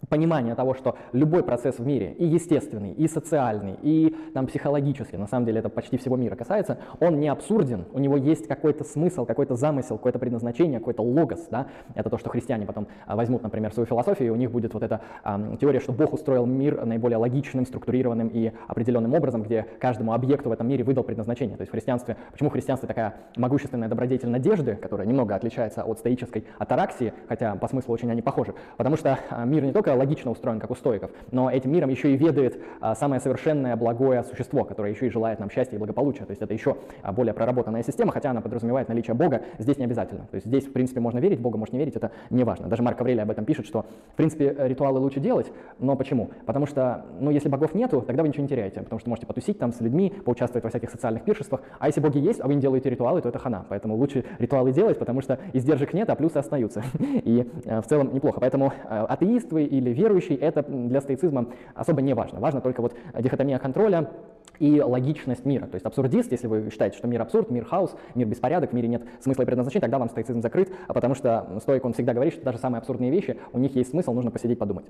понимание 0.08 0.56
того, 0.56 0.74
что 0.74 0.96
любой 1.12 1.44
процесс 1.44 1.78
в 1.78 1.86
мире, 1.86 2.14
и 2.18 2.26
естественный, 2.26 2.94
и 2.94 3.08
социальный, 3.08 3.76
и 3.82 4.16
там, 4.34 4.48
психологический, 4.48 5.18
на 5.18 5.28
самом 5.28 5.46
деле 5.46 5.60
это 5.60 5.70
почти 5.70 5.98
всего 5.98 6.16
мира 6.16 6.36
касается, 6.36 6.80
он 7.00 7.20
не 7.20 7.28
абсурден, 7.28 7.86
у 7.94 8.00
него 8.00 8.18
есть 8.18 8.48
какой-то 8.48 8.84
смысл, 8.84 9.26
какой-то 9.26 9.56
замысел, 9.56 9.98
какое-то 9.98 10.20
предназначение, 10.20 10.80
какой-то 10.80 11.04
логос. 11.04 11.48
Да? 11.52 11.68
Это 11.96 12.10
то, 12.10 12.18
что 12.18 12.30
христиане 12.30 12.66
потом 12.66 12.88
а, 13.06 13.16
возьмут, 13.16 13.44
например, 13.44 13.74
свою 13.74 13.86
философию, 13.86 14.30
и 14.30 14.32
у 14.32 14.36
них 14.36 14.52
будет 14.52 14.74
вот 14.74 14.84
эта 14.84 15.02
а, 15.24 15.40
теория, 15.60 15.80
что 15.80 15.92
Бог 15.92 16.14
устроил 16.14 16.46
мир 16.46 16.86
наиболее 16.86 17.18
логичным, 17.18 17.66
структурированным 17.66 18.30
и 18.30 18.52
определенным 18.68 19.14
образом, 19.14 19.44
где 19.44 19.66
каждому 19.80 20.14
объекту 20.14 20.50
в 20.50 20.52
этом 20.52 20.68
мире 20.68 20.84
выдал 20.84 21.04
предназначение. 21.04 21.58
То 21.58 21.62
есть 21.62 21.70
в 21.70 21.74
христианстве, 21.74 22.18
почему 22.32 22.50
в 22.50 22.54
христианстве 22.54 22.88
такая 22.88 23.16
могущественная 23.36 23.90
добродетель 23.90 24.30
надежды, 24.30 24.76
которая 24.76 25.08
немного 25.08 25.36
отличается 25.36 25.84
от 25.84 26.00
стоической 26.00 26.46
атараксии, 26.58 27.14
хотя 27.28 27.56
по 27.56 27.68
смыслу 27.68 27.94
очень 27.94 28.10
они 28.12 28.22
похожи, 28.22 28.54
потому 28.78 28.96
что 28.96 29.20
а, 29.30 29.46
мир 29.46 29.64
не 29.64 29.72
только 29.72 29.89
только 29.90 30.00
логично 30.00 30.32
устроен, 30.32 30.60
как 30.60 30.72
у 30.72 30.76
стоиков, 30.76 31.12
но 31.32 31.50
этим 31.50 31.72
миром 31.72 31.90
еще 31.90 32.14
и 32.14 32.18
ведает 32.18 32.60
а, 32.80 32.96
самое 32.96 33.20
совершенное 33.22 33.76
благое 33.76 34.24
существо, 34.24 34.64
которое 34.64 34.92
еще 34.92 35.08
и 35.08 35.10
желает 35.10 35.40
нам 35.40 35.50
счастья 35.50 35.76
и 35.76 35.80
благополучия. 35.80 36.26
То 36.26 36.32
есть 36.32 36.42
это 36.42 36.54
еще 36.54 36.78
а, 37.02 37.12
более 37.12 37.34
проработанная 37.34 37.84
система, 37.84 38.12
хотя 38.12 38.32
она 38.32 38.42
подразумевает 38.42 38.88
наличие 38.90 39.16
Бога, 39.16 39.42
здесь 39.58 39.78
не 39.78 39.86
обязательно. 39.86 40.28
То 40.30 40.36
есть 40.36 40.48
здесь, 40.48 40.66
в 40.66 40.74
принципе, 40.74 41.00
можно 41.00 41.20
верить, 41.20 41.40
Бога 41.40 41.58
можно 41.58 41.76
не 41.76 41.80
верить, 41.80 41.96
это 41.96 42.12
не 42.30 42.44
важно. 42.44 42.68
Даже 42.68 42.84
Марк 42.84 43.00
Аврелий 43.02 43.24
об 43.24 43.32
этом 43.32 43.46
пишет, 43.46 43.66
что, 43.66 43.86
в 44.14 44.16
принципе, 44.16 44.56
ритуалы 44.60 45.00
лучше 45.00 45.20
делать, 45.20 45.52
но 45.80 45.96
почему? 45.96 46.30
Потому 46.46 46.66
что, 46.66 47.06
ну, 47.20 47.32
если 47.32 47.50
богов 47.50 47.74
нету, 47.74 48.02
тогда 48.02 48.22
вы 48.22 48.30
ничего 48.30 48.44
не 48.44 48.50
теряете, 48.50 48.82
потому 48.82 49.00
что 49.00 49.10
можете 49.10 49.28
потусить 49.28 49.58
там 49.58 49.72
с 49.72 49.82
людьми, 49.82 50.14
поучаствовать 50.26 50.64
во 50.64 50.70
всяких 50.70 50.92
социальных 50.92 51.24
пиршествах, 51.24 51.62
а 51.80 51.88
если 51.88 52.02
боги 52.02 52.20
есть, 52.20 52.42
а 52.42 52.48
вы 52.48 52.56
не 52.56 52.62
делаете 52.62 52.90
ритуалы, 52.90 53.22
то 53.22 53.30
это 53.30 53.40
хана. 53.40 53.66
Поэтому 53.70 53.96
лучше 53.96 54.26
ритуалы 54.38 54.72
делать, 54.72 55.00
потому 55.00 55.22
что 55.22 55.40
издержек 55.54 55.94
нет, 55.94 56.10
а 56.10 56.16
плюсы 56.16 56.38
остаются. 56.38 56.84
И 57.00 57.50
э, 57.66 57.82
в 57.82 57.86
целом 57.86 58.14
неплохо. 58.14 58.40
Поэтому 58.40 58.74
э, 58.90 59.06
атеист 59.08 59.52
вы 59.52 59.66
или 59.80 59.92
верующий— 59.92 60.36
это 60.36 60.64
для 60.64 61.02
стоицизма 61.02 61.48
особо 61.74 62.02
не 62.02 62.14
важно. 62.14 62.40
Важно 62.40 62.62
только 62.62 62.82
вот 62.82 62.96
дихотомия 63.18 63.60
контроля 63.60 64.12
и 64.60 64.82
логичность 64.82 65.46
мира. 65.46 65.66
То 65.66 65.76
есть 65.76 65.86
абсурдист, 65.86 66.32
если 66.32 66.48
вы 66.48 66.70
считаете, 66.70 66.98
что 66.98 67.08
мир 67.08 67.22
абсурд, 67.22 67.50
мир 67.50 67.66
хаос, 67.66 67.96
мир 68.16 68.28
беспорядок, 68.28 68.72
в 68.72 68.74
мире 68.74 68.88
нет 68.88 69.04
смысла 69.22 69.44
и 69.44 69.46
предназначения, 69.46 69.82
тогда 69.82 69.98
вам 69.98 70.10
стоицизм 70.10 70.42
закрыт, 70.42 70.72
а 70.88 70.94
потому 70.94 71.16
что 71.16 71.48
стоик, 71.62 71.86
он 71.86 71.94
всегда 71.94 72.14
говорит, 72.14 72.34
что 72.34 72.44
даже 72.44 72.58
самые 72.58 72.80
абсурдные 72.80 73.10
вещи, 73.10 73.38
у 73.54 73.60
них 73.60 73.76
есть 73.76 73.92
смысл, 73.92 74.14
нужно 74.14 74.32
посидеть, 74.32 74.60
подумать. 74.60 74.86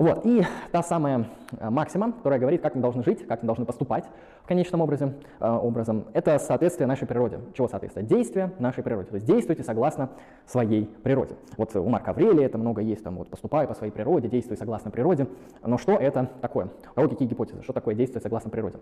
Вот, 0.00 0.24
и 0.24 0.42
та 0.72 0.82
самая 0.82 1.26
э, 1.58 1.68
максима, 1.68 2.12
которая 2.12 2.40
говорит, 2.40 2.62
как 2.62 2.74
мы 2.74 2.80
должны 2.80 3.04
жить, 3.04 3.26
как 3.26 3.42
мы 3.42 3.46
должны 3.46 3.66
поступать 3.66 4.06
в 4.42 4.46
конечном 4.46 4.80
образе, 4.80 5.12
э, 5.40 5.46
образом, 5.46 6.06
это 6.14 6.38
соответствие 6.38 6.86
нашей 6.86 7.06
природе. 7.06 7.40
Чего 7.52 7.68
соответствие? 7.68 8.06
Действие 8.06 8.50
нашей 8.58 8.82
природе. 8.82 9.08
То 9.10 9.16
есть 9.16 9.26
действуйте 9.26 9.62
согласно 9.62 10.08
своей 10.46 10.86
природе. 10.86 11.34
Вот 11.58 11.76
у 11.76 11.86
Марка 11.86 12.12
Аврелия 12.12 12.46
это 12.46 12.56
много 12.56 12.80
есть, 12.80 13.04
там 13.04 13.16
вот 13.16 13.28
поступай 13.28 13.66
по 13.66 13.74
своей 13.74 13.92
природе, 13.92 14.28
действуй 14.28 14.56
согласно 14.56 14.90
природе. 14.90 15.26
Но 15.62 15.76
что 15.76 15.92
это 15.92 16.30
такое? 16.40 16.70
У 16.92 16.94
кого 16.94 17.10
какие 17.10 17.28
гипотезы? 17.28 17.62
Что 17.62 17.74
такое 17.74 17.94
действие 17.94 18.22
согласно 18.22 18.48
природе? 18.48 18.78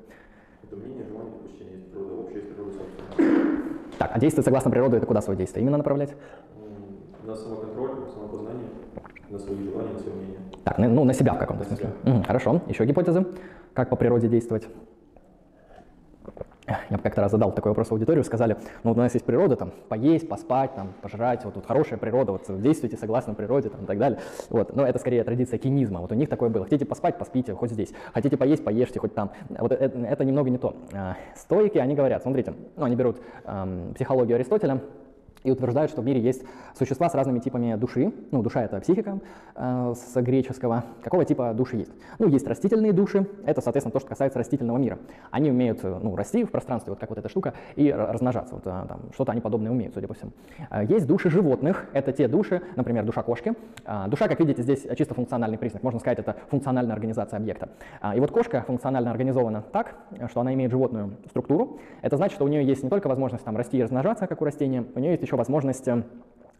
Это 0.62 0.76
мнение, 0.76 1.04
желание, 1.04 1.32
допущение, 1.32 1.78
есть 1.78 1.90
природа 1.90 2.14
общая, 2.14 2.36
есть 2.36 2.54
природа 2.54 2.76
собственная. 2.76 3.62
Так, 3.98 4.10
а 4.14 4.20
действие 4.20 4.44
согласно 4.44 4.70
природе 4.70 4.98
это 4.98 5.06
куда 5.06 5.20
свое 5.20 5.36
действие 5.36 5.64
именно 5.64 5.78
направлять? 5.78 6.14
На 7.24 7.34
самоконтроль, 7.34 8.06
самопознание, 8.14 8.68
на 9.30 9.38
свои 9.40 9.64
желания, 9.64 9.94
на 9.94 9.98
свои. 9.98 10.17
Так, 10.68 10.76
ну 10.76 11.04
на 11.04 11.14
себя 11.14 11.32
в 11.32 11.38
каком-то 11.38 11.64
смысле. 11.64 11.88
Угу, 12.04 12.24
хорошо. 12.24 12.60
Еще 12.66 12.84
гипотезы? 12.84 13.24
Как 13.72 13.88
по 13.88 13.96
природе 13.96 14.28
действовать? 14.28 14.68
я 16.90 16.98
как-то 16.98 17.22
раз 17.22 17.30
задал 17.30 17.52
такой 17.52 17.70
вопрос 17.70 17.90
аудиторию, 17.90 18.22
сказали, 18.22 18.58
ну 18.84 18.90
вот 18.90 18.98
у 18.98 19.00
нас 19.00 19.14
есть 19.14 19.24
природа, 19.24 19.56
там, 19.56 19.72
поесть, 19.88 20.28
поспать, 20.28 20.74
там, 20.74 20.92
пожрать, 21.00 21.42
вот 21.46 21.54
тут 21.54 21.64
хорошая 21.64 21.98
природа, 21.98 22.32
вот 22.32 22.44
действуйте 22.60 22.98
согласно 22.98 23.32
природе, 23.32 23.70
там, 23.70 23.84
и 23.84 23.86
так 23.86 23.96
далее. 23.96 24.18
Вот, 24.50 24.76
но 24.76 24.86
это 24.86 24.98
скорее 24.98 25.24
традиция 25.24 25.58
кинизма, 25.58 26.00
вот 26.00 26.12
у 26.12 26.14
них 26.14 26.28
такое 26.28 26.50
было. 26.50 26.64
Хотите 26.64 26.84
поспать, 26.84 27.16
поспите, 27.16 27.54
хоть 27.54 27.70
здесь. 27.70 27.94
Хотите 28.12 28.36
поесть, 28.36 28.62
поешьте, 28.62 29.00
хоть 29.00 29.14
там. 29.14 29.30
Вот 29.48 29.72
это, 29.72 29.98
это 29.98 30.24
немного 30.26 30.50
не 30.50 30.58
то. 30.58 30.76
А, 30.92 31.16
стойки, 31.34 31.78
они 31.78 31.94
говорят, 31.94 32.22
смотрите, 32.22 32.52
ну, 32.76 32.84
они 32.84 32.96
берут 32.96 33.22
эм, 33.46 33.94
психологию 33.94 34.34
Аристотеля, 34.34 34.82
и 35.48 35.50
утверждают, 35.50 35.90
что 35.90 36.02
в 36.02 36.04
мире 36.04 36.20
есть 36.20 36.44
существа 36.78 37.08
с 37.08 37.14
разными 37.14 37.38
типами 37.38 37.74
души. 37.76 38.12
Ну, 38.30 38.42
душа— 38.42 38.62
это 38.64 38.80
психика 38.80 39.18
э, 39.54 39.94
с 39.96 40.20
греческого. 40.20 40.84
Какого 41.02 41.24
типа 41.24 41.54
души 41.54 41.76
есть? 41.76 41.92
Ну, 42.18 42.28
есть 42.28 42.46
растительные 42.46 42.92
души. 42.92 43.26
Это, 43.46 43.60
соответственно, 43.60 43.92
то, 43.92 44.00
что 44.00 44.08
касается 44.08 44.38
растительного 44.38 44.76
мира. 44.76 44.98
Они 45.30 45.50
умеют 45.50 45.80
э, 45.82 45.98
ну, 46.02 46.14
расти 46.14 46.44
в 46.44 46.50
пространстве, 46.50 46.92
вот 46.92 47.00
как 47.00 47.08
вот 47.08 47.18
эта 47.18 47.28
штука, 47.28 47.54
и 47.76 47.90
размножаться. 47.90 48.54
Вот, 48.54 48.66
э, 48.66 48.84
там, 48.88 49.00
что-то 49.14 49.32
они 49.32 49.40
подобное 49.40 49.72
умеют, 49.72 49.94
судя 49.94 50.06
по 50.06 50.14
всему. 50.14 50.32
Э, 50.70 50.84
есть 50.86 51.06
души 51.06 51.30
животных. 51.30 51.86
Это 51.94 52.12
те 52.12 52.28
души, 52.28 52.62
например, 52.76 53.04
душа 53.04 53.22
кошки. 53.22 53.54
Душа, 54.08 54.28
как 54.28 54.38
видите, 54.40 54.62
здесь 54.62 54.86
чисто 54.96 55.14
функциональный 55.14 55.56
признак. 55.56 55.82
Можно 55.82 56.00
сказать, 56.00 56.18
это 56.18 56.36
функциональная 56.50 56.94
организация 56.94 57.38
объекта. 57.38 57.70
И 58.14 58.20
вот 58.20 58.30
кошка 58.30 58.64
функционально 58.66 59.10
организована 59.10 59.62
так, 59.72 59.94
что 60.28 60.40
она 60.40 60.52
имеет 60.54 60.70
животную 60.70 61.12
структуру. 61.30 61.78
Это 62.02 62.16
значит, 62.16 62.36
что 62.36 62.44
у 62.44 62.48
нее 62.48 62.64
есть 62.64 62.82
не 62.82 62.90
только 62.90 63.08
возможность 63.08 63.44
там, 63.44 63.56
расти 63.56 63.78
и 63.78 63.82
размножаться, 63.82 64.26
как 64.26 64.42
у 64.42 64.44
растения, 64.44 64.84
у 64.94 64.98
нее 64.98 65.12
есть 65.12 65.22
еще 65.22 65.36
возможность 65.38 65.88
а, 65.88 66.04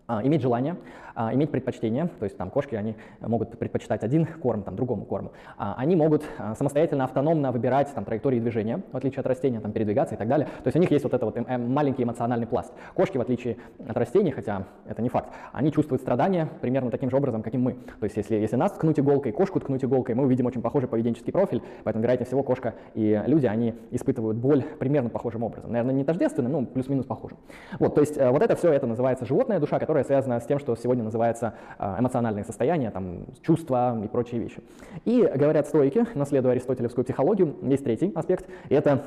иметь 0.08 0.42
желание, 0.42 0.76
а, 1.14 1.34
иметь 1.34 1.50
предпочтение, 1.50 2.08
то 2.20 2.24
есть 2.24 2.36
там 2.36 2.48
кошки, 2.48 2.76
они 2.76 2.94
могут 3.20 3.58
предпочитать 3.58 4.04
один 4.04 4.24
корм 4.24 4.62
там, 4.62 4.76
другому 4.76 5.04
корму, 5.04 5.32
а, 5.56 5.74
они 5.76 5.96
могут 5.96 6.24
самостоятельно, 6.56 7.02
автономно 7.02 7.50
выбирать 7.50 7.92
там, 7.92 8.04
траектории 8.04 8.38
движения, 8.38 8.82
в 8.92 8.96
отличие 8.96 9.20
от 9.20 9.26
растения, 9.26 9.58
там, 9.58 9.72
передвигаться 9.72 10.14
и 10.14 10.18
так 10.18 10.28
далее. 10.28 10.46
То 10.46 10.66
есть 10.66 10.76
у 10.76 10.78
них 10.78 10.90
есть 10.92 11.02
вот 11.02 11.12
этот 11.12 11.24
вот 11.24 11.36
эм, 11.36 11.44
эм, 11.48 11.72
маленький 11.72 12.04
эмоциональный 12.04 12.46
пласт. 12.46 12.72
Кошки, 12.94 13.18
в 13.18 13.20
отличие 13.20 13.56
от 13.84 13.96
растений, 13.96 14.30
хотя 14.30 14.64
это 14.86 15.02
не 15.02 15.08
факт, 15.08 15.30
они 15.52 15.72
чувствуют 15.72 16.02
страдания 16.02 16.48
примерно 16.60 16.92
таким 16.92 17.10
же 17.10 17.16
образом, 17.16 17.42
как 17.42 17.52
и 17.54 17.58
мы. 17.58 17.72
То 17.72 18.04
есть 18.04 18.16
если, 18.16 18.36
если 18.36 18.54
нас 18.54 18.70
ткнуть 18.70 19.00
иголкой, 19.00 19.32
кошку 19.32 19.58
ткнуть 19.58 19.84
иголкой, 19.84 20.14
мы 20.14 20.24
увидим 20.24 20.46
очень 20.46 20.62
похожий 20.62 20.88
поведенческий 20.88 21.32
профиль, 21.32 21.62
поэтому, 21.82 22.04
вероятнее 22.04 22.26
всего, 22.26 22.44
кошка 22.44 22.74
и 22.94 23.20
люди, 23.26 23.46
они 23.46 23.74
испытывают 23.90 24.38
боль 24.38 24.62
примерно 24.78 25.10
похожим 25.10 25.42
образом. 25.42 25.72
Наверное, 25.72 25.94
не 25.94 26.04
тождественно, 26.04 26.48
но 26.48 26.64
плюс-минус 26.64 27.06
похожим. 27.06 27.38
Вот, 27.80 27.96
то 27.96 28.00
есть 28.00 28.16
э, 28.16 28.30
вот 28.30 28.40
это 28.40 28.54
все, 28.54 28.72
это 28.72 28.86
называется 28.86 29.26
животная 29.26 29.58
душа, 29.58 29.80
которая 29.80 29.97
которая 29.98 30.04
связана 30.04 30.40
с 30.40 30.46
тем, 30.46 30.58
что 30.58 30.76
сегодня 30.76 31.02
называется 31.02 31.54
а, 31.78 31.98
эмоциональные 31.98 32.44
состояния, 32.44 32.90
там, 32.90 33.26
чувства 33.42 33.98
и 34.02 34.08
прочие 34.08 34.40
вещи. 34.40 34.60
И 35.04 35.22
говорят 35.22 35.66
стойки, 35.66 36.06
наследуя 36.14 36.52
аристотелевскую 36.52 37.04
психологию, 37.04 37.56
есть 37.62 37.84
третий 37.84 38.12
аспект, 38.14 38.46
и 38.68 38.74
это 38.74 39.02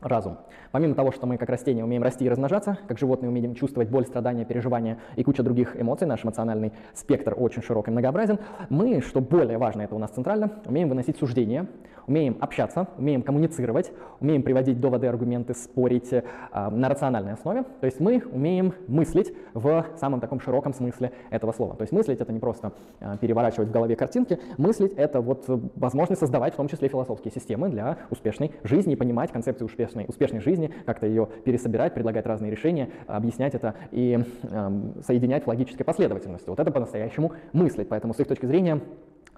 разум. 0.00 0.38
Помимо 0.72 0.94
того, 0.94 1.12
что 1.12 1.26
мы 1.26 1.38
как 1.38 1.48
растения 1.48 1.84
умеем 1.84 2.02
расти 2.02 2.24
и 2.24 2.28
размножаться, 2.28 2.78
как 2.88 2.98
животные 2.98 3.30
умеем 3.30 3.54
чувствовать 3.54 3.88
боль, 3.88 4.06
страдания, 4.06 4.44
переживания 4.44 4.98
и 5.16 5.22
куча 5.22 5.42
других 5.42 5.80
эмоций, 5.80 6.06
наш 6.06 6.24
эмоциональный 6.24 6.72
спектр 6.94 7.34
очень 7.36 7.62
широк 7.62 7.88
и 7.88 7.90
многообразен, 7.90 8.38
мы, 8.68 9.00
что 9.00 9.20
более 9.20 9.58
важно, 9.58 9.82
это 9.82 9.94
у 9.94 9.98
нас 9.98 10.10
центрально, 10.10 10.50
умеем 10.66 10.88
выносить 10.88 11.18
суждения, 11.18 11.66
умеем 12.06 12.36
общаться, 12.40 12.88
умеем 12.98 13.22
коммуницировать, 13.22 13.92
умеем 14.20 14.42
приводить 14.42 14.80
доводы, 14.80 15.06
аргументы, 15.06 15.54
спорить 15.54 16.12
э, 16.12 16.22
на 16.52 16.88
рациональной 16.88 17.32
основе. 17.32 17.64
То 17.80 17.86
есть 17.86 18.00
мы 18.00 18.22
умеем 18.30 18.74
мыслить 18.86 19.34
в 19.54 19.86
самом 19.96 20.20
таком 20.20 20.40
широком 20.40 20.72
смысле 20.72 21.12
этого 21.30 21.52
слова. 21.52 21.74
То 21.74 21.82
есть 21.82 21.92
мыслить 21.92 22.20
это 22.20 22.32
не 22.32 22.38
просто 22.38 22.72
э, 23.00 23.16
переворачивать 23.20 23.68
в 23.68 23.72
голове 23.72 23.96
картинки, 23.96 24.38
мыслить 24.56 24.92
это 24.94 25.20
вот 25.20 25.44
возможность 25.74 26.20
создавать 26.20 26.54
в 26.54 26.56
том 26.56 26.68
числе 26.68 26.88
философские 26.88 27.32
системы 27.32 27.68
для 27.68 27.98
успешной 28.10 28.52
жизни 28.62 28.92
и 28.92 28.96
понимать 28.96 29.32
концепцию 29.32 29.68
успешной, 29.86 30.04
успешной 30.08 30.40
жизни, 30.40 30.72
как-то 30.84 31.06
ее 31.06 31.28
пересобирать, 31.44 31.94
предлагать 31.94 32.26
разные 32.26 32.50
решения, 32.50 32.90
объяснять 33.06 33.54
это 33.54 33.74
и 33.90 34.18
э, 34.42 34.80
соединять 35.02 35.44
в 35.44 35.48
логической 35.48 35.84
последовательности. 35.84 36.48
Вот 36.48 36.60
это 36.60 36.70
по-настоящему 36.70 37.32
мыслить. 37.52 37.88
Поэтому 37.88 38.14
с 38.14 38.20
их 38.20 38.26
точки 38.26 38.46
зрения 38.46 38.80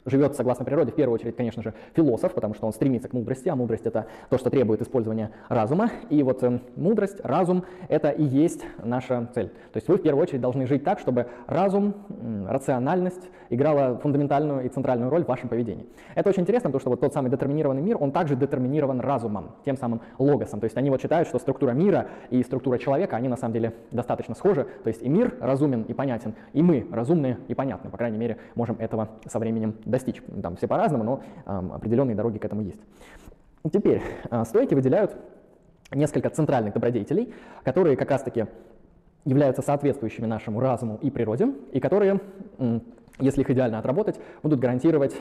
живет 0.08 0.36
согласно 0.36 0.64
природе, 0.64 0.92
в 0.92 0.94
первую 0.94 1.14
очередь, 1.14 1.36
конечно 1.36 1.62
же, 1.62 1.74
философ, 1.94 2.34
потому 2.34 2.54
что 2.54 2.66
он 2.66 2.72
стремится 2.72 3.08
к 3.08 3.12
мудрости, 3.12 3.48
а 3.48 3.56
мудрость— 3.56 3.82
это 3.86 4.06
то, 4.30 4.38
что 4.38 4.50
требует 4.50 4.82
использования 4.82 5.30
разума. 5.48 5.90
И 6.10 6.22
вот 6.22 6.42
э, 6.42 6.60
мудрость, 6.76 7.20
разум— 7.22 7.64
это 7.88 8.10
и 8.10 8.24
есть 8.24 8.64
наша 8.82 9.28
цель. 9.34 9.48
То 9.48 9.76
есть 9.76 9.88
вы 9.88 9.96
в 9.96 10.02
первую 10.02 10.22
очередь 10.22 10.40
должны 10.40 10.66
жить 10.66 10.84
так, 10.84 10.98
чтобы 10.98 11.26
разум, 11.46 11.94
рациональность 12.46 13.28
играла 13.50 13.98
фундаментальную 13.98 14.64
и 14.64 14.68
центральную 14.68 15.10
роль 15.10 15.24
в 15.24 15.28
вашем 15.28 15.48
поведении. 15.48 15.86
Это 16.14 16.28
очень 16.28 16.42
интересно, 16.42 16.70
потому 16.70 16.80
что 16.80 16.90
вот 16.90 17.00
тот 17.00 17.12
самый 17.12 17.30
детерминированный 17.30 17.82
мир, 17.82 17.96
он 18.00 18.12
также 18.12 18.36
детерминирован 18.36 19.00
разумом, 19.00 19.52
тем 19.64 19.76
самым 19.76 20.00
логосом. 20.18 20.60
То 20.60 20.64
есть 20.64 20.76
они 20.76 20.90
вот 20.90 21.00
считают, 21.00 21.28
что 21.28 21.38
структура 21.38 21.72
мира 21.72 22.08
и 22.30 22.42
структура 22.42 22.78
человека, 22.78 23.16
они 23.16 23.28
на 23.28 23.36
самом 23.36 23.54
деле 23.54 23.74
достаточно 23.90 24.34
схожи. 24.34 24.66
То 24.82 24.88
есть 24.88 25.02
и 25.02 25.08
мир 25.08 25.34
разумен 25.40 25.82
и 25.82 25.94
понятен, 25.94 26.34
и 26.52 26.62
мы 26.62 26.86
разумные 26.90 27.38
и 27.48 27.54
понятны. 27.54 27.90
По 27.90 27.96
крайней 27.96 28.18
мере, 28.18 28.38
можем 28.54 28.76
этого 28.78 29.08
со 29.26 29.38
временем 29.38 29.76
достичь. 29.84 29.97
Там 30.42 30.56
все 30.56 30.66
по-разному, 30.66 31.04
но 31.04 31.20
определенные 31.74 32.16
дороги 32.16 32.38
к 32.38 32.44
этому 32.44 32.62
есть. 32.62 32.80
Теперь 33.72 34.02
э, 34.30 34.44
стойки 34.44 34.74
выделяют 34.74 35.16
несколько 35.92 36.30
центральных 36.30 36.74
добродетелей, 36.74 37.32
которые 37.64 37.96
как 37.96 38.10
раз-таки 38.10 38.46
являются 39.24 39.62
соответствующими 39.62 40.26
нашему 40.26 40.60
разуму 40.60 40.98
и 41.02 41.10
природе, 41.10 41.52
и 41.72 41.80
которые 41.80 42.20
если 43.18 43.42
их 43.42 43.50
идеально 43.50 43.78
отработать, 43.78 44.20
будут 44.42 44.60
гарантировать 44.60 45.14
э, 45.14 45.20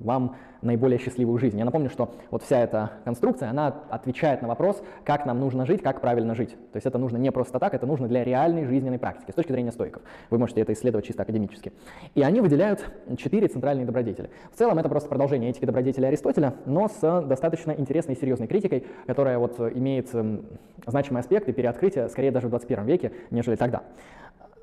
вам 0.00 0.36
наиболее 0.62 0.98
счастливую 0.98 1.38
жизнь. 1.38 1.58
Я 1.58 1.64
напомню, 1.64 1.90
что 1.90 2.14
вот 2.30 2.42
вся 2.42 2.58
эта 2.58 2.92
конструкция, 3.04 3.50
она 3.50 3.68
отвечает 3.90 4.42
на 4.42 4.48
вопрос, 4.48 4.82
как 5.04 5.26
нам 5.26 5.38
нужно 5.38 5.66
жить, 5.66 5.82
как 5.82 6.00
правильно 6.00 6.34
жить. 6.34 6.50
То 6.50 6.76
есть 6.76 6.86
это 6.86 6.98
нужно 6.98 7.16
не 7.16 7.30
просто 7.30 7.58
так, 7.58 7.74
это 7.74 7.86
нужно 7.86 8.08
для 8.08 8.24
реальной 8.24 8.64
жизненной 8.64 8.98
практики, 8.98 9.30
с 9.30 9.34
точки 9.34 9.52
зрения 9.52 9.72
стойков. 9.72 10.02
Вы 10.30 10.38
можете 10.38 10.60
это 10.60 10.72
исследовать 10.72 11.06
чисто 11.06 11.22
академически. 11.22 11.72
И 12.14 12.22
они 12.22 12.40
выделяют 12.40 12.90
четыре 13.16 13.48
центральные 13.48 13.86
добродетели. 13.86 14.30
В 14.52 14.56
целом 14.56 14.78
это 14.78 14.88
просто 14.88 15.08
продолжение 15.08 15.50
этики 15.50 15.64
добродетели 15.64 16.06
Аристотеля, 16.06 16.54
но 16.64 16.88
с 16.88 17.22
достаточно 17.22 17.72
интересной 17.72 18.14
и 18.14 18.18
серьезной 18.18 18.48
критикой, 18.48 18.86
которая 19.06 19.38
вот 19.38 19.58
имеет 19.60 20.14
эм, 20.14 20.46
значимый 20.86 21.20
аспект 21.20 21.48
и 21.48 21.52
переоткрытие 21.52 22.08
скорее 22.08 22.30
даже 22.30 22.48
в 22.48 22.50
21 22.50 22.84
веке, 22.84 23.12
нежели 23.30 23.56
тогда. 23.56 23.82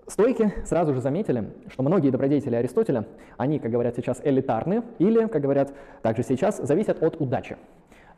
Стойки 0.08 0.52
сразу 0.66 0.94
же 0.94 1.02
заметили, 1.02 1.50
что 1.70 1.82
многие 1.82 2.10
добродетели 2.10 2.56
Аристотеля, 2.56 3.06
они, 3.38 3.60
как 3.60 3.72
говорят 3.72 3.96
сейчас, 3.96 4.22
элитарны 4.24 4.84
или, 5.00 5.28
как 5.28 5.42
говорят 5.42 5.74
также 6.02 6.24
сейчас, 6.24 6.58
зависят 6.58 7.02
от 7.02 7.20
удачи. 7.22 7.58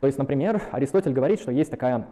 То 0.00 0.06
есть, 0.06 0.18
например, 0.18 0.60
Аристотель 0.72 1.12
говорит, 1.12 1.40
что 1.40 1.52
есть 1.52 1.70
такая 1.70 2.06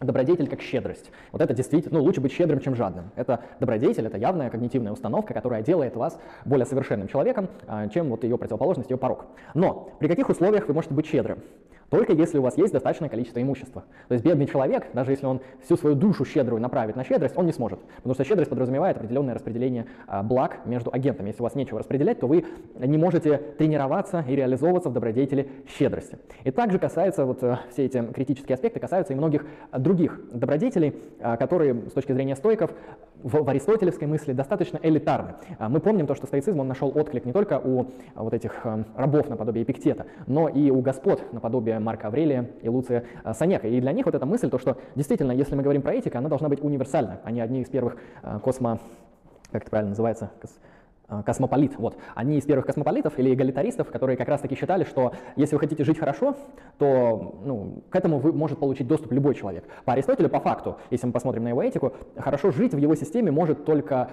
добродетель 0.00 0.48
как 0.48 0.60
щедрость. 0.60 1.10
Вот 1.32 1.40
это 1.40 1.54
действительно, 1.54 1.98
ну, 1.98 2.04
лучше 2.04 2.20
быть 2.20 2.32
щедрым, 2.32 2.60
чем 2.60 2.76
жадным. 2.76 3.10
Это 3.16 3.40
добродетель, 3.60 4.06
это 4.06 4.16
явная 4.18 4.50
когнитивная 4.50 4.92
установка, 4.92 5.34
которая 5.34 5.62
делает 5.62 5.96
вас 5.96 6.18
более 6.44 6.66
совершенным 6.66 7.08
человеком, 7.08 7.48
а, 7.66 7.88
чем 7.88 8.10
вот 8.10 8.22
ее 8.22 8.38
противоположность, 8.38 8.90
ее 8.90 8.96
порог. 8.96 9.26
Но 9.54 9.90
при 9.98 10.08
каких 10.08 10.28
условиях 10.28 10.68
вы 10.68 10.74
можете 10.74 10.94
быть 10.94 11.06
щедрым? 11.06 11.38
Только 11.90 12.12
если 12.12 12.38
у 12.38 12.42
вас 12.42 12.56
есть 12.58 12.72
достаточное 12.72 13.08
количество 13.08 13.40
имущества. 13.40 13.84
То 14.08 14.14
есть 14.14 14.24
бедный 14.24 14.46
человек, 14.46 14.86
даже 14.92 15.12
если 15.12 15.26
он 15.26 15.40
всю 15.62 15.76
свою 15.76 15.94
душу 15.94 16.24
щедрую 16.24 16.60
направит 16.60 16.96
на 16.96 17.04
щедрость, 17.04 17.36
он 17.36 17.46
не 17.46 17.52
сможет. 17.52 17.80
Потому 17.96 18.14
что 18.14 18.24
щедрость 18.24 18.50
подразумевает 18.50 18.96
определенное 18.96 19.34
распределение 19.34 19.86
а, 20.06 20.22
благ 20.22 20.60
между 20.64 20.92
агентами. 20.92 21.28
Если 21.28 21.42
у 21.42 21.44
вас 21.44 21.54
нечего 21.54 21.78
распределять, 21.78 22.20
то 22.20 22.26
вы 22.26 22.44
не 22.78 22.98
можете 22.98 23.36
тренироваться 23.58 24.24
и 24.26 24.34
реализовываться 24.34 24.90
в 24.90 24.92
добродетели 24.92 25.48
щедрости. 25.78 26.18
И 26.44 26.50
также 26.50 26.78
касается, 26.78 27.24
вот 27.24 27.42
э, 27.42 27.58
все 27.70 27.84
эти 27.84 28.02
критические 28.12 28.54
аспекты 28.54 28.80
касаются 28.80 29.12
и 29.12 29.16
многих 29.16 29.46
других 29.72 30.20
добродетелей, 30.32 30.94
а, 31.20 31.36
которые 31.36 31.74
с 31.88 31.92
точки 31.92 32.12
зрения 32.12 32.36
стойков 32.36 32.72
в, 33.22 33.42
в 33.42 33.48
аристотелевской 33.48 34.06
мысли 34.06 34.32
достаточно 34.32 34.78
элитарны. 34.82 35.34
А, 35.58 35.68
мы 35.68 35.80
помним 35.80 36.06
то, 36.06 36.14
что 36.14 36.26
стоицизм 36.26 36.60
он 36.60 36.68
нашел 36.68 36.92
отклик 36.94 37.24
не 37.24 37.32
только 37.32 37.58
у 37.58 37.86
вот 38.14 38.34
этих 38.34 38.64
э, 38.64 38.84
рабов 38.96 39.28
наподобие 39.28 39.64
Эпиктета, 39.64 40.06
но 40.26 40.48
и 40.48 40.70
у 40.70 40.80
господ 40.80 41.32
наподобие 41.32 41.78
Марка 41.78 42.08
Аврелия 42.08 42.50
и 42.62 42.68
Луция 42.68 43.04
э, 43.24 43.32
Санека. 43.34 43.68
И 43.68 43.80
для 43.80 43.92
них 43.92 44.06
вот 44.06 44.14
эта 44.14 44.26
мысль, 44.26 44.50
то, 44.50 44.58
что 44.58 44.76
действительно, 44.94 45.32
если 45.32 45.54
мы 45.54 45.62
говорим 45.62 45.82
про 45.82 45.94
этику, 45.94 46.18
она 46.18 46.28
должна 46.28 46.48
быть 46.48 46.62
универсальна. 46.62 47.20
Они 47.24 47.40
одни 47.40 47.62
из 47.62 47.68
первых 47.68 47.96
космо... 48.42 48.78
как 49.50 49.62
это 49.62 49.70
правильно 49.70 49.90
называется? 49.90 50.30
Э, 51.08 51.22
космополит. 51.24 51.76
Вот. 51.78 51.96
Они 52.16 52.36
из 52.36 52.44
первых 52.44 52.66
космополитов 52.66 53.16
или 53.18 53.32
эгалитаристов, 53.32 53.90
которые 53.90 54.16
как 54.16 54.28
раз-таки 54.28 54.56
считали, 54.56 54.82
что 54.82 55.12
если 55.36 55.54
вы 55.54 55.60
хотите 55.60 55.84
жить 55.84 55.98
хорошо, 56.00 56.36
то 56.78 57.40
ну, 57.44 57.84
к 57.90 57.94
этому 57.94 58.18
вы 58.18 58.32
может 58.32 58.58
получить 58.58 58.88
доступ 58.88 59.12
любой 59.12 59.36
человек. 59.36 59.64
По 59.84 59.92
Аристотелю, 59.92 60.28
по 60.28 60.40
факту, 60.40 60.78
если 60.90 61.06
мы 61.06 61.12
посмотрим 61.12 61.44
на 61.44 61.48
его 61.48 61.62
этику, 61.62 61.92
хорошо 62.16 62.50
жить 62.50 62.74
в 62.74 62.78
его 62.78 62.96
системе 62.96 63.30
может 63.30 63.64
только 63.64 64.10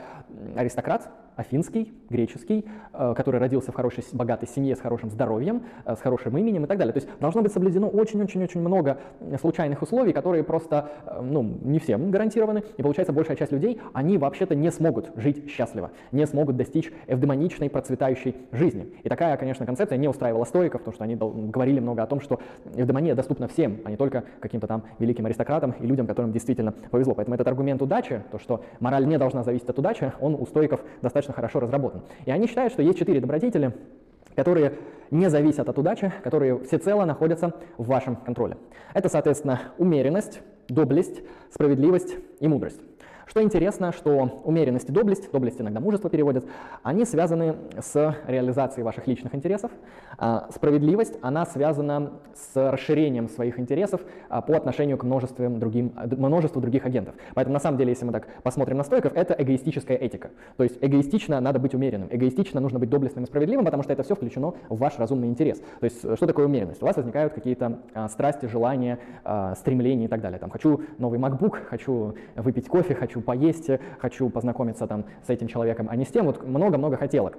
аристократ, 0.56 1.10
афинский, 1.36 1.93
греческий, 2.10 2.65
э, 2.93 3.13
который 3.15 3.39
родился 3.39 3.72
в 3.72 3.76
хорошей, 3.76 4.04
богатой 4.13 4.48
семье 4.48 4.76
с 4.76 4.80
хорошим 4.80 5.10
здоровьем, 5.10 5.63
э, 5.86 5.96
с 5.96 6.00
хорошим 6.00 6.38
именем 6.38 6.65
и 6.65 6.67
так 6.67 6.78
далее. 6.78 6.93
То 6.93 7.00
есть 7.00 7.10
должно 7.19 7.41
быть 7.41 7.52
соблюдено 7.52 7.88
очень-очень-очень 7.88 8.62
много 8.62 8.98
случайных 9.39 9.82
условий, 9.82 10.13
которые 10.13 10.43
просто 10.43 10.91
э, 11.06 11.22
ну, 11.22 11.43
не 11.62 11.80
всем 11.80 12.12
гарантированы. 12.12 12.63
И 12.78 12.84
получается, 12.84 13.13
большая 13.13 13.38
часть 13.38 13.52
людей, 13.52 13.80
они 13.93 14.17
вообще-то 14.17 14.56
не 14.56 14.72
смогут 14.72 15.12
жить 15.15 15.50
счастливо, 15.50 15.91
не 16.12 16.26
смогут 16.26 16.58
достичь 16.58 16.91
эвдемоничной, 17.08 17.69
процветающей 17.69 18.36
жизни. 18.52 18.93
И 19.04 19.10
такая, 19.10 19.36
конечно, 19.38 19.65
концепция 19.65 19.98
не 19.98 20.08
устраивала 20.08 20.46
стоиков, 20.46 20.82
потому 20.82 20.93
что 20.93 21.04
они 21.04 21.15
говорили 21.15 21.80
много 21.80 22.04
о 22.04 22.08
том, 22.08 22.19
что 22.19 22.39
эвдемония 22.76 23.15
доступна 23.15 23.48
всем, 23.48 23.80
а 23.86 23.89
не 23.89 23.98
только 23.98 24.24
каким-то 24.39 24.67
там 24.67 24.84
великим 25.00 25.26
аристократам 25.26 25.72
и 25.80 25.86
людям, 25.86 26.08
которым 26.08 26.32
действительно 26.32 26.72
повезло. 26.72 27.13
Поэтому 27.15 27.36
этот 27.36 27.48
аргумент 27.48 27.82
удачи, 27.82 28.24
то, 28.32 28.39
что 28.39 28.63
мораль 28.80 29.08
не 29.08 29.17
должна 29.17 29.43
зависеть 29.43 29.69
от 29.69 29.80
удачи, 29.80 30.13
он 30.19 30.36
у 30.36 30.46
стоиков 30.46 30.82
достаточно 31.02 31.23
хорошо 31.32 31.62
разработан. 31.62 32.02
И 32.26 32.32
они 32.32 32.48
считают, 32.48 32.74
что 32.74 32.82
есть 32.82 33.00
четыре 33.00 33.22
добродетели, 33.22 33.74
которые 34.36 34.74
не 35.12 35.30
зависят 35.30 35.70
от 35.70 35.78
удачи, 35.78 36.12
которые 36.24 36.60
всецело 36.60 37.06
находятся 37.06 37.54
в 37.78 37.86
вашем 37.86 38.16
контроле. 38.16 38.58
Это, 38.94 39.08
соответственно, 39.08 39.62
умеренность, 39.78 40.42
доблесть, 40.68 41.22
справедливость 41.52 42.15
и 42.40 42.48
мудрость. 42.48 42.82
Что 43.26 43.42
интересно, 43.42 43.92
что 43.92 44.42
умеренность 44.44 44.90
и 44.90 44.92
доблесть, 44.92 45.32
доблесть 45.32 45.60
иногда 45.62 45.80
мужество 45.80 46.10
переводят, 46.10 46.46
они 46.84 47.06
связаны 47.06 47.56
с 47.80 48.15
реализацией 48.28 48.84
ваших 48.84 49.08
личных 49.08 49.34
интересов. 49.36 49.71
А 50.17 50.48
справедливость, 50.54 51.17
она 51.21 51.46
связана 51.46 52.13
с 52.36 52.71
расширением 52.71 53.30
своих 53.30 53.60
интересов 53.60 54.02
а, 54.30 54.42
по 54.42 54.56
отношению 54.56 54.98
к 54.98 55.04
множеству, 55.04 55.50
другим, 55.50 55.94
множеству 55.96 56.62
других 56.62 56.86
агентов. 56.86 57.15
Поэтому 57.34 57.54
на 57.54 57.60
самом 57.60 57.78
деле, 57.78 57.92
если 57.92 58.06
мы 58.06 58.12
так 58.12 58.28
посмотрим 58.44 58.78
на 58.78 58.84
стойков, 58.84 59.13
это 59.15 59.36
эгоистическая 59.38 59.98
этика. 59.98 60.32
То 60.58 60.63
есть 60.63 60.78
эгоистично 60.82 61.40
надо 61.40 61.60
быть 61.60 61.74
умеренным, 61.74 62.10
эгоистично 62.12 62.60
нужно 62.60 62.80
быть 62.80 62.90
доблестным 62.90 63.24
и 63.24 63.28
справедливым, 63.28 63.65
потому 63.65 63.84
что 63.84 63.94
это 63.94 64.04
все 64.04 64.15
включено 64.15 64.54
в 64.69 64.78
ваш 64.78 65.00
разумный 65.00 65.28
интерес. 65.28 65.60
То 65.80 65.86
есть 65.86 66.00
что 66.00 66.28
такое 66.28 66.46
умеренность? 66.46 66.82
У 66.82 66.86
вас 66.86 66.96
возникают 66.96 67.34
какие-то 67.34 67.80
а, 67.94 68.08
страсти, 68.10 68.46
желания, 68.46 69.00
а, 69.24 69.56
стремления 69.56 70.06
и 70.06 70.10
так 70.10 70.21
далее. 70.21 70.40
Там, 70.40 70.50
хочу 70.50 70.82
новый 70.98 71.19
MacBook, 71.19 71.65
хочу 71.65 72.15
выпить 72.36 72.67
кофе, 72.67 72.96
хочу 72.96 73.13
поесть, 73.22 73.70
хочу 74.00 74.30
познакомиться 74.30 74.88
там 74.88 75.06
с 75.26 75.30
этим 75.30 75.48
человеком, 75.48 75.88
а 75.90 75.96
не 75.96 76.06
с 76.06 76.10
тем. 76.10 76.26
Вот 76.26 76.46
много-много 76.46 76.98
хотелок. 76.98 77.38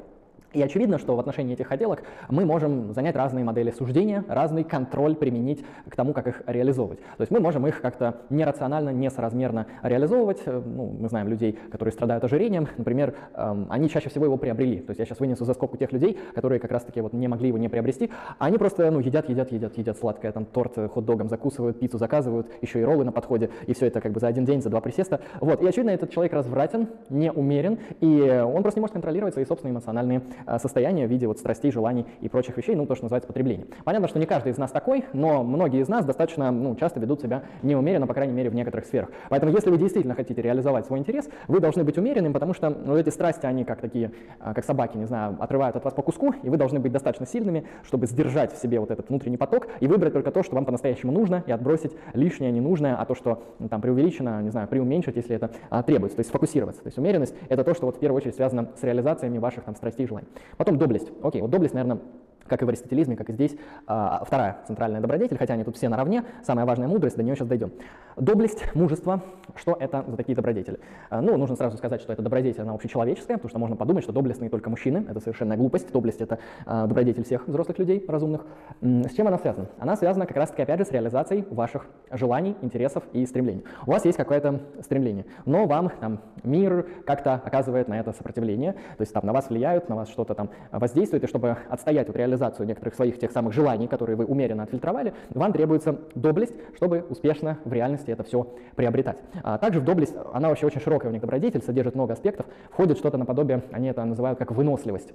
И 0.55 0.63
очевидно, 0.63 0.99
что 0.99 1.17
в 1.17 1.21
отношении 1.21 1.55
этих 1.55 1.67
хотелок 1.67 2.03
мы 2.31 2.45
можем 2.47 2.95
занять 2.95 3.17
разные 3.17 3.45
модели 3.45 3.71
суждения, 3.71 4.25
разный 4.29 4.65
контроль 4.65 5.17
применить 5.17 5.65
к 5.89 5.97
тому, 5.97 6.13
как 6.13 6.29
их 6.29 6.43
реализовывать. 6.47 7.01
То 7.01 7.21
есть 7.21 7.31
мы 7.31 7.41
можем 7.41 7.67
их 7.67 7.81
как-то 7.81 8.23
нерационально, 8.31 8.91
несоразмерно 8.91 9.67
реализовывать. 9.83 10.43
Э, 10.47 10.63
ну, 10.65 10.97
мы 10.99 11.09
знаем 11.09 11.29
людей, 11.29 11.59
которые 11.71 11.93
страдают 11.93 12.25
ожирением, 12.25 12.69
например, 12.77 13.15
эм, 13.35 13.67
они 13.69 13.89
чаще 13.91 14.09
всего 14.09 14.27
его 14.27 14.37
приобрели. 14.37 14.79
То 14.79 14.91
есть 14.91 15.01
я 15.01 15.05
сейчас 15.05 15.19
вынесу 15.19 15.45
за 15.45 15.55
скобку 15.55 15.77
тех 15.77 15.93
людей, 15.93 16.19
которые 16.35 16.61
как 16.61 16.71
раз-таки 16.71 17.01
вот 17.01 17.13
не 17.13 17.27
могли 17.27 17.49
его 17.49 17.59
не 17.59 17.69
приобрести. 17.69 18.11
Они 18.39 18.57
просто 18.57 18.91
ну, 18.91 19.01
едят, 19.01 19.29
едят, 19.29 19.51
едят, 19.51 19.77
едят 19.77 19.99
сладкое, 19.99 20.31
там 20.31 20.45
торт 20.45 20.79
э, 20.79 20.89
хот-догом 20.89 21.29
закусывают, 21.29 21.81
пиццу 21.81 21.99
заказывают, 21.99 22.47
еще 22.63 22.81
и 22.81 22.85
роллы 22.85 23.05
на 23.05 23.13
подходе, 23.13 23.51
и 23.67 23.75
все 23.75 23.87
это 23.87 24.01
как 24.01 24.13
бы 24.13 24.21
за 24.21 24.29
один 24.29 24.45
день, 24.45 24.63
за 24.63 24.71
два 24.71 24.81
присеста. 24.81 25.21
Вот. 25.41 25.61
И 25.63 25.67
очевидно, 25.67 25.91
этот 25.91 26.11
человек 26.11 26.33
развратен, 26.33 26.89
неумерен, 27.11 27.79
и 28.01 28.43
он 28.45 28.63
просто 28.63 28.79
не 28.79 28.83
может 28.83 28.93
контролировать 28.93 29.35
свои 29.35 29.45
собственные 29.45 29.73
эмоциональные 29.73 30.23
Э, 30.47 30.59
состояние 30.59 31.07
в 31.07 31.11
виде 31.11 31.27
вот 31.27 31.39
страстей, 31.39 31.71
желаний 31.71 32.07
и 32.21 32.29
прочих 32.29 32.57
вещей, 32.57 32.75
ну, 32.75 32.87
то, 32.87 32.95
что 32.95 33.05
называется 33.05 33.27
потребление. 33.27 33.67
Понятно, 33.85 34.09
что 34.09 34.19
не 34.19 34.27
каждый 34.27 34.53
из 34.53 34.59
нас 34.59 34.71
такой, 34.71 35.05
но 35.13 35.43
многие 35.43 35.81
из 35.81 35.89
нас 35.89 36.05
достаточно 36.05 36.51
ну, 36.51 36.77
часто 36.77 37.01
ведут 37.01 37.21
себя 37.21 37.45
неумеренно, 37.63 38.07
по 38.07 38.15
крайней 38.15 38.33
мере, 38.33 38.51
в 38.51 38.55
некоторых 38.55 38.87
сферах. 38.87 39.11
Поэтому, 39.31 39.53
если 39.53 39.71
вы 39.71 39.79
действительно 39.79 40.15
хотите 40.15 40.43
реализовать 40.43 40.87
свой 40.87 40.99
интерес, 40.99 41.29
вы 41.49 41.61
должны 41.61 41.85
быть 41.85 41.99
умеренным, 41.99 42.33
потому 42.33 42.55
что 42.55 42.71
ну, 42.71 42.97
эти 42.97 43.09
страсти, 43.11 43.47
они 43.47 43.65
как 43.65 43.81
такие, 43.81 44.13
э, 44.41 44.55
как 44.55 44.65
собаки, 44.65 44.97
не 44.97 45.07
знаю, 45.07 45.37
отрывают 45.41 45.77
от 45.77 45.85
вас 45.85 45.95
по 45.95 46.03
куску, 46.03 46.35
и 46.43 46.49
вы 46.49 46.57
должны 46.57 46.81
быть 46.81 46.93
достаточно 46.93 47.27
сильными, 47.27 47.67
чтобы 47.85 48.07
сдержать 48.07 48.53
в 48.53 48.61
себе 48.61 48.81
вот 48.81 48.91
этот 48.91 49.09
внутренний 49.09 49.37
поток 49.37 49.69
и 49.81 49.87
выбрать 49.87 50.13
только 50.13 50.31
то, 50.31 50.43
что 50.43 50.55
вам 50.55 50.65
по-настоящему 50.65 51.13
нужно, 51.13 51.43
и 51.47 51.53
отбросить 51.53 51.93
лишнее, 52.13 52.53
ненужное, 52.53 52.97
а 52.97 53.05
то, 53.05 53.15
что 53.15 53.43
ну, 53.59 53.69
там 53.69 53.81
преувеличено, 53.81 54.43
не 54.43 54.51
знаю, 54.51 54.69
преуменьшить, 54.69 55.17
если 55.17 55.37
это 55.37 55.51
а, 55.71 55.83
требуется, 55.83 56.17
то 56.17 56.21
есть 56.21 56.31
сфокусироваться. 56.31 56.83
То 56.83 56.89
есть 56.89 56.99
умеренность— 56.99 57.35
это 57.49 57.65
то, 57.65 57.75
что 57.75 57.87
вот 57.87 57.97
в 57.97 57.99
первую 57.99 58.19
очередь 58.19 58.35
связано 58.35 58.69
с 58.77 58.83
реализациями 58.83 59.39
ваших 59.39 59.65
там 59.65 59.75
страстей 59.75 60.05
и 60.05 60.09
желаний. 60.09 60.29
Потом 60.57 60.79
доблесть. 60.79 61.11
Окей, 61.23 61.43
вот 61.43 61.51
доблесть, 61.51 61.75
наверное, 61.75 62.01
как 62.47 62.63
и 62.63 62.65
в 62.65 62.69
аристотелизме, 62.69 63.17
как 63.17 63.31
и 63.31 63.33
здесь, 63.33 63.57
а, 63.87 64.23
вторая 64.25 64.59
центральная 64.67 65.01
добродетель, 65.01 65.39
хотя 65.39 65.55
они 65.55 65.65
тут 65.65 65.77
все 65.77 65.89
наравне, 65.89 66.25
самая 66.43 66.67
важная 66.67 66.89
мудрость, 66.89 67.17
до 67.17 67.23
нее 67.23 67.37
сейчас 67.37 67.49
дойдем. 67.49 67.73
Доблесть, 68.17 68.65
мужество, 68.75 69.23
что 69.57 69.77
это 69.79 70.05
за 70.07 70.17
такие 70.17 70.35
добродетели? 70.37 70.79
А, 71.11 71.21
ну, 71.21 71.37
нужно 71.37 71.57
сразу 71.57 71.77
сказать, 71.77 72.01
что 72.01 72.13
это 72.13 72.23
добродетель, 72.23 72.63
она 72.63 72.73
общечеловеческая, 72.75 73.37
потому 73.37 73.49
что 73.49 73.59
можно 73.59 73.77
подумать, 73.77 74.05
что 74.05 74.13
доблестные 74.13 74.51
только 74.51 74.71
мужчины, 74.71 75.05
это 75.09 75.21
совершенная 75.21 75.57
глупость, 75.57 75.91
доблесть— 75.93 76.21
это 76.21 76.39
а, 76.67 76.87
добродетель 76.87 77.25
всех 77.25 77.49
взрослых 77.49 77.79
людей 77.79 78.05
разумных. 78.07 78.47
С 78.81 79.13
чем 79.15 79.29
она 79.29 79.39
связана? 79.39 79.69
Она 79.79 79.97
связана 79.97 80.27
как 80.27 80.37
раз-таки, 80.37 80.63
опять 80.63 80.79
же, 80.79 80.85
с 80.85 80.93
реализацией 80.93 81.45
ваших 81.51 81.87
желаний, 82.11 82.57
интересов 82.63 83.05
и 83.13 83.25
стремлений. 83.27 83.65
У 83.87 83.91
вас 83.91 84.05
есть 84.05 84.17
какое-то 84.17 84.61
стремление, 84.83 85.25
но 85.45 85.67
вам 85.67 85.91
там, 86.01 86.21
мир 86.43 86.87
как-то 87.07 87.35
оказывает 87.35 87.89
на 87.89 87.99
это 87.99 88.13
сопротивление, 88.13 88.73
то 88.73 89.01
есть 89.01 89.13
там 89.13 89.25
на 89.27 89.33
вас 89.33 89.49
влияют, 89.49 89.89
на 89.89 89.97
вас 89.97 90.09
что-то 90.09 90.35
там 90.35 90.51
воздействует, 90.71 91.25
и 91.25 91.27
чтобы 91.27 91.57
отстоять 91.69 92.07
вот 92.07 92.17
реализацию 92.17 92.34
некоторых 92.65 92.95
своих 92.95 93.19
тех 93.19 93.33
самых 93.33 93.53
желаний, 93.53 93.89
которые 93.89 94.17
вы 94.17 94.25
умеренно 94.25 94.63
отфильтровали, 94.63 95.15
вам 95.31 95.53
требуется 95.53 95.99
доблесть, 96.15 96.55
чтобы 96.77 97.05
успешно 97.09 97.59
в 97.65 97.73
реальности 97.73 98.11
это 98.11 98.23
все 98.23 98.47
приобретать. 98.77 99.19
А 99.43 99.59
также 99.59 99.81
в 99.81 99.85
доблесть, 99.85 100.15
она 100.33 100.49
вообще 100.49 100.67
очень 100.67 100.81
широкая 100.81 101.11
у 101.11 101.13
них 101.13 101.21
добродетель, 101.21 101.63
содержит 101.63 101.95
много 101.95 102.13
аспектов, 102.13 102.47
входит 102.71 102.99
что-то 102.99 103.19
наподобие, 103.19 103.63
они 103.73 103.89
это 103.89 104.05
называют 104.05 104.39
как 104.39 104.51
выносливость. 104.53 105.13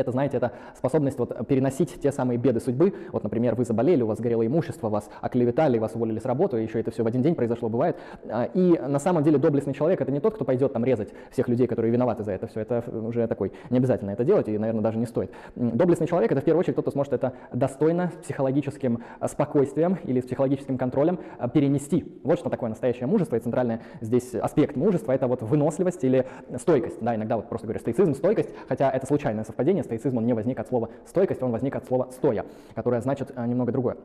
Это, 0.00 0.12
знаете, 0.12 0.38
это 0.38 0.52
способность 0.76 1.18
вот 1.18 1.46
переносить 1.46 2.00
те 2.00 2.10
самые 2.10 2.38
беды 2.38 2.60
судьбы. 2.60 2.94
Вот, 3.12 3.22
например, 3.22 3.54
вы 3.54 3.64
заболели, 3.64 4.02
у 4.02 4.06
вас 4.06 4.18
горело 4.20 4.46
имущество, 4.46 4.88
вас 4.88 5.08
оклеветали, 5.20 5.78
вас 5.78 5.94
уволили 5.94 6.18
с 6.18 6.24
работы, 6.24 6.56
еще 6.58 6.80
это 6.80 6.90
все 6.90 7.02
в 7.02 7.06
один 7.06 7.22
день 7.22 7.34
произошло, 7.34 7.68
бывает. 7.68 7.96
А, 8.28 8.44
и 8.44 8.78
на 8.78 8.98
самом 8.98 9.22
деле 9.22 9.38
доблестный 9.38 9.74
человек— 9.74 10.00
это 10.02 10.10
не 10.10 10.20
тот, 10.20 10.34
кто 10.34 10.44
пойдет 10.44 10.72
там 10.72 10.84
резать 10.84 11.10
всех 11.30 11.48
людей, 11.48 11.66
которые 11.66 11.92
виноваты 11.92 12.24
за 12.24 12.32
это 12.32 12.46
все. 12.46 12.60
Это 12.60 12.84
уже 12.90 13.26
такой, 13.26 13.52
не 13.70 13.78
обязательно 13.78 14.10
это 14.10 14.24
делать, 14.24 14.48
и, 14.48 14.56
наверное, 14.56 14.82
даже 14.82 14.98
не 14.98 15.06
стоит. 15.06 15.30
Доблестный 15.54 16.06
человек— 16.06 16.32
это 16.32 16.40
в 16.40 16.44
первую 16.44 16.60
очередь 16.60 16.76
тот, 16.76 16.84
кто 16.84 16.92
сможет 16.92 17.12
это 17.12 17.34
достойно, 17.52 18.12
психологическим 18.22 19.02
а, 19.18 19.28
спокойствием 19.28 19.98
или 20.04 20.20
с 20.20 20.24
психологическим 20.24 20.78
контролем 20.78 21.18
а, 21.38 21.48
перенести. 21.48 22.20
Вот 22.24 22.38
что 22.38 22.48
такое 22.48 22.70
настоящее 22.70 23.06
мужество, 23.06 23.36
и 23.36 23.40
центральный 23.40 23.80
здесь 24.00 24.34
аспект 24.34 24.76
мужества— 24.76 25.12
это 25.20 25.26
вот 25.26 25.42
выносливость 25.42 26.04
или 26.04 26.26
стойкость. 26.56 26.98
Да, 27.00 27.14
иногда 27.14 27.36
вот 27.36 27.48
просто 27.48 27.66
говорю 27.66 27.80
стоицизм, 27.80 28.14
стойкость, 28.14 28.50
хотя 28.68 28.90
это 28.90 29.06
случайное 29.06 29.44
совпадение, 29.44 29.82
стоицизм 29.90 30.18
он 30.18 30.26
не 30.26 30.34
возник 30.34 30.60
от 30.60 30.68
слова 30.68 30.88
стойкость, 31.06 31.42
он 31.42 31.50
возник 31.50 31.74
от 31.74 31.84
слова 31.84 32.08
стоя, 32.12 32.44
которое 32.74 33.00
значит 33.00 33.32
э, 33.34 33.46
немного 33.46 33.72
другое. 33.72 33.96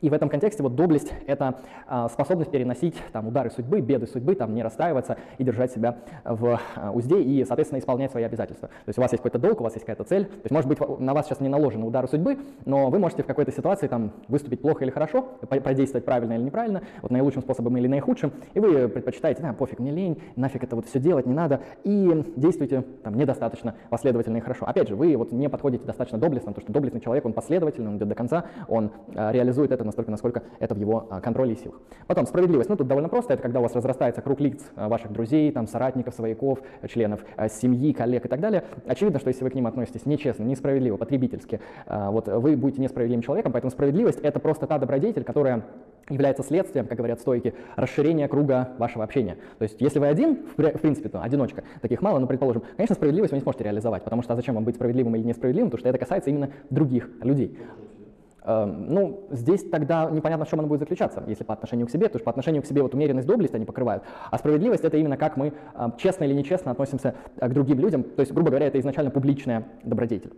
И 0.00 0.08
в 0.08 0.12
этом 0.12 0.28
контексте 0.28 0.62
вот 0.62 0.74
доблесть— 0.74 1.12
это 1.26 1.60
а, 1.86 2.08
способность 2.08 2.50
переносить 2.50 2.94
там, 3.12 3.28
удары 3.28 3.50
судьбы, 3.50 3.80
беды 3.80 4.06
судьбы, 4.06 4.34
там, 4.34 4.54
не 4.54 4.62
расстраиваться 4.62 5.16
и 5.38 5.44
держать 5.44 5.72
себя 5.72 5.98
в 6.24 6.58
а, 6.76 6.90
узде 6.92 7.20
и, 7.20 7.44
соответственно, 7.44 7.80
исполнять 7.80 8.10
свои 8.10 8.24
обязательства. 8.24 8.68
То 8.68 8.88
есть 8.88 8.98
у 8.98 9.02
вас 9.02 9.12
есть 9.12 9.22
какой-то 9.22 9.38
долг, 9.38 9.60
у 9.60 9.64
вас 9.64 9.74
есть 9.74 9.84
какая-то 9.84 10.04
цель. 10.04 10.24
То 10.26 10.44
есть, 10.44 10.50
может 10.50 10.68
быть, 10.68 10.78
на 10.98 11.14
вас 11.14 11.26
сейчас 11.26 11.40
не 11.40 11.48
наложены 11.48 11.86
удары 11.86 12.08
судьбы, 12.08 12.38
но 12.64 12.88
вы 12.88 12.98
можете 12.98 13.22
в 13.22 13.26
какой-то 13.26 13.52
ситуации 13.52 13.86
там, 13.88 14.12
выступить 14.28 14.62
плохо 14.62 14.84
или 14.84 14.90
хорошо, 14.90 15.22
продействовать 15.48 16.04
правильно 16.04 16.34
или 16.34 16.42
неправильно, 16.42 16.82
вот 17.02 17.10
наилучшим 17.10 17.42
способом 17.42 17.76
или 17.76 17.86
наихудшим, 17.86 18.32
и 18.54 18.60
вы 18.60 18.88
предпочитаете, 18.88 19.42
да, 19.42 19.52
пофиг, 19.52 19.78
мне 19.78 19.90
лень, 19.90 20.22
нафиг 20.36 20.64
это 20.64 20.76
вот 20.76 20.86
все 20.86 20.98
делать, 20.98 21.26
не 21.26 21.34
надо, 21.34 21.60
и 21.84 22.24
действуйте 22.36 22.84
там, 23.02 23.16
недостаточно 23.16 23.74
последовательно 23.90 24.38
и 24.38 24.40
хорошо. 24.40 24.66
Опять 24.66 24.88
же, 24.88 24.96
вы 24.96 25.16
вот 25.16 25.32
не 25.32 25.48
подходите 25.48 25.84
достаточно 25.84 26.18
доблестно, 26.18 26.52
потому 26.52 26.62
что 26.64 26.72
доблестный 26.72 27.00
человек, 27.00 27.24
он 27.26 27.32
последовательный, 27.32 27.90
он 27.90 27.96
идет 27.98 28.08
до 28.08 28.14
конца, 28.14 28.44
он 28.68 28.90
а, 29.14 29.32
реализует 29.32 29.72
это 29.72 29.84
настолько, 29.90 30.10
насколько 30.10 30.42
это 30.58 30.74
в 30.74 30.78
его 30.78 31.06
а, 31.10 31.20
контроле 31.20 31.52
и 31.52 31.56
силах. 31.56 31.80
Потом 32.06 32.26
справедливость. 32.26 32.70
Ну, 32.70 32.76
тут 32.76 32.86
довольно 32.86 33.08
просто. 33.08 33.34
Это 33.34 33.42
когда 33.42 33.60
у 33.60 33.62
вас 33.62 33.74
разрастается 33.74 34.22
круг 34.22 34.40
лиц 34.40 34.62
а, 34.76 34.88
ваших 34.88 35.12
друзей, 35.12 35.50
там, 35.52 35.66
соратников, 35.66 36.14
свояков, 36.14 36.60
членов 36.88 37.20
а, 37.36 37.48
семьи, 37.48 37.92
коллег 37.92 38.24
и 38.24 38.28
так 38.28 38.40
далее. 38.40 38.64
Очевидно, 38.86 39.18
что 39.18 39.28
если 39.28 39.44
вы 39.44 39.50
к 39.50 39.54
ним 39.54 39.66
относитесь 39.66 40.06
нечестно, 40.06 40.44
несправедливо, 40.44 40.96
потребительски, 40.96 41.60
вот 41.86 42.28
вы 42.28 42.56
будете 42.56 42.80
несправедливым 42.80 43.22
человеком, 43.22 43.52
поэтому 43.52 43.70
справедливость— 43.70 44.20
это 44.22 44.38
просто 44.40 44.66
та 44.66 44.78
добродетель, 44.78 45.24
которая 45.24 45.64
является 46.08 46.42
следствием, 46.42 46.86
как 46.86 46.98
говорят 46.98 47.20
стойки, 47.20 47.54
расширения 47.76 48.28
круга 48.28 48.70
вашего 48.78 49.04
общения. 49.04 49.36
То 49.58 49.62
есть, 49.62 49.80
если 49.80 49.98
вы 49.98 50.08
один, 50.08 50.46
в 50.56 50.78
принципе, 50.78 51.08
то 51.08 51.22
одиночка, 51.22 51.64
таких 51.80 52.02
мало, 52.02 52.18
но 52.18 52.26
предположим, 52.26 52.62
конечно, 52.76 52.94
справедливость 52.94 53.32
вы 53.32 53.38
не 53.38 53.42
сможете 53.42 53.64
реализовать, 53.64 54.02
потому 54.02 54.22
что 54.22 54.32
а 54.32 54.36
зачем 54.36 54.54
вам 54.54 54.64
быть 54.64 54.74
справедливым 54.74 55.16
или 55.16 55.22
несправедливым, 55.22 55.70
потому 55.70 55.80
что 55.80 55.88
это 55.88 55.98
касается 55.98 56.30
именно 56.30 56.50
других 56.70 57.08
людей. 57.22 57.58
Эм, 58.44 58.86
ну, 58.88 59.26
здесь 59.30 59.64
тогда 59.68 60.10
непонятно, 60.10 60.44
в 60.44 60.48
чем 60.48 60.60
она 60.60 60.68
будет 60.68 60.80
заключаться, 60.80 61.22
если 61.26 61.44
по 61.44 61.52
отношению 61.52 61.86
к 61.86 61.90
себе, 61.90 62.08
то 62.08 62.16
есть 62.16 62.24
по 62.24 62.30
отношению 62.30 62.62
к 62.62 62.66
себе 62.66 62.82
вот 62.82 62.94
умеренность, 62.94 63.26
доблесть 63.26 63.54
они 63.54 63.66
покрывают, 63.66 64.02
а 64.30 64.38
справедливость 64.38 64.84
это 64.84 64.96
именно 64.96 65.16
как 65.16 65.36
мы 65.36 65.52
э, 65.74 65.88
честно 65.98 66.24
или 66.24 66.32
нечестно 66.32 66.70
относимся 66.70 67.14
э, 67.36 67.48
к 67.48 67.52
другим 67.52 67.78
людям, 67.78 68.02
то 68.02 68.20
есть, 68.20 68.32
грубо 68.32 68.50
говоря, 68.50 68.66
это 68.66 68.80
изначально 68.80 69.10
публичная 69.10 69.64
добродетель. 69.82 70.32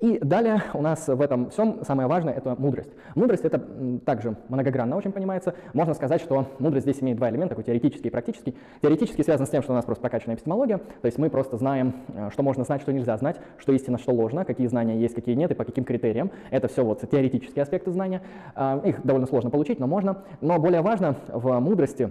И 0.00 0.18
далее 0.18 0.62
у 0.74 0.82
нас 0.82 1.08
в 1.08 1.20
этом 1.20 1.50
всем 1.50 1.84
самое 1.84 2.08
важное 2.08 2.34
это 2.34 2.54
мудрость. 2.58 2.90
Мудрость 3.14 3.44
это 3.44 3.58
также 4.04 4.36
многогранно 4.48 4.96
очень 4.96 5.12
понимается. 5.12 5.54
Можно 5.72 5.94
сказать, 5.94 6.20
что 6.20 6.46
мудрость 6.58 6.84
здесь 6.84 7.02
имеет 7.02 7.16
два 7.16 7.30
элемента, 7.30 7.50
такой 7.50 7.64
теоретический 7.64 8.08
и 8.08 8.10
практический. 8.10 8.54
Теоретически 8.82 9.22
связан 9.22 9.46
с 9.46 9.50
тем, 9.50 9.62
что 9.62 9.72
у 9.72 9.74
нас 9.74 9.84
просто 9.84 10.02
прокачанная 10.02 10.36
эпистемология, 10.36 10.78
то 10.78 11.06
есть 11.06 11.18
мы 11.18 11.30
просто 11.30 11.56
знаем, 11.56 11.94
э, 12.14 12.28
что 12.32 12.42
можно 12.42 12.62
знать, 12.64 12.82
что 12.82 12.92
нельзя 12.92 13.16
знать, 13.16 13.36
что 13.56 13.72
истинно, 13.72 13.98
что 13.98 14.12
ложно, 14.12 14.44
какие 14.44 14.66
знания 14.68 15.00
есть, 15.00 15.14
какие 15.14 15.34
нет 15.34 15.50
и 15.50 15.54
по 15.54 15.64
каким 15.64 15.84
критериям. 15.84 16.30
Это 16.50 16.68
все 16.68 16.84
вот 16.84 17.02
теоретически 17.10 17.47
практические 17.48 17.62
аспекты 17.62 17.90
знания. 17.92 18.22
А, 18.54 18.80
их 18.84 19.04
довольно 19.04 19.26
сложно 19.26 19.50
получить, 19.50 19.78
но 19.80 19.86
можно. 19.86 20.24
Но 20.40 20.58
более 20.58 20.82
важно 20.82 21.16
в 21.28 21.58
мудрости 21.60 22.10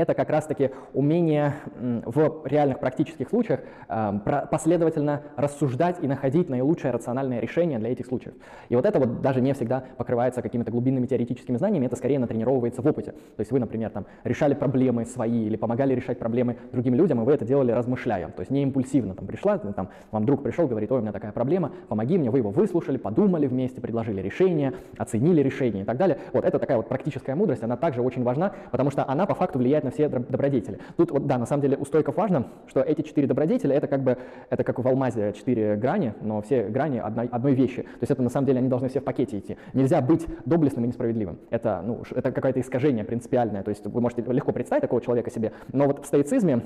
это 0.00 0.14
как 0.14 0.30
раз-таки 0.30 0.70
умение 0.92 1.54
в 1.76 2.42
реальных 2.44 2.80
практических 2.80 3.28
случаях 3.28 3.60
э, 3.88 4.12
последовательно 4.50 5.22
рассуждать 5.36 6.02
и 6.02 6.06
находить 6.06 6.48
наилучшее 6.48 6.92
рациональное 6.92 7.40
решение 7.40 7.78
для 7.78 7.92
этих 7.92 8.06
случаев. 8.06 8.34
И 8.68 8.76
вот 8.76 8.86
это 8.86 8.98
вот 8.98 9.20
даже 9.20 9.40
не 9.40 9.52
всегда 9.54 9.84
покрывается 9.96 10.42
какими-то 10.42 10.70
глубинными 10.70 11.06
теоретическими 11.06 11.56
знаниями, 11.56 11.86
это 11.86 11.96
скорее 11.96 12.18
натренировывается 12.18 12.82
в 12.82 12.86
опыте. 12.86 13.12
То 13.12 13.40
есть 13.40 13.52
вы, 13.52 13.60
например, 13.60 13.90
там, 13.90 14.06
решали 14.24 14.54
проблемы 14.54 15.04
свои 15.04 15.46
или 15.46 15.56
помогали 15.56 15.94
решать 15.94 16.18
проблемы 16.18 16.56
другим 16.72 16.94
людям, 16.94 17.20
и 17.20 17.24
вы 17.24 17.32
это 17.32 17.44
делали 17.44 17.72
размышляя. 17.72 18.28
То 18.28 18.40
есть 18.40 18.50
не 18.50 18.62
импульсивно 18.62 19.14
там 19.14 19.26
пришла, 19.26 19.58
там, 19.58 19.88
вам 20.10 20.24
друг 20.26 20.42
пришел, 20.42 20.66
говорит, 20.66 20.90
ой, 20.92 20.98
у 20.98 21.02
меня 21.02 21.12
такая 21.12 21.32
проблема, 21.32 21.72
помоги 21.88 22.18
мне, 22.18 22.30
вы 22.30 22.38
его 22.38 22.50
выслушали, 22.50 22.96
подумали 22.96 23.46
вместе, 23.46 23.80
предложили 23.80 24.20
решение, 24.20 24.72
оценили 24.96 25.42
решение 25.42 25.82
и 25.82 25.86
так 25.86 25.96
далее. 25.96 26.18
Вот 26.32 26.44
это 26.44 26.58
такая 26.58 26.76
вот 26.76 26.88
практическая 26.88 27.34
мудрость, 27.34 27.62
она 27.62 27.76
также 27.76 28.02
очень 28.02 28.22
важна, 28.22 28.52
потому 28.70 28.90
что 28.90 29.08
она 29.08 29.26
по 29.26 29.34
факту 29.34 29.58
влияет 29.58 29.84
на 29.84 29.89
на 29.90 29.92
все 29.92 30.08
добродетели. 30.08 30.78
Тут 30.96 31.10
вот, 31.10 31.26
да, 31.26 31.38
на 31.38 31.46
самом 31.46 31.62
деле 31.62 31.76
у 31.76 31.84
стойков 31.84 32.16
важно, 32.16 32.46
что 32.66 32.80
эти 32.80 33.02
четыре 33.02 33.26
добродетели, 33.26 33.74
это 33.74 33.86
как 33.86 34.02
бы, 34.02 34.16
это 34.48 34.64
как 34.64 34.78
в 34.78 34.86
алмазе 34.86 35.32
четыре 35.32 35.76
грани, 35.76 36.14
но 36.22 36.40
все 36.42 36.68
грани 36.68 36.98
одной, 36.98 37.26
одной 37.26 37.54
вещи. 37.54 37.82
То 37.82 38.02
есть 38.02 38.10
это 38.10 38.22
на 38.22 38.30
самом 38.30 38.46
деле 38.46 38.58
они 38.60 38.68
должны 38.68 38.88
все 38.88 39.00
в 39.00 39.04
пакете 39.04 39.38
идти. 39.38 39.56
Нельзя 39.74 40.00
быть 40.00 40.26
доблестным 40.44 40.84
и 40.84 40.88
несправедливым. 40.88 41.38
Это, 41.50 41.82
ну, 41.84 42.02
это 42.10 42.30
какое-то 42.32 42.60
искажение 42.60 43.04
принципиальное. 43.04 43.62
То 43.62 43.70
есть 43.70 43.84
вы 43.84 44.00
можете 44.00 44.22
легко 44.22 44.52
представить 44.52 44.82
такого 44.82 45.00
человека 45.00 45.30
себе, 45.30 45.52
но 45.72 45.86
вот 45.86 46.04
в 46.04 46.06
стоицизме 46.06 46.62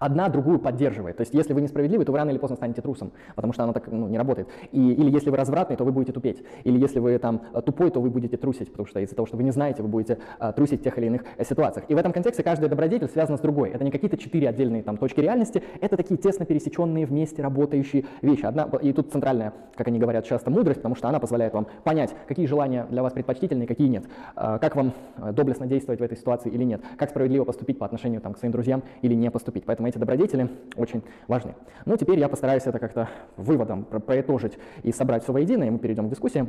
одна 0.00 0.28
другую 0.28 0.58
поддерживает. 0.58 1.16
То 1.16 1.20
есть 1.20 1.32
если 1.32 1.52
вы 1.52 1.60
несправедливы, 1.60 2.04
то 2.04 2.10
вы 2.10 2.18
рано 2.18 2.30
или 2.30 2.38
поздно 2.38 2.56
станете 2.56 2.82
трусом, 2.82 3.12
потому 3.36 3.52
что 3.52 3.62
оно 3.62 3.72
так 3.72 3.86
ну, 3.86 4.08
не 4.08 4.18
работает. 4.18 4.48
И, 4.72 4.92
или 4.92 5.10
если 5.10 5.30
вы 5.30 5.36
развратный, 5.36 5.76
то 5.76 5.84
вы 5.84 5.92
будете 5.92 6.12
тупеть. 6.12 6.42
Или 6.64 6.80
если 6.80 6.98
вы 6.98 7.16
там 7.18 7.42
тупой, 7.64 7.90
то 7.90 8.00
вы 8.00 8.10
будете 8.10 8.36
трусить, 8.36 8.70
потому 8.70 8.86
что 8.86 8.98
из-за 9.00 9.14
того, 9.14 9.26
что 9.26 9.36
вы 9.36 9.44
не 9.44 9.52
знаете, 9.52 9.82
вы 9.82 9.88
будете 9.88 10.18
а, 10.38 10.52
трусить 10.52 10.80
в 10.80 10.82
тех 10.82 10.96
или 10.98 11.06
иных 11.06 11.24
э, 11.36 11.44
ситуациях. 11.44 11.84
И 11.88 11.94
в 11.94 11.98
этом 11.98 12.12
контексте 12.12 12.42
каждый 12.42 12.68
добродетель 12.68 13.08
связан 13.08 13.36
с 13.36 13.40
другой. 13.40 13.70
Это 13.70 13.84
не 13.84 13.90
какие-то 13.90 14.16
четыре 14.16 14.48
отдельные 14.48 14.82
там 14.82 14.96
точки 14.96 15.20
реальности, 15.20 15.62
это 15.80 15.96
такие 15.96 16.16
тесно 16.16 16.46
пересеченные 16.46 17.06
вместе 17.06 17.42
работающие 17.42 18.06
вещи. 18.22 18.46
Одна, 18.46 18.68
и 18.80 18.92
тут 18.92 19.12
центральная, 19.12 19.52
как 19.74 19.88
они 19.88 19.98
говорят 19.98 20.24
часто, 20.24 20.50
мудрость, 20.50 20.80
потому 20.80 20.96
что 20.96 21.08
она 21.08 21.20
позволяет 21.20 21.52
вам 21.52 21.66
понять, 21.84 22.14
какие 22.26 22.46
желания 22.46 22.86
для 22.90 23.02
вас 23.02 23.12
предпочтительны, 23.12 23.66
какие 23.66 23.88
нет, 23.88 24.04
а, 24.34 24.58
как 24.58 24.76
вам 24.76 24.94
э, 25.18 25.32
доблестно 25.32 25.66
действовать 25.66 26.00
в 26.00 26.02
этой 26.02 26.16
ситуации 26.16 26.50
или 26.50 26.64
нет, 26.64 26.80
как 26.96 27.10
справедливо 27.10 27.44
поступить 27.44 27.78
по 27.78 27.84
отношению 27.84 28.20
там, 28.20 28.32
к 28.32 28.38
своим 28.38 28.52
друзьям 28.52 28.82
или 29.02 29.14
не 29.14 29.30
поступить. 29.30 29.64
Поэтому 29.66 29.89
эти 29.90 29.98
добродетели 29.98 30.48
очень 30.76 31.02
важны. 31.28 31.54
Ну, 31.84 31.96
теперь 31.96 32.18
я 32.18 32.28
постараюсь 32.28 32.62
это 32.66 32.78
как-то 32.78 33.08
выводом 33.36 33.84
проитожить 33.84 34.58
и 34.82 34.92
собрать 34.92 35.22
все 35.22 35.32
воедино, 35.32 35.64
и 35.64 35.70
мы 35.70 35.78
перейдем 35.78 36.06
к 36.06 36.10
дискуссии. 36.10 36.48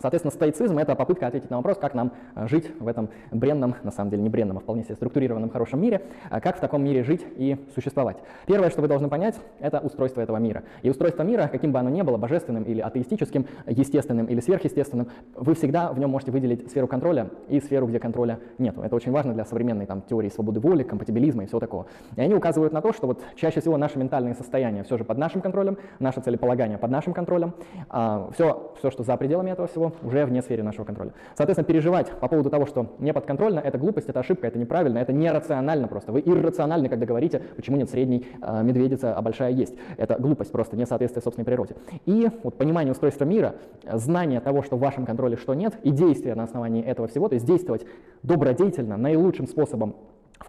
Соответственно, 0.00 0.32
стоицизм— 0.32 0.78
это 0.78 0.94
попытка 0.94 1.26
ответить 1.26 1.50
на 1.50 1.58
вопрос, 1.58 1.78
как 1.78 1.94
нам 1.94 2.12
э, 2.34 2.48
жить 2.48 2.70
в 2.80 2.88
этом 2.88 3.10
бренном, 3.30 3.74
на 3.82 3.90
самом 3.90 4.10
деле 4.10 4.22
не 4.22 4.28
бренном, 4.28 4.56
а 4.56 4.60
вполне 4.60 4.84
себе 4.84 4.94
структурированном 4.94 5.50
хорошем 5.50 5.80
мире, 5.80 6.02
а 6.30 6.40
как 6.40 6.56
в 6.56 6.60
таком 6.60 6.82
мире 6.82 7.04
жить 7.04 7.24
и 7.36 7.56
существовать. 7.74 8.16
Первое, 8.46 8.70
что 8.70 8.80
вы 8.80 8.88
должны 8.88 9.08
понять, 9.08 9.36
это 9.58 9.78
устройство 9.80 10.20
этого 10.20 10.38
мира. 10.38 10.62
И 10.82 10.90
устройство 10.90 11.22
мира, 11.22 11.48
каким 11.52 11.72
бы 11.72 11.78
оно 11.78 11.90
ни 11.90 12.02
было, 12.02 12.16
божественным 12.16 12.62
или 12.64 12.80
атеистическим, 12.80 13.46
естественным 13.66 14.26
или 14.26 14.40
сверхъестественным, 14.40 15.08
вы 15.34 15.54
всегда 15.54 15.92
в 15.92 15.98
нем 15.98 16.10
можете 16.10 16.32
выделить 16.32 16.70
сферу 16.70 16.86
контроля 16.86 17.30
и 17.48 17.60
сферу, 17.60 17.86
где 17.86 17.98
контроля 17.98 18.40
нет. 18.58 18.76
Это 18.78 18.96
очень 18.96 19.12
важно 19.12 19.34
для 19.34 19.44
современной 19.44 19.86
там, 19.86 20.02
теории 20.02 20.28
свободы 20.30 20.60
воли, 20.60 20.82
компатибилизма 20.82 21.44
и 21.44 21.46
всего 21.46 21.60
такого. 21.60 21.86
И 22.16 22.20
они 22.20 22.34
указывают 22.34 22.72
на 22.72 22.80
то, 22.80 22.92
что 22.92 23.06
вот 23.06 23.20
чаще 23.36 23.60
всего 23.60 23.76
наши 23.76 23.98
ментальные 23.98 24.34
состояния 24.34 24.82
все 24.82 24.96
же 24.96 25.04
под 25.04 25.18
нашим 25.18 25.40
контролем, 25.40 25.76
наше 25.98 26.20
целеполагание 26.20 26.78
под 26.78 26.90
нашим 26.90 27.12
контролем, 27.12 27.52
а 27.88 28.30
все, 28.32 28.72
все, 28.78 28.90
что 28.90 29.02
за 29.02 29.16
пределами 29.16 29.50
этого 29.50 29.68
всего, 29.68 29.89
уже 30.02 30.24
вне 30.24 30.42
сферы 30.42 30.62
нашего 30.62 30.84
контроля. 30.84 31.12
Соответственно, 31.36 31.66
переживать 31.66 32.10
по 32.10 32.28
поводу 32.28 32.50
того, 32.50 32.66
что 32.66 32.94
не 32.98 33.12
подконтрольно, 33.12 33.60
это 33.60 33.78
глупость, 33.78 34.08
это 34.08 34.20
ошибка, 34.20 34.46
это 34.46 34.58
неправильно, 34.58 34.98
это 34.98 35.12
нерационально 35.12 35.88
просто. 35.88 36.12
Вы 36.12 36.20
иррациональны, 36.20 36.88
когда 36.88 37.06
говорите, 37.06 37.42
почему 37.56 37.76
нет 37.76 37.90
средней 37.90 38.26
э, 38.40 38.62
медведица, 38.62 39.14
а 39.14 39.22
большая 39.22 39.52
есть. 39.52 39.74
Это 39.96 40.16
глупость 40.18 40.52
просто, 40.52 40.76
несоответствие 40.76 41.22
собственной 41.22 41.44
природе. 41.44 41.76
И 42.06 42.28
вот 42.42 42.56
понимание 42.56 42.92
устройства 42.92 43.24
мира, 43.24 43.54
знание 43.92 44.40
того, 44.40 44.62
что 44.62 44.76
в 44.76 44.80
вашем 44.80 45.06
контроле, 45.06 45.36
что 45.36 45.54
нет, 45.54 45.78
и 45.82 45.90
действия 45.90 46.34
на 46.34 46.44
основании 46.44 46.82
этого 46.82 47.08
всего, 47.08 47.28
то 47.28 47.34
есть 47.34 47.46
действовать 47.46 47.86
добродетельно, 48.22 48.96
наилучшим 48.96 49.46
способом 49.46 49.94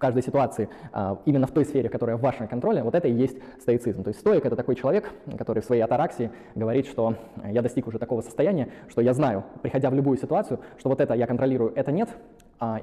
каждой 0.02 0.24
ситуации 0.24 0.68
а, 0.92 1.20
именно 1.26 1.48
в 1.48 1.52
той 1.52 1.64
сфере, 1.64 1.88
которая 1.88 2.18
в 2.18 2.22
вашем 2.22 2.48
контроле, 2.48 2.84
вот 2.84 2.96
это 2.96 3.08
и 3.08 3.14
есть 3.14 3.38
стоицизм. 3.62 4.04
То 4.04 4.10
есть 4.10 4.20
стоик— 4.20 4.46
это 4.46 4.56
такой 4.56 4.76
человек, 4.76 5.12
который 5.38 5.62
в 5.62 5.66
своей 5.66 5.82
атараксии 5.82 6.32
говорит, 6.56 6.88
что 6.88 7.16
я 7.46 7.62
достиг 7.62 7.88
уже 7.88 8.00
такого 8.00 8.22
состояния, 8.22 8.70
что 8.90 9.02
я 9.02 9.14
знаю, 9.14 9.46
приходя 9.62 9.90
в 9.90 9.94
любую 9.94 10.18
ситуацию, 10.18 10.60
что 10.78 10.90
вот 10.90 11.00
это 11.00 11.14
я 11.14 11.28
контролирую, 11.28 11.72
это 11.76 11.92
нет, 11.92 12.10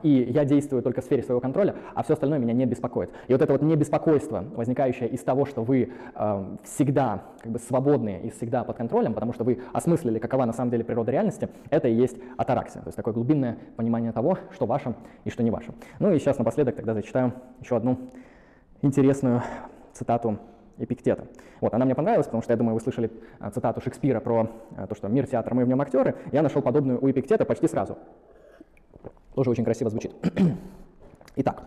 и 0.03 0.29
я 0.31 0.45
действую 0.45 0.83
только 0.83 1.01
в 1.01 1.05
сфере 1.05 1.23
своего 1.23 1.41
контроля, 1.41 1.77
а 1.95 2.03
все 2.03 2.15
остальное 2.15 2.39
меня 2.39 2.53
не 2.53 2.67
беспокоит. 2.67 3.11
И 3.29 3.33
вот 3.33 3.43
это 3.43 3.53
вот 3.53 3.63
небеспокойство, 3.63 4.45
возникающее 4.55 5.09
из 5.09 5.23
того, 5.23 5.45
что 5.45 5.63
вы 5.63 5.93
э, 6.15 6.57
всегда 6.65 7.23
как 7.41 7.53
бы 7.53 7.59
свободные 7.59 8.23
и 8.23 8.31
всегда 8.31 8.65
под 8.65 8.77
контролем, 8.77 9.15
потому 9.15 9.33
что 9.33 9.45
вы 9.45 9.61
осмыслили, 9.73 10.19
какова 10.19 10.45
на 10.45 10.53
самом 10.53 10.71
деле 10.71 10.85
природа 10.85 11.13
реальности, 11.13 11.49
это 11.71 11.89
и 11.89 11.95
есть 11.95 12.17
атараксия, 12.37 12.83
то 12.83 12.89
есть 12.89 12.97
такое 12.97 13.15
глубинное 13.15 13.59
понимание 13.77 14.13
того, 14.13 14.39
что 14.53 14.67
ваше 14.67 14.95
и 15.25 15.31
что 15.31 15.43
не 15.43 15.51
ваше. 15.51 15.73
Ну 15.99 16.13
и 16.13 16.19
сейчас 16.19 16.39
напоследок 16.39 16.77
тогда 16.77 16.95
зачитаю 16.95 17.33
еще 17.61 17.77
одну 17.77 17.99
интересную 18.83 19.43
цитату 19.93 20.39
Эпиктета. 20.79 21.27
Вот, 21.61 21.75
она 21.75 21.85
мне 21.85 21.95
понравилась, 21.97 22.27
потому 22.27 22.43
что, 22.43 22.53
я 22.53 22.57
думаю, 22.57 22.75
вы 22.75 22.81
слышали 22.81 23.11
а, 23.41 23.51
цитату 23.51 23.81
Шекспира 23.81 24.21
про 24.21 24.49
а, 24.77 24.87
то, 24.87 24.95
что 24.95 25.09
мир 25.09 25.27
театр, 25.27 25.55
мы 25.55 25.65
в 25.65 25.69
нем 25.69 25.81
актеры. 25.81 26.15
Я 26.31 26.43
нашел 26.43 26.63
подобную 26.63 27.03
у 27.03 27.11
Эпиктета 27.11 27.45
почти 27.45 27.67
сразу. 27.67 27.99
Тоже 29.39 29.51
очень 29.51 29.63
красиво 29.63 29.89
звучит. 29.89 30.11
Итак, 31.37 31.63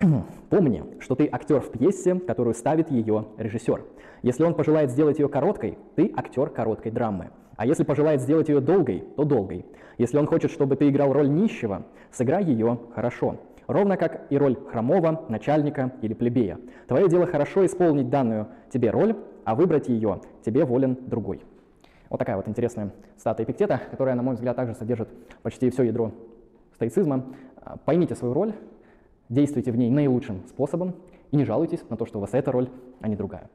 помни, 0.50 0.82
что 0.98 1.14
ты 1.14 1.28
актер 1.30 1.60
в 1.60 1.70
пьесе, 1.70 2.16
которую 2.16 2.54
ставит 2.54 2.90
ее 2.90 3.26
режиссер. 3.38 3.84
Если 4.22 4.42
он 4.42 4.54
пожелает 4.54 4.90
сделать 4.90 5.20
ее 5.20 5.28
короткой, 5.28 5.78
ты 5.94 6.12
актер 6.16 6.48
короткой 6.50 6.90
драмы. 6.90 7.30
А 7.54 7.64
если 7.64 7.84
пожелает 7.84 8.22
сделать 8.22 8.48
ее 8.48 8.58
долгой, 8.58 9.04
то 9.14 9.22
долгой. 9.22 9.64
Если 9.98 10.18
он 10.18 10.26
хочет, 10.26 10.50
чтобы 10.50 10.74
ты 10.74 10.88
играл 10.88 11.12
роль 11.12 11.30
нищего, 11.30 11.84
сыграй 12.10 12.42
ее 12.42 12.76
хорошо. 12.92 13.36
Ровно 13.68 13.96
как 13.96 14.26
и 14.28 14.36
роль 14.36 14.56
хромого, 14.68 15.24
начальника 15.28 15.92
или 16.02 16.12
плебея. 16.12 16.58
Твое 16.88 17.08
дело 17.08 17.24
хорошо 17.24 17.64
исполнить 17.64 18.10
данную 18.10 18.48
тебе 18.72 18.90
роль, 18.90 19.14
а 19.44 19.54
выбрать 19.54 19.86
ее 19.86 20.20
тебе 20.44 20.64
волен 20.64 20.98
другой. 21.06 21.44
Вот 22.10 22.18
такая 22.18 22.34
вот 22.34 22.48
интересная 22.48 22.90
стата 23.16 23.44
Эпиктета, 23.44 23.80
которая, 23.92 24.16
на 24.16 24.24
мой 24.24 24.34
взгляд, 24.34 24.56
также 24.56 24.74
содержит 24.74 25.08
почти 25.44 25.70
все 25.70 25.84
ядро 25.84 26.10
стоицизма. 26.82 27.24
А, 27.56 27.76
поймите 27.76 28.16
свою 28.16 28.34
роль, 28.34 28.54
действуйте 29.28 29.70
в 29.70 29.76
ней 29.76 29.88
наилучшим 29.88 30.42
способом 30.48 30.94
и 31.30 31.36
не 31.36 31.44
жалуйтесь 31.44 31.80
на 31.88 31.96
то, 31.96 32.06
что 32.06 32.18
у 32.18 32.20
вас 32.20 32.30
эта 32.34 32.50
роль, 32.50 32.68
а 33.00 33.08
не 33.08 33.14
другая. 33.14 33.48